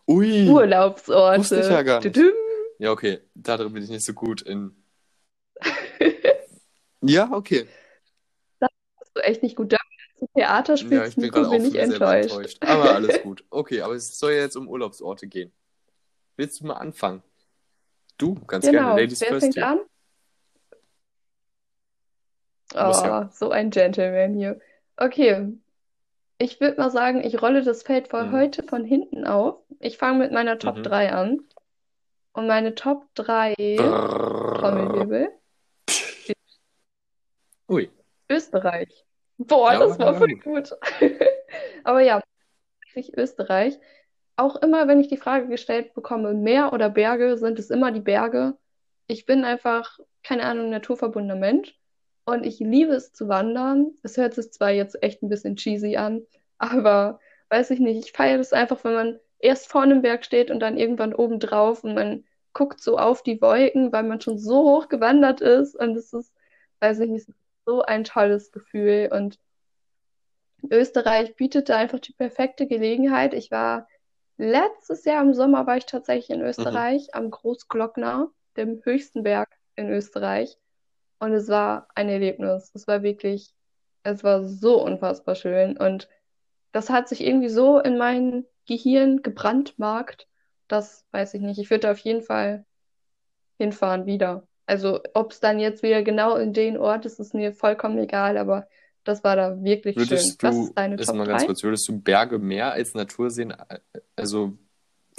Ui, 0.10 0.48
wusste 0.48 0.50
ich 0.50 0.52
ja 0.52 0.54
Urlaubsorte. 0.54 1.84
gar 1.84 2.02
nicht. 2.02 2.16
Tudum. 2.16 2.34
Ja, 2.80 2.92
okay, 2.92 3.20
da 3.36 3.58
drin 3.58 3.74
bin 3.74 3.84
ich 3.84 3.90
nicht 3.90 4.06
so 4.06 4.14
gut 4.14 4.42
in. 4.42 4.76
Ja, 7.02 7.32
okay. 7.32 7.66
Das 8.60 8.70
hast 9.00 9.16
du 9.16 9.22
echt 9.22 9.42
nicht 9.42 9.56
gut 9.56 9.72
du 9.72 9.78
Theater 10.36 10.74
Ja, 10.74 10.78
spielst, 10.78 11.08
ich 11.10 11.16
bin 11.16 11.24
Nico, 11.26 11.36
gerade 11.36 11.48
auch 11.48 11.52
bin 11.52 11.66
ich 11.66 11.76
enttäuscht. 11.76 12.32
enttäuscht. 12.32 12.58
Aber 12.66 12.94
alles 12.94 13.22
gut. 13.24 13.46
Okay, 13.50 13.82
aber 13.82 13.94
es 13.94 14.18
soll 14.20 14.34
ja 14.34 14.42
jetzt 14.42 14.56
um 14.58 14.68
Urlaubsorte 14.68 15.28
gehen. 15.28 15.54
Willst 16.36 16.60
du 16.60 16.68
mal 16.68 16.74
anfangen? 16.74 17.24
Du, 18.18 18.36
ganz 18.48 18.66
gerne. 18.66 18.80
Genau. 18.80 18.98
Ladies 18.98 19.22
Wer 19.22 19.30
first 19.30 19.44
fängt 19.44 19.56
hier. 19.56 19.68
an? 19.68 19.80
Muss 22.86 23.02
ja. 23.02 23.22
Oh, 23.24 23.30
so 23.34 23.50
ein 23.52 23.70
Gentleman 23.70 24.34
hier. 24.34 24.60
Okay, 24.98 25.54
ich 26.40 26.60
würde 26.62 26.78
mal 26.78 26.90
sagen, 26.90 27.24
ich 27.24 27.42
rolle 27.42 27.64
das 27.64 27.84
Feld 27.84 28.08
für 28.08 28.24
Mhm. 28.26 28.32
heute 28.32 28.64
von 28.64 28.84
hinten 28.86 29.26
auf. 29.28 29.58
Ich 29.80 29.98
fange 29.98 30.20
mit 30.20 30.32
meiner 30.32 30.58
Top 30.58 30.78
Mhm. 30.78 30.84
3 30.84 31.12
an. 31.12 31.40
Und 32.34 32.48
meine 32.48 32.76
Top 32.76 33.06
3, 33.16 33.54
Brrrr. 33.56 34.56
Trommelwirbel, 34.60 35.30
Ui. 37.70 37.90
Österreich. 38.30 39.06
Boah, 39.38 39.74
Ja, 39.74 39.80
das 39.80 40.00
war 40.00 40.16
voll 40.16 40.36
gut. 40.36 40.72
Aber 41.84 42.02
ja, 42.02 42.22
tatsächlich 42.86 43.18
Österreich. 43.18 43.80
Auch 44.36 44.56
immer, 44.58 44.88
wenn 44.88 45.02
ich 45.02 45.08
die 45.08 45.18
Frage 45.18 45.48
gestellt 45.48 45.94
bekomme, 45.94 46.34
Meer 46.34 46.72
oder 46.74 46.90
Berge, 46.90 47.38
sind 47.38 47.60
es 47.60 47.70
immer 47.70 47.92
die 47.92 48.00
Berge. 48.00 48.58
Ich 49.08 49.26
bin 49.26 49.44
einfach, 49.44 50.00
keine 50.24 50.44
Ahnung, 50.44 50.70
naturverbundener 50.70 51.36
Mensch 51.36 51.79
und 52.32 52.46
ich 52.46 52.60
liebe 52.60 52.94
es 52.94 53.14
zu 53.14 53.28
wandern. 53.28 53.94
Es 54.04 54.18
hört 54.18 54.34
sich 54.36 54.52
zwar 54.52 54.72
jetzt 54.72 55.02
echt 55.04 55.22
ein 55.24 55.30
bisschen 55.30 55.56
cheesy 55.56 55.98
an, 55.98 56.26
aber 56.58 57.20
weiß 57.50 57.72
ich 57.72 57.80
nicht, 57.80 58.06
ich 58.06 58.12
feiere 58.14 58.38
das 58.38 58.54
einfach, 58.54 58.84
wenn 58.84 58.94
man 58.94 59.20
erst 59.40 59.70
vor 59.72 59.82
einem 59.82 60.02
Berg 60.02 60.26
steht 60.26 60.52
und 60.52 60.60
dann 60.60 60.78
irgendwann 60.78 61.14
oben 61.14 61.40
drauf 61.40 61.84
und 61.84 61.96
man 61.96 62.26
guckt 62.54 62.82
so 62.82 62.98
auf 62.98 63.24
die 63.24 63.42
Wolken, 63.42 63.92
weil 63.92 64.04
man 64.04 64.22
schon 64.22 64.38
so 64.38 64.64
hoch 64.64 64.90
gewandert 64.90 65.42
ist 65.42 65.76
und 65.76 65.96
es 65.98 66.14
ist, 66.14 66.34
weiß 66.80 67.00
ich 67.00 67.10
nicht, 67.10 67.28
so 67.66 67.82
ein 67.84 68.04
tolles 68.04 68.52
Gefühl 68.52 69.10
und 69.12 69.40
Österreich 70.72 71.36
bietet 71.36 71.70
da 71.70 71.78
einfach 71.78 72.00
die 72.00 72.14
perfekte 72.14 72.68
Gelegenheit. 72.68 73.34
Ich 73.34 73.52
war 73.52 73.88
letztes 74.38 75.06
Jahr 75.06 75.22
im 75.22 75.34
Sommer 75.34 75.68
war 75.68 75.78
ich 75.78 75.86
tatsächlich 75.86 76.30
in 76.30 76.40
Mhm. 76.40 76.46
Österreich 76.48 77.14
am 77.14 77.30
Großglockner, 77.32 78.32
dem 78.58 78.82
höchsten 78.84 79.24
Berg 79.24 79.50
in 79.76 79.90
Österreich. 79.90 80.58
Und 81.20 81.34
es 81.34 81.48
war 81.50 81.88
ein 81.96 82.10
Erlebnis. 82.10 82.72
Es 82.74 82.88
war 82.88 83.04
wirklich, 83.04 83.54
es 84.04 84.24
war 84.24 84.44
so 84.44 84.84
unfassbar 84.84 85.36
schön. 85.36 85.78
Und 85.78 86.10
das 86.72 86.90
hat 86.90 87.10
sich 87.10 87.22
irgendwie 87.22 87.50
so 87.50 87.80
in 87.80 87.98
mein 87.98 88.46
Gehirn 88.66 89.22
gebrandmarkt. 89.22 90.28
Das 90.68 91.06
weiß 91.12 91.34
ich 91.34 91.42
nicht. 91.42 91.60
Ich 91.60 91.70
würde 91.70 91.82
da 91.82 91.92
auf 91.92 92.00
jeden 92.00 92.22
Fall 92.22 92.66
hinfahren 93.58 94.06
wieder. 94.06 94.48
Also, 94.66 95.00
ob 95.14 95.32
es 95.32 95.40
dann 95.40 95.60
jetzt 95.60 95.82
wieder 95.82 96.04
genau 96.04 96.36
in 96.36 96.54
den 96.54 96.78
Ort 96.78 97.06
ist, 97.06 97.20
ist 97.20 97.34
mir 97.34 97.54
vollkommen 97.54 97.98
egal, 97.98 98.38
aber 98.38 98.68
das 99.04 99.24
war 99.24 99.36
da 99.36 99.64
wirklich 99.64 99.96
schön. 99.96 100.10
Würdest 100.10 100.44
Was 100.44 100.56
du, 100.56 100.64
ist 100.66 100.74
deine 100.78 100.96
ist 100.96 101.08
Top 101.08 101.16
mal 101.16 101.26
ganz 101.26 101.42
3? 101.42 101.48
kurz, 101.48 101.64
würdest 101.64 101.88
du 101.88 102.00
Berge 102.00 102.38
mehr 102.38 102.72
als 102.72 102.94
Natur 102.94 103.32
sehen? 103.32 103.56
Also 104.16 104.58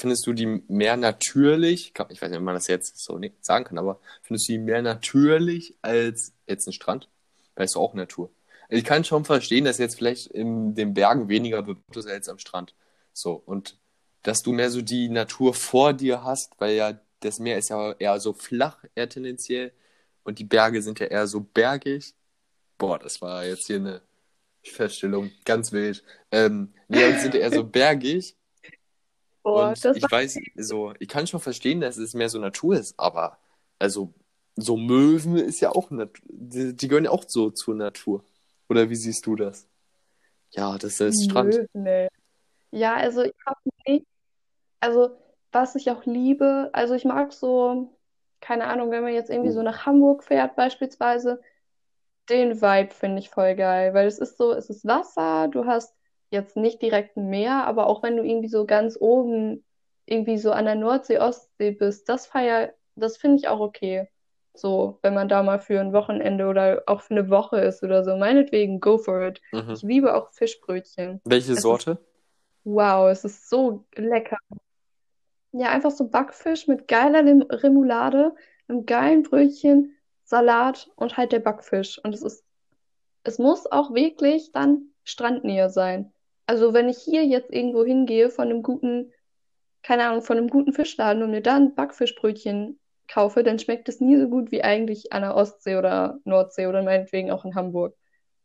findest 0.01 0.27
du 0.27 0.33
die 0.33 0.47
mehr 0.47 0.97
natürlich? 0.97 1.93
Ich 2.09 2.23
weiß 2.23 2.31
nicht, 2.31 2.39
ob 2.39 2.45
man 2.45 2.55
das 2.55 2.67
jetzt 2.67 2.99
so 2.99 3.19
nicht 3.19 3.45
sagen 3.45 3.65
kann, 3.65 3.79
aber 3.79 4.01
findest 4.23 4.49
du 4.49 4.53
die 4.53 4.59
mehr 4.59 4.83
natürlich 4.83 5.77
als 5.83 6.33
jetzt 6.47 6.67
ein 6.67 6.73
Strand? 6.73 7.09
Weil 7.55 7.67
es 7.67 7.77
auch 7.77 7.95
Natur. 7.95 8.31
Ich 8.69 8.85
kann 8.85 9.05
schon 9.05 9.25
verstehen, 9.25 9.65
dass 9.65 9.79
jetzt 9.79 9.97
vielleicht 9.97 10.29
in 10.29 10.75
den 10.75 10.95
Bergen 10.95 11.29
weniger 11.29 11.63
bebaut 11.63 11.97
ist 11.97 12.07
als 12.07 12.29
am 12.29 12.39
Strand. 12.39 12.75
So, 13.13 13.33
und 13.33 13.77
dass 14.23 14.43
du 14.43 14.53
mehr 14.53 14.71
so 14.71 14.81
die 14.83 15.09
Natur 15.09 15.55
vor 15.55 15.93
dir 15.93 16.25
hast, 16.25 16.53
weil 16.59 16.75
ja 16.75 17.01
das 17.21 17.39
Meer 17.39 17.59
ist 17.59 17.69
ja 17.69 17.93
eher 17.93 18.19
so 18.21 18.33
flach, 18.33 18.85
eher 18.95 19.09
tendenziell, 19.09 19.73
und 20.23 20.39
die 20.39 20.45
Berge 20.45 20.83
sind 20.83 21.01
ja 21.01 21.07
eher 21.07 21.27
so 21.27 21.41
bergig. 21.41 22.15
Boah, 22.79 22.99
das 22.99 23.21
war 23.21 23.45
jetzt 23.45 23.67
hier 23.67 23.77
eine 23.77 24.03
Feststellung, 24.63 25.31
ganz 25.45 25.73
wild. 25.73 26.05
Ähm, 26.31 26.73
nee, 26.89 27.05
und 27.07 27.21
sind 27.21 27.35
eher 27.35 27.53
so 27.53 27.65
bergig. 27.65 28.37
Boah, 29.43 29.75
Und 29.75 29.89
ich 29.93 30.11
weiß, 30.11 30.43
so, 30.57 30.95
ich 31.01 31.09
kann 31.09 31.27
schon 31.27 31.41
verstehen, 31.41 31.81
dass 31.81 31.97
es 31.97 32.15
mehr 32.15 32.29
so 32.29 32.39
Natur 32.39 32.77
ist, 32.77 32.99
aber 32.99 33.39
also 33.79 34.15
so 34.57 34.77
Möwen 34.77 35.37
ist 35.37 35.61
ja 35.61 35.71
auch 35.73 35.91
Natur. 35.91 36.25
Die, 36.31 36.77
die 36.77 36.89
gehören 36.89 37.05
ja 37.05 37.11
auch 37.11 37.25
so 37.29 37.51
zur 37.51 37.75
Natur. 37.75 38.25
Oder 38.69 38.91
wie 38.91 38.97
siehst 38.97 39.27
du 39.27 39.37
das? 39.37 39.69
Ja, 40.53 40.79
das 40.79 41.01
ist 41.01 41.25
Strand. 41.25 41.61
Möwen, 41.75 41.87
ey. 41.87 42.09
Ja, 42.73 42.97
also 42.97 43.23
ich 43.25 43.35
habe 43.47 43.61
nicht, 43.87 44.07
also 44.81 45.19
was 45.53 45.77
ich 45.77 45.91
auch 45.91 46.07
liebe, 46.07 46.71
also 46.75 46.95
ich 46.95 47.05
mag 47.07 47.33
so, 47.33 47.97
keine 48.41 48.67
Ahnung, 48.67 48.91
wenn 48.93 49.03
man 49.05 49.15
jetzt 49.15 49.31
irgendwie 49.31 49.53
so 49.53 49.63
Oh. 49.63 49.65
nach 49.65 49.87
Hamburg 49.87 50.25
fährt 50.25 50.57
beispielsweise, 50.57 51.43
den 52.31 52.61
Vibe 52.63 52.95
finde 52.95 53.21
ich 53.21 53.31
voll 53.31 53.57
geil, 53.57 53.95
weil 53.95 54.07
es 54.09 54.19
ist 54.21 54.39
so, 54.39 54.53
es 54.53 54.71
ist 54.71 54.87
Wasser, 54.87 55.49
du 55.49 55.67
hast 55.67 55.95
jetzt 56.31 56.57
nicht 56.57 56.81
direkt 56.83 57.17
ein 57.17 57.29
Meer, 57.29 57.67
aber 57.67 57.87
auch 57.87 58.03
wenn 58.03 58.17
du 58.17 58.23
irgendwie 58.25 58.49
so 58.49 58.67
ganz 58.67 58.97
oben 59.01 59.65
irgendwie 60.07 60.39
so 60.39 60.53
an 60.53 60.65
der 60.65 60.75
Nordsee, 60.75 61.19
Ostsee 61.19 61.73
bist, 61.73 62.09
das 62.09 62.27
feier, 62.27 62.73
das 62.97 63.17
finde 63.17 63.37
ich 63.39 63.49
auch 63.49 63.61
okay. 63.61 64.09
So, 64.55 64.99
wenn 65.03 65.15
man 65.15 65.29
da 65.29 65.43
mal 65.43 65.61
für 65.61 65.81
ein 65.81 65.93
Wochenende 65.93 66.47
oder 66.47 66.83
auch 66.87 67.03
für 67.03 67.15
eine 67.15 67.31
Woche 67.31 67.61
ist 67.61 67.83
oder 67.83 68.05
so, 68.05 68.17
meinetwegen, 68.17 68.81
go 68.81 68.99
for 68.99 69.23
it. 69.23 69.41
Mhm. 69.53 69.71
Ich 69.71 69.83
liebe 69.83 70.15
auch 70.15 70.33
Fischbrötchen. 70.33 71.21
Welche 71.25 71.53
Es 71.53 71.59
ist, 71.59 71.63
Sorte? 71.63 71.99
wow, 72.65 73.09
es 73.11 73.25
ist 73.25 73.49
so 73.49 73.85
lecker. 73.95 74.39
Ja, 75.53 75.71
einfach 75.71 75.91
so 75.91 76.09
Backfisch 76.09 76.69
mit 76.69 76.87
geiler 76.89 77.23
Lim 77.23 77.43
Remoulade, 77.43 78.35
einem 78.69 78.87
geilen 78.87 79.23
Brötchen, 79.23 79.97
Salat 80.25 80.91
und 80.97 81.17
halt 81.17 81.33
der 81.33 81.41
Backfisch. 81.41 81.99
Und 82.05 82.15
es 82.15 82.23
ist, 82.23 82.45
es 83.25 83.39
muss 83.39 83.71
auch 83.71 83.93
wirklich 83.95 84.53
dann 84.53 84.91
Strandnähe 85.05 85.71
sein. 85.71 86.13
Also 86.51 86.75
wenn 86.75 86.89
ich 86.89 86.99
hier 86.99 87.25
jetzt 87.25 87.53
irgendwo 87.53 87.85
hingehe 87.85 88.29
von 88.29 88.47
einem 88.49 88.65
guten, 88.65 89.13
keine 89.85 90.09
Ahnung, 90.09 90.21
von 90.21 90.37
einem 90.37 90.49
guten 90.49 90.73
Fischladen 90.73 91.23
und 91.23 91.31
mir 91.31 91.43
da 91.43 91.55
ein 91.55 91.77
Backfischbrötchen 91.77 92.81
kaufe, 93.07 93.45
dann 93.45 93.61
schmeckt 93.61 93.89
es 93.89 94.01
nie 94.01 94.17
so 94.17 94.29
gut 94.29 94.51
wie 94.51 94.65
eigentlich 94.65 95.13
an 95.13 95.23
der 95.23 95.37
Ostsee 95.37 95.77
oder 95.77 96.19
Nordsee 96.25 96.67
oder 96.67 96.83
meinetwegen 96.83 97.31
auch 97.31 97.45
in 97.45 97.55
Hamburg. 97.55 97.95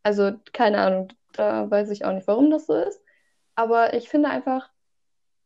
Also 0.03 0.33
keine 0.53 0.77
Ahnung, 0.81 1.07
da 1.33 1.67
weiß 1.71 1.89
ich 1.89 2.05
auch 2.05 2.13
nicht, 2.13 2.27
warum 2.27 2.51
das 2.51 2.67
so 2.67 2.75
ist. 2.75 3.01
Aber 3.55 3.95
ich 3.95 4.07
finde 4.07 4.29
einfach, 4.29 4.69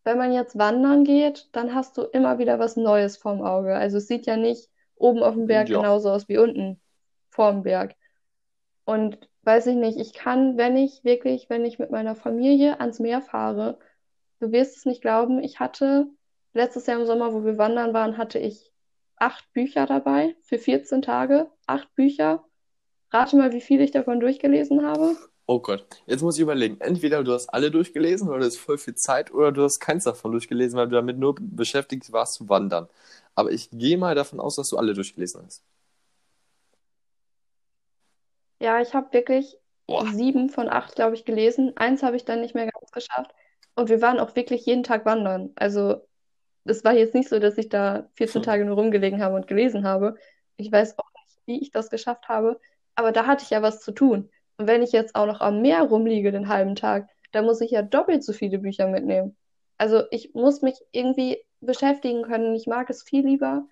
wenn 0.03 0.17
man 0.17 0.33
jetzt 0.33 0.57
wandern 0.57 1.05
geht, 1.05 1.47
dann 1.53 1.73
hast 1.73 1.97
du 1.97 2.01
immer 2.03 2.39
wieder 2.39 2.59
was 2.59 2.75
Neues 2.75 3.15
vorm 3.15 3.41
Auge. 3.41 3.73
Also 3.73 3.99
es 3.99 4.07
sieht 4.07 4.25
ja 4.25 4.35
nicht 4.35 4.69
oben 4.95 5.23
auf 5.23 5.35
dem 5.35 5.47
Berg 5.47 5.69
Ja. 5.69 5.77
genauso 5.77 6.11
aus 6.11 6.27
wie 6.27 6.37
unten 6.37 6.81
vorm 7.29 7.63
Berg. 7.63 7.95
Und 8.89 9.19
weiß 9.43 9.67
ich 9.67 9.75
nicht, 9.75 9.99
ich 9.99 10.13
kann, 10.13 10.57
wenn 10.57 10.75
ich 10.75 11.03
wirklich, 11.03 11.47
wenn 11.47 11.63
ich 11.63 11.77
mit 11.77 11.91
meiner 11.91 12.15
Familie 12.15 12.79
ans 12.79 12.97
Meer 12.97 13.21
fahre, 13.21 13.77
du 14.39 14.51
wirst 14.51 14.77
es 14.77 14.85
nicht 14.85 15.03
glauben, 15.03 15.43
ich 15.43 15.59
hatte 15.59 16.07
letztes 16.53 16.87
Jahr 16.87 16.99
im 16.99 17.05
Sommer, 17.05 17.31
wo 17.31 17.45
wir 17.45 17.59
wandern 17.59 17.93
waren, 17.93 18.17
hatte 18.17 18.39
ich 18.39 18.71
acht 19.15 19.45
Bücher 19.53 19.85
dabei 19.85 20.35
für 20.41 20.57
14 20.57 21.03
Tage. 21.03 21.51
Acht 21.67 21.93
Bücher. 21.93 22.43
Rate 23.11 23.35
mal, 23.37 23.53
wie 23.53 23.61
viel 23.61 23.79
ich 23.81 23.91
davon 23.91 24.19
durchgelesen 24.19 24.83
habe. 24.83 25.15
Oh 25.45 25.59
Gott, 25.59 25.85
jetzt 26.07 26.23
muss 26.23 26.37
ich 26.37 26.41
überlegen. 26.41 26.77
Entweder 26.79 27.23
du 27.23 27.33
hast 27.33 27.49
alle 27.49 27.69
durchgelesen 27.69 28.27
oder 28.27 28.39
du 28.39 28.45
hast 28.45 28.57
voll 28.57 28.79
viel 28.79 28.95
Zeit 28.95 29.31
oder 29.31 29.51
du 29.51 29.61
hast 29.61 29.79
keins 29.79 30.05
davon 30.05 30.31
durchgelesen, 30.31 30.79
weil 30.79 30.87
du 30.87 30.95
damit 30.95 31.19
nur 31.19 31.35
beschäftigt 31.39 32.11
warst 32.11 32.33
zu 32.33 32.49
wandern. 32.49 32.87
Aber 33.35 33.51
ich 33.51 33.69
gehe 33.69 33.99
mal 33.99 34.15
davon 34.15 34.39
aus, 34.39 34.55
dass 34.55 34.69
du 34.69 34.77
alle 34.77 34.95
durchgelesen 34.95 35.43
hast. 35.45 35.63
Ja, 38.59 38.81
ich 38.81 38.93
habe 38.93 39.13
wirklich 39.13 39.57
Boah. 39.87 40.05
sieben 40.05 40.49
von 40.49 40.69
acht, 40.69 40.95
glaube 40.95 41.15
ich, 41.15 41.25
gelesen. 41.25 41.75
Eins 41.77 42.03
habe 42.03 42.15
ich 42.17 42.25
dann 42.25 42.41
nicht 42.41 42.55
mehr 42.55 42.67
ganz 42.69 42.91
geschafft. 42.91 43.31
Und 43.75 43.89
wir 43.89 44.01
waren 44.01 44.19
auch 44.19 44.35
wirklich 44.35 44.65
jeden 44.65 44.83
Tag 44.83 45.05
wandern. 45.05 45.51
Also 45.55 46.05
es 46.65 46.83
war 46.83 46.93
jetzt 46.93 47.15
nicht 47.15 47.29
so, 47.29 47.39
dass 47.39 47.57
ich 47.57 47.69
da 47.69 48.09
14 48.15 48.41
Hm. 48.41 48.43
Tage 48.43 48.65
nur 48.65 48.75
rumgelegen 48.77 49.23
habe 49.23 49.35
und 49.35 49.47
gelesen 49.47 49.85
habe. 49.85 50.15
Ich 50.57 50.71
weiß 50.71 50.97
auch 50.99 51.09
nicht, 51.25 51.39
wie 51.47 51.61
ich 51.61 51.71
das 51.71 51.89
geschafft 51.89 52.29
habe. 52.29 52.59
Aber 52.95 53.11
da 53.11 53.25
hatte 53.27 53.43
ich 53.43 53.49
ja 53.51 53.61
was 53.61 53.81
zu 53.81 53.91
tun. 53.93 54.29
Und 54.57 54.67
wenn 54.67 54.83
ich 54.83 54.91
jetzt 54.91 55.15
auch 55.15 55.25
noch 55.25 55.41
am 55.41 55.61
Meer 55.61 55.83
rumliege 55.83 56.31
den 56.31 56.49
halben 56.49 56.75
Tag, 56.75 57.09
dann 57.31 57.45
muss 57.45 57.61
ich 57.61 57.71
ja 57.71 57.81
doppelt 57.81 58.23
so 58.23 58.33
viele 58.33 58.59
Bücher 58.59 58.87
mitnehmen. 58.87 59.37
Also 59.77 60.03
ich 60.11 60.33
muss 60.33 60.61
mich 60.61 60.75
irgendwie 60.91 61.39
beschäftigen 61.61 62.23
können. 62.23 62.55
Ich 62.55 62.67
mag 62.67 62.89
es 62.89 63.03
viel 63.03 63.25
lieber. 63.25 63.67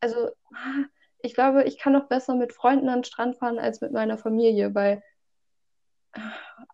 Also 0.00 0.28
ah, 0.54 0.84
ich 1.20 1.34
glaube, 1.34 1.64
ich 1.64 1.78
kann 1.78 1.96
auch 1.96 2.08
besser 2.08 2.34
mit 2.34 2.52
Freunden 2.52 2.88
an 2.88 2.98
den 2.98 3.04
Strand 3.04 3.36
fahren 3.36 3.58
als 3.58 3.80
mit 3.80 3.92
meiner 3.92 4.18
Familie, 4.18 4.74
weil 4.74 5.02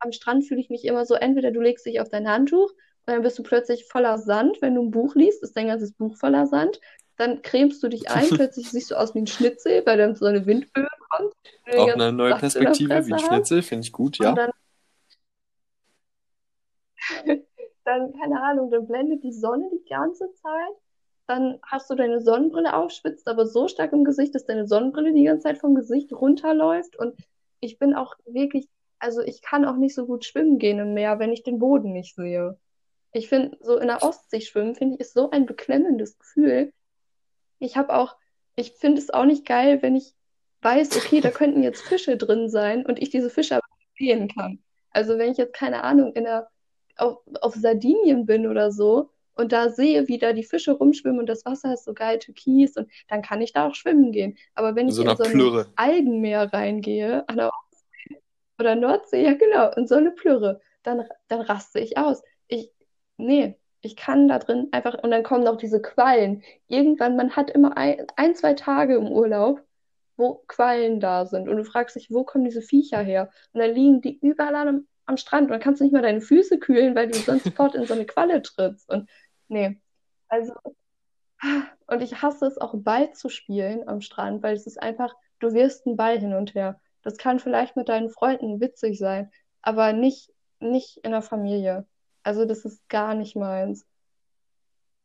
am 0.00 0.12
Strand 0.12 0.46
fühle 0.46 0.60
ich 0.60 0.70
mich 0.70 0.84
immer 0.84 1.04
so, 1.06 1.14
entweder 1.14 1.50
du 1.50 1.60
legst 1.60 1.86
dich 1.86 2.00
auf 2.00 2.08
dein 2.08 2.28
Handtuch 2.28 2.70
und 3.06 3.12
dann 3.12 3.22
bist 3.22 3.38
du 3.38 3.42
plötzlich 3.42 3.86
voller 3.86 4.18
Sand, 4.18 4.60
wenn 4.60 4.74
du 4.74 4.82
ein 4.82 4.90
Buch 4.90 5.14
liest, 5.14 5.42
ist 5.42 5.56
dein 5.56 5.66
ganzes 5.66 5.92
Buch 5.92 6.16
voller 6.16 6.46
Sand. 6.46 6.80
Dann 7.16 7.42
cremst 7.42 7.82
du 7.82 7.88
dich 7.88 8.10
ein, 8.10 8.28
plötzlich 8.28 8.70
siehst 8.70 8.90
du 8.90 8.94
aus 8.96 9.14
wie 9.14 9.20
ein 9.20 9.26
Schnitzel, 9.26 9.84
weil 9.86 9.98
dann 9.98 10.14
so 10.14 10.26
eine 10.26 10.46
Windböe 10.46 10.88
kommt 11.10 11.34
Auch 11.76 11.92
eine 11.92 12.12
neue 12.12 12.30
der 12.30 12.38
Perspektive, 12.38 13.06
wie 13.06 13.12
ein. 13.12 13.18
Schnitzel, 13.18 13.62
finde 13.62 13.84
ich 13.84 13.92
gut, 13.92 14.18
ja. 14.18 14.32
dann, 14.32 14.50
dann, 17.84 18.12
keine 18.18 18.42
Ahnung, 18.42 18.70
dann 18.70 18.86
blendet 18.86 19.22
die 19.22 19.32
Sonne 19.32 19.68
die 19.72 19.84
ganze 19.88 20.32
Zeit. 20.34 20.83
Dann 21.26 21.58
hast 21.62 21.88
du 21.88 21.94
deine 21.94 22.20
Sonnenbrille 22.20 22.74
auf, 22.74 22.90
schwitzt 22.90 23.28
aber 23.28 23.46
so 23.46 23.66
stark 23.68 23.92
im 23.92 24.04
Gesicht, 24.04 24.34
dass 24.34 24.44
deine 24.44 24.66
Sonnenbrille 24.66 25.12
die 25.14 25.24
ganze 25.24 25.44
Zeit 25.44 25.58
vom 25.58 25.74
Gesicht 25.74 26.12
runterläuft. 26.12 26.96
Und 26.96 27.16
ich 27.60 27.78
bin 27.78 27.94
auch 27.94 28.14
wirklich, 28.26 28.68
also 28.98 29.22
ich 29.22 29.40
kann 29.40 29.64
auch 29.64 29.76
nicht 29.76 29.94
so 29.94 30.06
gut 30.06 30.24
schwimmen 30.24 30.58
gehen 30.58 30.78
im 30.78 30.92
Meer, 30.92 31.18
wenn 31.18 31.32
ich 31.32 31.42
den 31.42 31.58
Boden 31.58 31.92
nicht 31.92 32.14
sehe. 32.14 32.58
Ich 33.12 33.28
finde, 33.28 33.56
so 33.60 33.78
in 33.78 33.86
der 33.86 34.02
Ostsee 34.02 34.40
schwimmen, 34.40 34.74
finde 34.74 34.94
ich, 34.94 35.00
ist 35.00 35.14
so 35.14 35.30
ein 35.30 35.46
beklemmendes 35.46 36.18
Gefühl. 36.18 36.72
Ich 37.58 37.76
habe 37.76 37.94
auch, 37.94 38.16
ich 38.56 38.72
finde 38.72 39.00
es 39.00 39.10
auch 39.10 39.24
nicht 39.24 39.46
geil, 39.46 39.80
wenn 39.82 39.96
ich 39.96 40.14
weiß, 40.60 40.96
okay, 40.96 41.20
da 41.20 41.30
könnten 41.30 41.62
jetzt 41.62 41.82
Fische 41.82 42.16
drin 42.16 42.48
sein 42.48 42.84
und 42.84 43.00
ich 43.00 43.10
diese 43.10 43.30
Fische 43.30 43.56
aber 43.56 43.66
nicht 43.78 43.96
sehen 43.96 44.28
kann. 44.28 44.58
Also 44.90 45.16
wenn 45.18 45.30
ich 45.30 45.38
jetzt, 45.38 45.54
keine 45.54 45.84
Ahnung, 45.84 46.12
in 46.14 46.24
der, 46.24 46.48
auf, 46.96 47.18
auf 47.40 47.54
Sardinien 47.54 48.26
bin 48.26 48.46
oder 48.46 48.72
so 48.72 49.10
und 49.34 49.52
da 49.52 49.68
sehe, 49.70 50.08
wie 50.08 50.18
da 50.18 50.32
die 50.32 50.44
Fische 50.44 50.72
rumschwimmen 50.72 51.20
und 51.20 51.28
das 51.28 51.44
Wasser 51.44 51.74
ist 51.74 51.84
so 51.84 51.94
geil 51.94 52.18
türkis 52.18 52.76
und 52.76 52.90
dann 53.08 53.22
kann 53.22 53.40
ich 53.40 53.52
da 53.52 53.68
auch 53.68 53.74
schwimmen 53.74 54.12
gehen. 54.12 54.36
Aber 54.54 54.76
wenn 54.76 54.88
ich 54.88 54.94
So 54.94 55.02
in 55.02 55.08
einer 55.08 55.16
so 55.16 55.24
ein 55.24 55.32
Plürre. 55.32 55.66
Algenmeer 55.76 56.52
reingehe, 56.52 57.28
an 57.28 57.36
der 57.36 57.50
Ostsee 57.50 58.22
oder 58.58 58.76
Nordsee, 58.76 59.24
ja 59.24 59.34
genau, 59.34 59.70
in 59.72 59.86
so 59.86 59.96
eine 59.96 60.12
Plürre, 60.12 60.60
dann, 60.82 61.04
dann 61.28 61.40
raste 61.40 61.80
ich 61.80 61.96
aus. 61.98 62.22
Ich, 62.48 62.70
nee, 63.16 63.56
ich 63.84 63.96
kann 63.96 64.28
da 64.28 64.38
drin 64.38 64.68
einfach, 64.72 65.02
und 65.02 65.10
dann 65.10 65.22
kommen 65.22 65.44
noch 65.44 65.56
diese 65.56 65.80
Quallen. 65.82 66.42
Irgendwann, 66.68 67.16
man 67.16 67.36
hat 67.36 67.50
immer 67.50 67.76
ein, 67.76 68.06
ein, 68.16 68.34
zwei 68.34 68.54
Tage 68.54 68.96
im 68.96 69.08
Urlaub, 69.08 69.60
wo 70.16 70.42
Quallen 70.46 71.00
da 71.00 71.26
sind. 71.26 71.48
Und 71.48 71.56
du 71.56 71.64
fragst 71.64 71.96
dich, 71.96 72.10
wo 72.10 72.24
kommen 72.24 72.44
diese 72.44 72.62
Viecher 72.62 73.00
her? 73.00 73.30
Und 73.52 73.60
dann 73.60 73.74
liegen 73.74 74.00
die 74.00 74.18
überall 74.20 74.54
am, 74.54 74.86
am 75.06 75.16
Strand. 75.16 75.44
Und 75.44 75.50
dann 75.50 75.60
kannst 75.60 75.80
du 75.80 75.84
nicht 75.84 75.92
mal 75.92 76.02
deine 76.02 76.20
Füße 76.20 76.58
kühlen, 76.58 76.94
weil 76.94 77.08
du 77.08 77.18
sonst 77.18 77.44
sofort 77.44 77.74
in 77.74 77.86
so 77.86 77.94
eine 77.94 78.06
Qualle 78.06 78.40
trittst. 78.42 78.88
Und 78.90 79.08
nee, 79.54 79.80
also, 80.28 80.52
und 81.86 82.02
ich 82.02 82.22
hasse 82.22 82.46
es 82.46 82.58
auch 82.58 82.74
Ball 82.76 83.12
zu 83.12 83.28
spielen 83.28 83.86
am 83.88 84.00
Strand, 84.00 84.42
weil 84.42 84.54
es 84.54 84.66
ist 84.66 84.82
einfach, 84.82 85.14
du 85.38 85.52
wirst 85.52 85.86
einen 85.86 85.96
Ball 85.96 86.18
hin 86.18 86.34
und 86.34 86.54
her. 86.54 86.80
Das 87.02 87.18
kann 87.18 87.38
vielleicht 87.38 87.76
mit 87.76 87.88
deinen 87.88 88.10
Freunden 88.10 88.60
witzig 88.60 88.98
sein, 88.98 89.30
aber 89.62 89.92
nicht, 89.92 90.32
nicht 90.58 90.98
in 90.98 91.12
der 91.12 91.22
Familie. 91.22 91.86
Also 92.22 92.46
das 92.46 92.64
ist 92.64 92.88
gar 92.88 93.14
nicht 93.14 93.36
meins. 93.36 93.86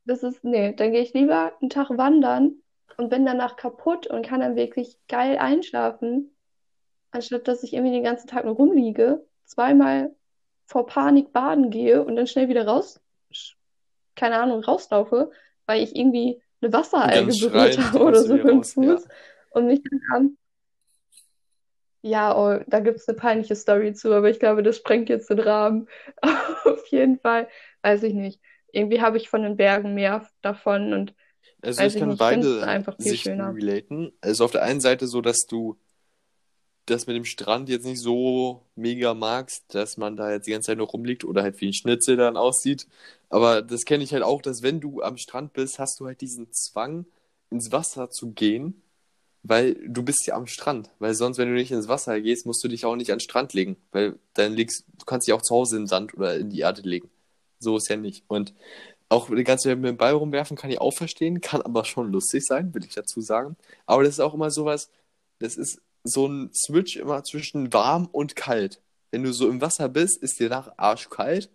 Das 0.05 0.23
ist, 0.23 0.43
nee, 0.43 0.73
dann 0.73 0.91
gehe 0.91 1.01
ich 1.01 1.13
lieber 1.13 1.53
einen 1.61 1.69
Tag 1.69 1.89
wandern 1.91 2.55
und 2.97 3.09
bin 3.09 3.25
danach 3.25 3.57
kaputt 3.57 4.07
und 4.07 4.25
kann 4.25 4.39
dann 4.39 4.55
wirklich 4.55 4.97
geil 5.07 5.37
einschlafen, 5.37 6.35
anstatt 7.11 7.47
dass 7.47 7.63
ich 7.63 7.73
irgendwie 7.73 7.91
den 7.91 8.03
ganzen 8.03 8.27
Tag 8.27 8.45
nur 8.45 8.55
rumliege, 8.55 9.25
zweimal 9.45 10.15
vor 10.65 10.85
Panik 10.85 11.33
baden 11.33 11.69
gehe 11.69 12.03
und 12.03 12.15
dann 12.15 12.27
schnell 12.27 12.47
wieder 12.47 12.65
raus, 12.65 13.01
keine 14.19 14.39
Ahnung, 14.39 14.63
rauslaufe, 14.63 15.31
weil 15.65 15.81
ich 15.81 15.95
irgendwie 15.95 16.41
eine 16.61 16.73
Wasseralge 16.73 17.31
berührt 17.31 17.77
habe 17.93 18.03
oder 18.03 18.21
so 18.21 18.33
mit 18.33 18.43
dem 18.43 18.57
raus, 18.57 18.75
ja. 18.75 18.83
Fuß. 18.83 19.07
und 19.51 19.67
mich 19.67 19.81
dann 19.83 20.01
an. 20.13 20.37
Ja, 22.01 22.37
oh, 22.37 22.63
da 22.67 22.79
gibt 22.79 22.97
es 22.97 23.07
eine 23.07 23.17
peinliche 23.17 23.55
Story 23.55 23.93
zu, 23.93 24.13
aber 24.13 24.29
ich 24.29 24.39
glaube, 24.39 24.63
das 24.63 24.77
sprengt 24.77 25.09
jetzt 25.09 25.29
den 25.29 25.39
Rahmen. 25.39 25.87
Auf 26.63 26.87
jeden 26.87 27.19
Fall, 27.19 27.49
weiß 27.81 28.03
ich 28.03 28.13
nicht. 28.13 28.39
Irgendwie 28.71 29.01
habe 29.01 29.17
ich 29.17 29.29
von 29.29 29.43
den 29.43 29.57
Bergen 29.57 29.95
mehr 29.95 30.27
davon 30.41 30.93
und 30.93 31.13
Also 31.61 31.83
ich 31.83 31.97
kann 31.97 32.11
ich 32.11 32.17
beide 32.17 32.65
einfach 32.65 32.95
viel 32.95 33.11
Sichten 33.11 33.29
schöner. 33.31 33.53
relaten. 33.53 34.13
Also 34.21 34.45
auf 34.45 34.51
der 34.51 34.63
einen 34.63 34.79
Seite 34.79 35.07
so, 35.07 35.21
dass 35.21 35.45
du 35.47 35.77
das 36.89 37.07
mit 37.07 37.15
dem 37.15 37.25
Strand 37.25 37.69
jetzt 37.69 37.85
nicht 37.85 37.99
so 38.01 38.63
mega 38.75 39.13
magst, 39.13 39.63
dass 39.73 39.97
man 39.97 40.15
da 40.15 40.31
jetzt 40.31 40.47
die 40.47 40.51
ganze 40.51 40.67
Zeit 40.67 40.77
nur 40.77 40.87
rumliegt 40.87 41.23
oder 41.23 41.43
halt 41.43 41.59
wie 41.61 41.67
ein 41.67 41.73
Schnitzel 41.73 42.17
dann 42.17 42.37
aussieht. 42.37 42.87
Aber 43.29 43.61
das 43.61 43.85
kenne 43.85 44.03
ich 44.03 44.13
halt 44.13 44.23
auch, 44.23 44.41
dass 44.41 44.63
wenn 44.63 44.79
du 44.79 45.01
am 45.01 45.17
Strand 45.17 45.53
bist, 45.53 45.79
hast 45.79 45.99
du 45.99 46.05
halt 46.07 46.21
diesen 46.21 46.51
Zwang, 46.51 47.05
ins 47.51 47.71
Wasser 47.71 48.09
zu 48.09 48.31
gehen, 48.31 48.81
weil 49.43 49.75
du 49.87 50.03
bist 50.03 50.27
ja 50.27 50.35
am 50.35 50.47
Strand. 50.47 50.91
Weil 50.99 51.13
sonst, 51.13 51.37
wenn 51.37 51.47
du 51.49 51.55
nicht 51.55 51.71
ins 51.71 51.87
Wasser 51.87 52.19
gehst, 52.21 52.45
musst 52.45 52.63
du 52.63 52.67
dich 52.67 52.85
auch 52.85 52.95
nicht 52.95 53.11
an 53.11 53.17
den 53.17 53.23
Strand 53.23 53.53
legen. 53.53 53.77
Weil 53.91 54.19
dann 54.33 54.53
liegst, 54.53 54.85
du 54.97 55.05
kannst 55.05 55.27
dich 55.27 55.33
auch 55.33 55.41
zu 55.41 55.55
Hause 55.55 55.77
den 55.77 55.87
Sand 55.87 56.13
oder 56.15 56.35
in 56.37 56.49
die 56.49 56.59
Erde 56.59 56.81
legen. 56.81 57.09
So 57.59 57.77
ist 57.77 57.89
ja 57.89 57.97
nicht. 57.97 58.23
Und 58.27 58.53
auch 59.09 59.29
die 59.29 59.43
ganze 59.43 59.69
Zeit 59.69 59.77
mit 59.79 59.89
dem 59.89 59.97
Ball 59.97 60.13
rumwerfen 60.13 60.57
kann 60.57 60.69
ich 60.69 60.79
auch 60.79 60.93
verstehen, 60.93 61.41
kann 61.41 61.61
aber 61.61 61.85
schon 61.85 62.11
lustig 62.11 62.45
sein, 62.45 62.73
will 62.73 62.85
ich 62.85 62.93
dazu 62.93 63.21
sagen. 63.21 63.57
Aber 63.85 64.03
das 64.03 64.13
ist 64.13 64.19
auch 64.19 64.33
immer 64.35 64.51
sowas, 64.51 64.89
das 65.39 65.57
ist 65.57 65.81
so 66.09 66.27
ein 66.27 66.51
Switch 66.53 66.97
immer 66.97 67.23
zwischen 67.23 67.73
warm 67.73 68.07
und 68.11 68.35
kalt. 68.35 68.81
Wenn 69.11 69.23
du 69.23 69.33
so 69.33 69.49
im 69.49 69.61
Wasser 69.61 69.89
bist, 69.89 70.21
ist 70.21 70.39
dir 70.39 70.49
nach 70.49 70.73
arschkalt, 70.77 71.49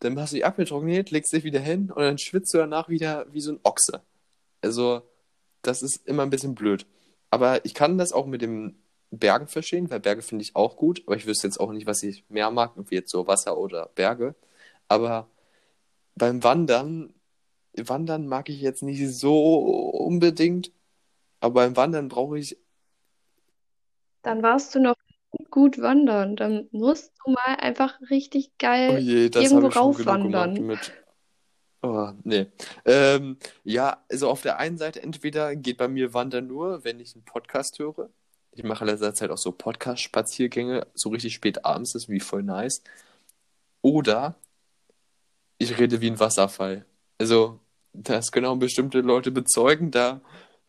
dann 0.00 0.18
hast 0.18 0.32
du 0.32 0.36
dich 0.36 0.44
abgetrocknet, 0.44 1.10
legst 1.10 1.32
dich 1.32 1.44
wieder 1.44 1.60
hin 1.60 1.90
und 1.90 2.02
dann 2.02 2.18
schwitzt 2.18 2.52
du 2.54 2.58
danach 2.58 2.88
wieder 2.88 3.26
wie 3.32 3.40
so 3.40 3.52
ein 3.52 3.60
Ochse. 3.62 4.02
Also, 4.62 5.02
das 5.62 5.82
ist 5.82 6.06
immer 6.06 6.22
ein 6.22 6.30
bisschen 6.30 6.54
blöd. 6.54 6.86
Aber 7.30 7.64
ich 7.64 7.74
kann 7.74 7.98
das 7.98 8.12
auch 8.12 8.26
mit 8.26 8.42
dem 8.42 8.76
Bergen 9.10 9.46
verstehen, 9.46 9.90
weil 9.90 10.00
Berge 10.00 10.22
finde 10.22 10.42
ich 10.42 10.56
auch 10.56 10.76
gut, 10.76 11.02
aber 11.06 11.16
ich 11.16 11.26
wüsste 11.26 11.46
jetzt 11.46 11.60
auch 11.60 11.72
nicht, 11.72 11.86
was 11.86 12.02
ich 12.02 12.24
mehr 12.28 12.50
mag, 12.50 12.72
wie 12.76 12.94
jetzt 12.94 13.10
so 13.10 13.26
Wasser 13.26 13.58
oder 13.58 13.90
Berge. 13.94 14.34
Aber 14.88 15.28
beim 16.14 16.42
Wandern, 16.42 17.12
Wandern 17.76 18.26
mag 18.26 18.48
ich 18.48 18.60
jetzt 18.60 18.82
nicht 18.82 19.06
so 19.14 19.90
unbedingt, 19.90 20.72
aber 21.40 21.54
beim 21.54 21.76
Wandern 21.76 22.08
brauche 22.08 22.38
ich 22.38 22.56
Dann 24.22 24.42
warst 24.42 24.74
du 24.74 24.80
noch 24.80 24.96
gut 25.50 25.80
wandern. 25.80 26.36
Dann 26.36 26.68
musst 26.72 27.12
du 27.24 27.32
mal 27.32 27.56
einfach 27.56 28.00
richtig 28.10 28.50
Oh 28.50 28.56
geil 28.58 28.98
je, 28.98 29.28
das 29.28 29.44
irgendwo 29.44 29.68
raufwandern. 29.68 30.54
mit. 30.64 30.92
Oh, 31.82 32.12
nee. 32.24 32.46
Ähm, 32.84 33.38
ja, 33.64 34.04
also 34.10 34.28
auf 34.28 34.42
der 34.42 34.58
einen 34.58 34.76
Seite, 34.76 35.02
entweder 35.02 35.56
geht 35.56 35.78
bei 35.78 35.88
mir 35.88 36.12
Wandern 36.12 36.46
nur, 36.46 36.84
wenn 36.84 37.00
ich 37.00 37.14
einen 37.14 37.24
Podcast 37.24 37.78
höre. 37.78 38.10
Ich 38.52 38.64
mache 38.64 38.84
in 38.84 38.90
letzter 38.90 39.14
Zeit 39.14 39.30
auch 39.30 39.38
so 39.38 39.52
Podcast-Spaziergänge, 39.52 40.86
so 40.94 41.08
richtig 41.08 41.34
spät 41.34 41.64
abends, 41.64 41.92
das 41.92 42.02
ist 42.04 42.08
wie 42.10 42.20
voll 42.20 42.42
nice. 42.42 42.82
Oder 43.80 44.34
ich 45.56 45.78
rede 45.78 46.00
wie 46.02 46.10
ein 46.10 46.20
Wasserfall. 46.20 46.84
Also, 47.18 47.60
das 47.94 48.30
können 48.30 48.46
auch 48.46 48.56
bestimmte 48.56 49.00
Leute 49.00 49.30
bezeugen, 49.30 49.90
da 49.90 50.20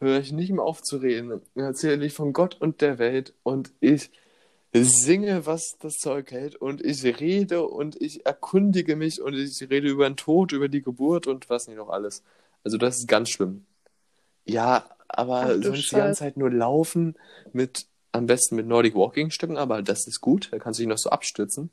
höre 0.01 0.19
ich 0.19 0.31
nicht 0.33 0.51
mehr 0.51 0.63
auf 0.63 0.81
zu 0.83 0.97
reden. 0.97 1.41
Erzähle 1.55 2.05
ich 2.05 2.13
von 2.13 2.33
Gott 2.33 2.57
und 2.59 2.81
der 2.81 2.99
Welt 2.99 3.33
und 3.43 3.71
ich 3.81 4.11
singe, 4.73 5.45
was 5.45 5.77
das 5.79 5.97
Zeug 5.97 6.31
hält 6.31 6.55
und 6.55 6.81
ich 6.83 7.03
rede 7.19 7.63
und 7.67 8.01
ich 8.01 8.25
erkundige 8.25 8.95
mich 8.95 9.21
und 9.21 9.35
ich 9.35 9.61
rede 9.69 9.89
über 9.89 10.09
den 10.09 10.17
Tod, 10.17 10.53
über 10.53 10.69
die 10.69 10.81
Geburt 10.81 11.27
und 11.27 11.49
was 11.49 11.67
nicht 11.67 11.77
noch 11.77 11.89
alles. 11.89 12.23
Also 12.63 12.77
das 12.77 12.97
ist 12.99 13.07
ganz 13.07 13.29
schlimm. 13.29 13.65
Ja, 14.45 14.85
Ach 15.39 15.49
aber 15.49 15.57
du 15.57 15.63
sonst 15.63 15.91
die 15.91 15.95
ganze. 15.95 16.19
Zeit 16.19 16.37
nur 16.37 16.51
laufen 16.51 17.17
mit, 17.53 17.87
am 18.11 18.25
besten 18.27 18.55
mit 18.55 18.67
Nordic 18.67 18.95
Walking 18.95 19.31
Stöcken, 19.31 19.57
aber 19.57 19.81
das 19.81 20.07
ist 20.07 20.21
gut, 20.21 20.49
da 20.51 20.59
kannst 20.59 20.79
du 20.79 20.83
dich 20.83 20.89
noch 20.89 20.97
so 20.97 21.09
abstützen. 21.09 21.69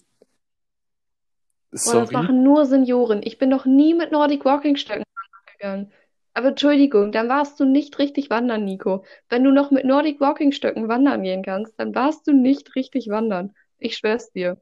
Boah, 1.82 1.96
das 1.96 2.10
Sorry. 2.10 2.12
machen 2.12 2.42
nur 2.42 2.66
Senioren. 2.66 3.22
Ich 3.22 3.38
bin 3.38 3.48
noch 3.48 3.64
nie 3.66 3.94
mit 3.94 4.12
Nordic 4.12 4.44
Walking 4.44 4.76
Stöcken 4.76 5.04
gegangen. 5.52 5.92
Aber 6.38 6.50
Entschuldigung, 6.50 7.10
dann 7.10 7.28
warst 7.28 7.58
du 7.58 7.64
nicht 7.64 7.98
richtig 7.98 8.30
wandern, 8.30 8.64
Nico. 8.64 9.04
Wenn 9.28 9.42
du 9.42 9.50
noch 9.50 9.72
mit 9.72 9.84
Nordic 9.84 10.20
Walking 10.20 10.52
Stöcken 10.52 10.86
wandern 10.86 11.24
gehen 11.24 11.42
kannst, 11.42 11.74
dann 11.80 11.96
warst 11.96 12.28
du 12.28 12.32
nicht 12.32 12.76
richtig 12.76 13.08
wandern. 13.08 13.56
Ich 13.78 13.96
schwör's 13.96 14.30
dir. 14.30 14.56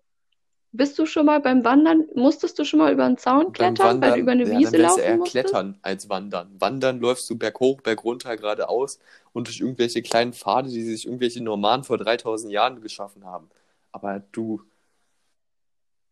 Bist 0.73 0.99
du 0.99 1.05
schon 1.05 1.27
mal 1.27 1.39
beim 1.43 1.67
Wandern, 1.67 2.07
musstest 2.15 2.59
du 2.59 2.65
schon 2.65 2.79
mal 2.79 2.95
über 2.95 3.05
einen 3.05 3.19
Zaun 3.19 3.53
klettern, 3.53 4.01
weil 4.01 4.13
du 4.15 4.21
über 4.21 4.31
Wandern, 4.31 4.49
eine 4.49 4.53
ja, 4.55 4.59
Wiese 4.59 4.73
dann 4.73 4.81
laufen 4.81 5.01
eher 5.01 5.17
musstest? 5.19 5.49
Klettern 5.49 5.79
als 5.83 6.09
Wandern. 6.09 6.51
Wandern 6.59 6.99
läufst 6.99 7.29
du 7.29 7.37
berghoch, 7.37 7.83
bergunter, 7.83 8.35
geradeaus 8.39 8.99
und 9.35 9.47
durch 9.47 9.61
irgendwelche 9.61 10.01
kleinen 10.01 10.33
Pfade, 10.33 10.71
die 10.71 10.83
sich 10.83 11.05
irgendwelche 11.05 11.45
Normannen 11.45 11.85
vor 11.85 11.99
3000 11.99 12.51
Jahren 12.55 12.81
geschaffen 12.81 13.27
haben. 13.27 13.51
Aber 13.93 14.23
du, 14.33 14.63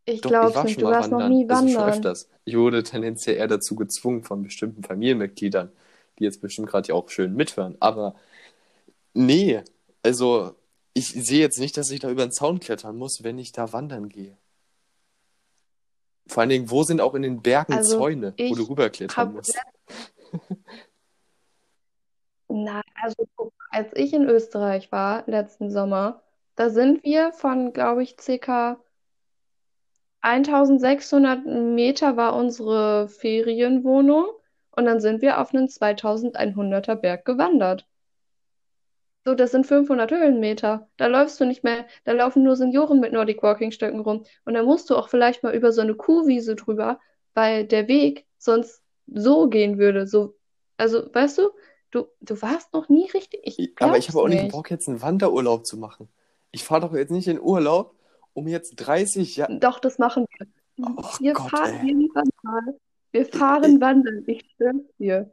Ich 0.07 0.23
nicht, 0.65 0.75
schon 0.75 0.85
du 0.85 0.91
warst 0.91 1.11
noch 1.11 1.21
wandern. 1.21 1.33
nie 1.33 1.49
Also 1.49 1.67
schon 1.69 1.77
wandern. 1.77 1.89
öfters. 1.91 2.29
Ich 2.45 2.57
wurde 2.57 2.83
tendenziell 2.83 3.37
eher 3.37 3.49
dazu 3.49 3.75
gezwungen 3.75 4.23
von 4.23 4.43
bestimmten 4.43 4.83
Familienmitgliedern, 4.83 5.73
die 6.19 6.25
jetzt 6.25 6.41
bestimmt 6.41 6.69
gerade 6.69 6.89
ja 6.89 6.95
auch 6.95 7.09
schön 7.09 7.35
mithören. 7.35 7.77
Aber 7.81 8.15
nee, 9.15 9.63
also 10.03 10.55
ich 10.93 11.09
sehe 11.09 11.41
jetzt 11.41 11.59
nicht, 11.59 11.77
dass 11.77 11.91
ich 11.91 12.01
da 12.01 12.11
über 12.11 12.27
den 12.27 12.33
Zaun 12.33 12.61
klettern 12.61 12.97
muss, 12.97 13.25
wenn 13.25 13.39
ich 13.39 13.53
da 13.53 13.73
wandern 13.73 14.09
gehe. 14.09 14.37
Vor 16.27 16.41
allen 16.41 16.51
Dingen, 16.51 16.71
wo 16.71 16.83
sind 16.85 17.01
auch 17.01 17.15
in 17.15 17.23
den 17.23 17.43
Bergen 17.43 17.73
Also 17.75 17.99
Zäune, 17.99 18.35
wo 18.39 18.55
du 18.55 18.63
rüberklettern 18.63 19.33
musst? 19.33 19.59
Na, 22.49 22.83
also 23.03 23.27
als 23.71 23.89
ich 23.95 24.13
in 24.13 24.29
Österreich 24.29 24.93
war, 24.93 25.25
letzten 25.27 25.71
Sommer, 25.71 26.23
da 26.57 26.71
sind 26.71 27.03
wir 27.03 27.33
von, 27.33 27.73
glaube 27.73 28.03
ich, 28.03 28.17
circa 28.21 28.79
1600 30.25 31.45
Meter 31.45 32.17
war 32.17 32.35
unsere 32.35 33.09
Ferienwohnung 33.09 34.27
und 34.71 34.87
dann 34.87 34.99
sind 34.99 35.21
wir 35.21 35.39
auf 35.39 35.53
einen 35.55 35.69
2100er 35.69 36.95
Berg 36.95 37.27
gewandert. 37.27 37.87
So, 39.27 39.35
das 39.35 39.53
sind 39.53 39.67
500 39.67 40.11
Höhenmeter. 40.11 40.89
Da 40.97 41.07
läufst 41.09 41.41
du 41.41 41.45
nicht 41.45 41.63
mehr, 41.63 41.87
da 42.05 42.13
laufen 42.13 42.43
nur 42.43 42.57
Senioren 42.57 43.01
mit 43.01 43.13
Nordic 43.13 43.43
Walking 43.43 43.71
Stöcken 43.71 44.01
rum. 44.01 44.25
Und 44.47 44.55
da 44.55 44.63
musst 44.63 44.89
du 44.89 44.97
auch 44.97 45.11
vielleicht 45.11 45.43
mal 45.43 45.55
über 45.55 45.73
so 45.73 45.83
eine 45.83 45.95
Kuhwiese 45.95 46.57
drüber, 46.57 46.99
weil 47.35 47.67
der 47.67 47.87
Weg 47.87 48.27
sonst 48.39 48.83
so 49.07 49.49
gehen 49.49 49.79
würde. 49.79 50.07
So, 50.07 50.37
also, 50.79 51.07
weißt 51.13 51.37
du, 51.39 51.51
du, 51.91 52.07
du 52.23 52.41
warst 52.41 52.73
noch 52.73 52.89
nie 52.89 53.11
richtig. 53.11 53.59
Ich 53.59 53.73
Aber 53.79 53.99
ich 53.99 54.09
habe 54.09 54.21
auch 54.21 54.29
nicht 54.29 54.43
nicht. 54.43 54.53
Bock, 54.53 54.71
jetzt 54.71 54.89
einen 54.89 55.03
Wanderurlaub 55.03 55.67
zu 55.67 55.77
machen. 55.77 56.09
Ich 56.51 56.65
fahre 56.65 56.83
doch 56.83 56.95
jetzt 56.95 57.11
nicht 57.11 57.29
in 57.29 57.41
Urlaub, 57.41 57.95
um 58.35 58.47
jetzt 58.49 58.77
30 58.77 59.37
Jahre. 59.37 59.59
Doch, 59.59 59.79
das 59.81 59.99
machen 59.99 60.27
wir. 60.39 60.47
Ach 60.99 61.21
Wir 61.21 61.33
Gott, 61.33 61.51
fahren 61.51 61.75
ey. 61.81 61.89
irgendwann 61.89 62.29
mal. 62.43 62.77
Wir 63.13 63.23
Ich, 63.23 63.31
fahren 63.31 63.81
wandern, 63.81 64.25
ich 64.27 64.45
schwör's 64.57 64.77
dir. 64.99 65.33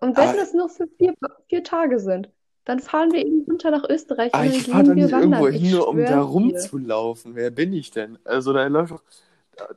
Und 0.00 0.16
wenn 0.16 0.28
aber, 0.28 0.42
es 0.42 0.52
nur 0.52 0.68
für 0.68 0.86
vier, 0.98 1.14
vier 1.48 1.64
Tage 1.64 1.98
sind, 1.98 2.28
dann 2.64 2.78
fahren 2.78 3.12
wir 3.12 3.20
eben 3.24 3.42
runter 3.48 3.70
nach 3.70 3.88
Österreich 3.88 4.32
und 4.34 4.40
dann 4.40 4.52
ich 4.52 4.64
fahre 4.64 4.84
doch 4.84 4.94
wir 4.94 5.04
nicht 5.04 5.12
irgendwo 5.12 5.36
wandern. 5.36 5.52
hin, 5.52 5.64
Ich 5.64 5.72
nur 5.72 5.88
um 5.88 5.98
da 6.04 6.20
rumzulaufen. 6.20 7.34
Wer 7.34 7.50
bin 7.50 7.72
ich 7.72 7.90
denn? 7.90 8.18
Also 8.24 8.52
da 8.52 8.66
läuft 8.66 8.92
doch, 8.92 9.02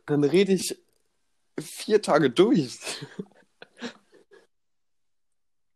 dann 0.05 0.23
rede 0.23 0.53
ich 0.53 0.77
vier 1.59 2.01
Tage 2.01 2.29
durch. 2.29 2.77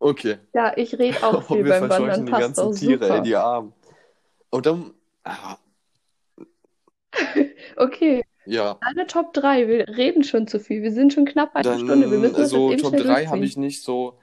Okay. 0.02 0.38
Ja, 0.54 0.72
ich 0.78 0.98
rede 0.98 1.22
auch 1.24 1.44
viel 1.48 1.66
wir 1.66 1.72
beim 1.72 1.90
Wandern, 1.90 2.00
verscheuchen 2.00 2.26
die 2.26 2.32
ganzen 2.32 2.72
Tiere, 2.74 3.06
super. 3.06 3.22
die 3.22 3.36
Armen. 3.36 3.74
Und 4.50 4.66
dann, 4.66 4.94
ah, 5.26 5.58
Okay, 7.76 8.24
ja, 8.46 8.78
deine 8.82 9.08
Top 9.08 9.34
3. 9.34 9.68
Wir 9.68 9.88
reden 9.90 10.24
schon 10.24 10.48
zu 10.48 10.60
viel. 10.60 10.82
Wir 10.82 10.92
sind 10.92 11.14
schon 11.14 11.26
knapp 11.26 11.54
bei 11.54 11.60
einer 11.60 11.78
Stunde. 11.78 12.10
Wir 12.10 12.12
dann 12.12 12.22
müssen 12.22 12.36
das 12.36 12.50
so 12.50 12.72
eben 12.72 12.82
Top 12.82 12.94
schnell 12.94 13.04
3 13.04 13.26
habe 13.28 13.46
ich 13.46 13.58
nicht 13.58 13.84
so. 13.84 14.20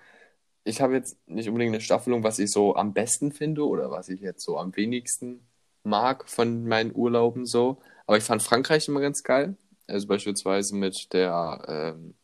Ich 0.64 0.80
habe 0.80 0.94
jetzt 0.94 1.16
nicht 1.28 1.48
unbedingt 1.48 1.74
eine 1.74 1.80
Staffelung, 1.80 2.24
was 2.24 2.38
ich 2.40 2.50
so 2.50 2.74
am 2.74 2.92
besten 2.92 3.30
finde 3.30 3.64
oder 3.66 3.90
was 3.90 4.08
ich 4.08 4.20
jetzt 4.20 4.42
so 4.42 4.58
am 4.58 4.74
wenigsten 4.74 5.46
mag 5.84 6.28
von 6.28 6.66
meinen 6.66 6.92
Urlauben 6.94 7.46
so. 7.46 7.78
Aber 8.06 8.16
ich 8.16 8.24
fand 8.24 8.42
Frankreich 8.42 8.88
immer 8.88 9.00
ganz 9.00 9.22
geil. 9.22 9.56
Also 9.86 10.08
beispielsweise 10.08 10.74
mit 10.74 11.12
der, 11.12 11.94
ähm, 11.96 12.14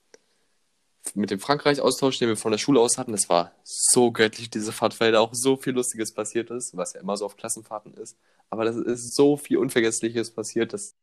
mit 1.14 1.30
dem 1.30 1.40
Frankreich-Austausch, 1.40 2.18
den 2.18 2.28
wir 2.28 2.36
von 2.36 2.52
der 2.52 2.58
Schule 2.58 2.80
aus 2.80 2.98
hatten. 2.98 3.12
Das 3.12 3.28
war 3.28 3.52
so 3.64 4.12
göttlich, 4.12 4.50
diese 4.50 4.72
Fahrt, 4.72 4.98
weil 5.00 5.12
da 5.12 5.20
auch 5.20 5.34
so 5.34 5.56
viel 5.56 5.74
Lustiges 5.74 6.12
passiert 6.12 6.50
ist, 6.50 6.76
was 6.76 6.94
ja 6.94 7.00
immer 7.00 7.16
so 7.16 7.26
auf 7.26 7.36
Klassenfahrten 7.36 7.94
ist. 7.94 8.16
Aber 8.50 8.64
das 8.64 8.76
ist 8.76 9.14
so 9.14 9.36
viel 9.36 9.58
Unvergessliches 9.58 10.30
passiert, 10.32 10.72
das 10.72 10.82
ist 10.82 10.96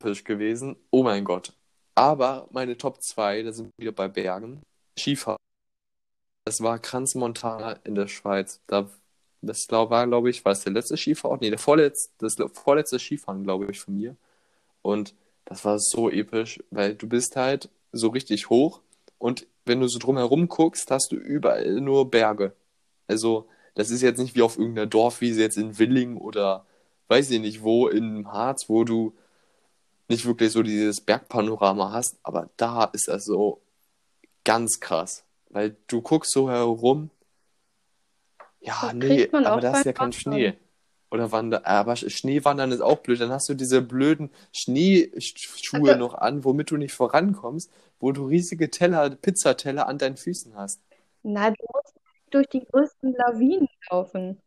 episch 0.00 0.24
gewesen. 0.24 0.76
Oh 0.90 1.02
mein 1.02 1.24
Gott. 1.24 1.52
Aber 1.94 2.48
meine 2.52 2.76
Top 2.76 3.02
2, 3.02 3.42
da 3.42 3.52
sind 3.52 3.66
wir 3.76 3.84
wieder 3.84 3.92
bei 3.92 4.08
Bergen. 4.08 4.62
Skifahren. 4.98 5.38
Das 6.44 6.60
war 6.60 6.78
Crans-Montana 6.78 7.72
in 7.84 7.94
der 7.94 8.06
Schweiz. 8.06 8.60
Da, 8.66 8.88
das 9.40 9.66
war, 9.70 10.06
glaube 10.06 10.30
ich, 10.30 10.44
war 10.44 10.52
das 10.52 10.62
der 10.62 10.72
letzte 10.72 10.96
Skifahren? 10.96 11.38
Nee, 11.40 11.50
der 11.50 11.58
vorletzte, 11.58 12.12
das 12.18 12.36
vorletzte 12.52 12.98
Skifahren, 12.98 13.44
glaube 13.44 13.70
ich, 13.70 13.80
von 13.80 13.96
mir. 13.96 14.16
Und 14.82 15.14
das 15.44 15.64
war 15.64 15.78
so 15.78 16.10
episch, 16.10 16.62
weil 16.70 16.94
du 16.94 17.08
bist 17.08 17.36
halt 17.36 17.70
so 17.96 18.08
richtig 18.08 18.50
hoch 18.50 18.80
und 19.18 19.46
wenn 19.64 19.80
du 19.80 19.88
so 19.88 19.98
drumherum 19.98 20.48
guckst, 20.48 20.90
hast 20.90 21.12
du 21.12 21.16
überall 21.16 21.80
nur 21.80 22.10
Berge. 22.10 22.54
Also, 23.08 23.48
das 23.74 23.90
ist 23.90 24.02
jetzt 24.02 24.18
nicht 24.18 24.34
wie 24.34 24.42
auf 24.42 24.58
irgendeiner 24.58 24.86
Dorfwiese 24.86 25.40
jetzt 25.40 25.58
in 25.58 25.78
Willingen 25.78 26.16
oder 26.16 26.66
weiß 27.08 27.30
ich 27.30 27.40
nicht 27.40 27.62
wo 27.62 27.88
im 27.88 28.32
Harz, 28.32 28.68
wo 28.68 28.84
du 28.84 29.14
nicht 30.08 30.24
wirklich 30.24 30.52
so 30.52 30.62
dieses 30.62 31.00
Bergpanorama 31.00 31.92
hast, 31.92 32.18
aber 32.22 32.48
da 32.56 32.84
ist 32.84 33.08
das 33.08 33.24
so 33.24 33.60
ganz 34.44 34.80
krass, 34.80 35.24
weil 35.50 35.76
du 35.88 36.00
guckst 36.00 36.30
so 36.32 36.48
herum, 36.48 37.10
ja, 38.60 38.80
Das 38.82 38.94
nee, 38.94 39.28
aber 39.32 39.60
da 39.60 39.78
ist 39.78 39.86
ja 39.86 39.92
kein 39.92 40.06
Wandern. 40.06 40.20
Schnee. 40.20 40.54
Oder 41.08 41.30
Wander, 41.30 41.64
aber 41.66 41.94
Schneewandern 41.94 42.72
ist 42.72 42.80
auch 42.80 42.98
blöd. 42.98 43.20
Dann 43.20 43.30
hast 43.30 43.48
du 43.48 43.54
diese 43.54 43.80
blöden 43.80 44.30
Schneeschuhe 44.52 45.90
Also, 45.90 45.98
noch 45.98 46.14
an, 46.14 46.44
womit 46.44 46.72
du 46.72 46.76
nicht 46.76 46.94
vorankommst, 46.94 47.70
wo 48.00 48.12
du 48.12 48.26
riesige 48.26 48.70
Teller, 48.70 49.10
Pizzateller 49.10 49.86
an 49.88 49.98
deinen 49.98 50.16
Füßen 50.16 50.54
hast. 50.56 50.80
na, 51.22 51.50
du 51.50 51.64
musst 51.72 51.94
durch 52.30 52.46
die 52.48 52.64
größten 52.64 53.12
Lawinen 53.14 53.68
laufen. 53.90 54.40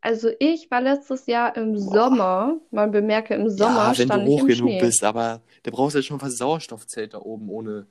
Also 0.00 0.30
ich 0.40 0.70
war 0.70 0.80
letztes 0.80 1.26
Jahr 1.26 1.56
im 1.56 1.74
Boah. 1.74 1.92
Sommer, 1.92 2.60
man 2.70 2.90
bemerke, 2.92 3.34
im 3.34 3.48
Ja, 3.56 3.56
Sommer 3.58 3.94
wenn 3.96 4.10
du 4.10 4.18
stand 4.18 4.28
ich 4.28 4.42
hoch 4.42 4.46
genug 4.46 4.60
Schnee. 4.62 4.78
bist, 4.78 5.04
aber 5.04 5.42
da 5.64 5.70
brauchst 5.70 5.94
du 5.94 5.98
ja 5.98 6.02
schon 6.02 6.20
fast 6.20 6.38
Sauerstoffzelt 6.38 7.14
da 7.14 7.18
oben 7.20 7.48
ohne 7.50 7.86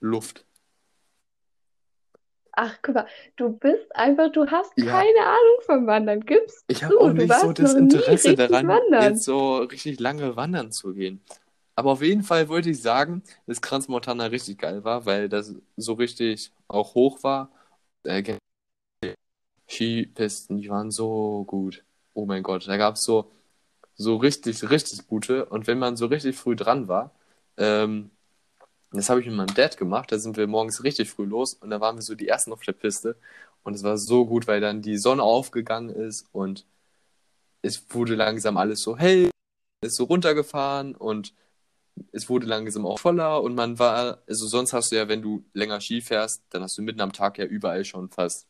Luft. 0.00 0.46
Ach, 2.52 2.78
guck 2.82 2.94
mal, 2.94 3.06
du 3.36 3.50
bist 3.50 3.94
einfach, 3.94 4.32
du 4.32 4.46
hast 4.50 4.74
Ja, 4.76 4.86
keine 4.86 5.20
Ahnung 5.26 5.60
vom 5.66 5.86
Wandern. 5.86 6.20
Gib's 6.20 6.64
ich 6.68 6.82
habe 6.84 6.98
auch 7.00 7.12
du 7.12 7.12
nicht 7.12 7.34
so 7.34 7.52
das 7.52 7.74
Interesse 7.74 8.34
daran, 8.34 8.66
wandern. 8.68 9.02
jetzt 9.02 9.24
so 9.24 9.58
richtig 9.58 10.00
lange 10.00 10.36
wandern 10.36 10.72
zu 10.72 10.94
gehen. 10.94 11.20
Aber 11.76 11.92
auf 11.92 12.02
jeden 12.02 12.22
Fall 12.22 12.48
wollte 12.48 12.70
ich 12.70 12.80
sagen, 12.82 13.22
dass 13.46 13.60
Crans 13.60 13.88
Montana 13.88 14.26
richtig 14.26 14.58
geil 14.58 14.82
war, 14.84 15.06
weil 15.06 15.28
das 15.28 15.54
so 15.76 15.92
richtig 15.94 16.52
auch 16.68 16.94
hoch 16.94 17.22
war. 17.22 17.50
Äh, 18.04 18.38
Skipisten, 19.68 20.58
die 20.58 20.70
waren 20.70 20.90
so 20.90 21.44
gut. 21.46 21.84
Oh 22.14 22.26
mein 22.26 22.42
Gott, 22.42 22.66
da 22.68 22.76
gab 22.76 22.96
es 22.96 23.02
so, 23.02 23.30
so 23.96 24.16
richtig, 24.16 24.70
richtig 24.70 25.06
gute. 25.08 25.46
Und 25.46 25.66
wenn 25.66 25.78
man 25.78 25.96
so 25.96 26.06
richtig 26.06 26.36
früh 26.36 26.56
dran 26.56 26.88
war, 26.88 27.12
ähm, 27.58 28.10
das 28.92 29.10
habe 29.10 29.20
ich 29.20 29.26
mit 29.26 29.36
meinem 29.36 29.54
Dad 29.54 29.76
gemacht, 29.76 30.12
da 30.12 30.18
sind 30.18 30.36
wir 30.36 30.46
morgens 30.46 30.84
richtig 30.84 31.10
früh 31.10 31.26
los 31.26 31.54
und 31.54 31.70
da 31.70 31.80
waren 31.80 31.96
wir 31.96 32.02
so 32.02 32.14
die 32.14 32.28
Ersten 32.28 32.52
auf 32.52 32.62
der 32.62 32.72
Piste. 32.72 33.16
Und 33.64 33.74
es 33.74 33.82
war 33.84 33.98
so 33.98 34.26
gut, 34.26 34.46
weil 34.48 34.60
dann 34.60 34.82
die 34.82 34.98
Sonne 34.98 35.22
aufgegangen 35.22 35.90
ist 35.90 36.26
und 36.32 36.66
es 37.62 37.84
wurde 37.90 38.14
langsam 38.14 38.56
alles 38.56 38.82
so 38.82 38.96
hell, 38.96 39.30
ist 39.82 39.96
so 39.96 40.04
runtergefahren 40.04 40.94
und 40.94 41.34
es 42.12 42.28
wurde 42.28 42.46
langsam 42.46 42.86
auch 42.86 42.98
voller 42.98 43.42
und 43.42 43.54
man 43.54 43.78
war, 43.78 44.22
also 44.26 44.46
sonst 44.46 44.72
hast 44.72 44.92
du 44.92 44.96
ja, 44.96 45.08
wenn 45.08 45.22
du 45.22 45.44
länger 45.54 45.80
Ski 45.80 46.00
fährst, 46.00 46.42
dann 46.50 46.62
hast 46.62 46.76
du 46.78 46.82
mitten 46.82 47.00
am 47.00 47.12
Tag 47.12 47.38
ja 47.38 47.44
überall 47.44 47.84
schon 47.84 48.10
fast 48.10 48.46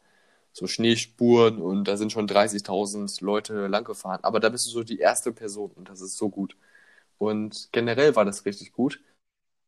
so 0.53 0.66
Schneespuren 0.66 1.61
und 1.61 1.84
da 1.86 1.97
sind 1.97 2.12
schon 2.12 2.26
30.000 2.28 3.22
Leute 3.22 3.66
lang 3.68 3.84
gefahren. 3.84 4.20
Aber 4.22 4.40
da 4.40 4.49
bist 4.49 4.66
du 4.66 4.70
so 4.70 4.84
die 4.84 4.99
erste 4.99 5.32
Person 5.32 5.70
und 5.72 5.88
das 5.90 6.01
ist 6.01 6.16
so 6.16 6.30
gut. 6.30 6.57
Und 7.18 7.68
generell 7.72 8.16
war 8.16 8.24
das 8.24 8.47
richtig 8.47 8.72
gut. 8.72 9.01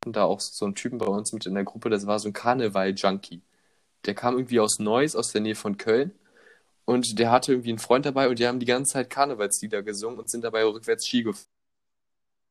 Und 0.07 0.17
da 0.17 0.25
auch 0.25 0.41
so 0.41 0.67
ein 0.67 0.75
Typen 0.75 0.99
bei 0.99 1.07
uns 1.07 1.33
mit 1.33 1.47
in 1.47 1.55
der 1.55 1.65
Gruppe, 1.65 1.91
das 1.91 2.07
war 2.07 2.19
so 2.19 2.29
ein 2.29 2.33
Karneval-Junkie. 2.33 3.43
Der 4.07 4.15
kam 4.15 4.37
irgendwie 4.37 4.61
aus 4.61 4.79
Neuss, 4.79 5.17
aus 5.17 5.33
der 5.33 5.43
Nähe 5.43 5.55
von 5.57 5.77
Köln. 5.77 6.13
Und 6.87 7.19
der 7.19 7.31
hatte 7.31 7.53
irgendwie 7.53 7.71
einen 7.71 7.79
Freund 7.79 8.07
dabei 8.07 8.29
und 8.29 8.39
die 8.39 8.47
haben 8.47 8.61
die 8.61 8.67
ganze 8.67 8.95
Zeit 8.95 9.11
Karnevalslieder 9.11 9.83
gesungen 9.83 10.19
und 10.19 10.31
sind 10.31 10.45
dabei 10.45 10.65
rückwärts 10.65 11.07
Ski 11.07 11.23
gefahren. 11.25 11.58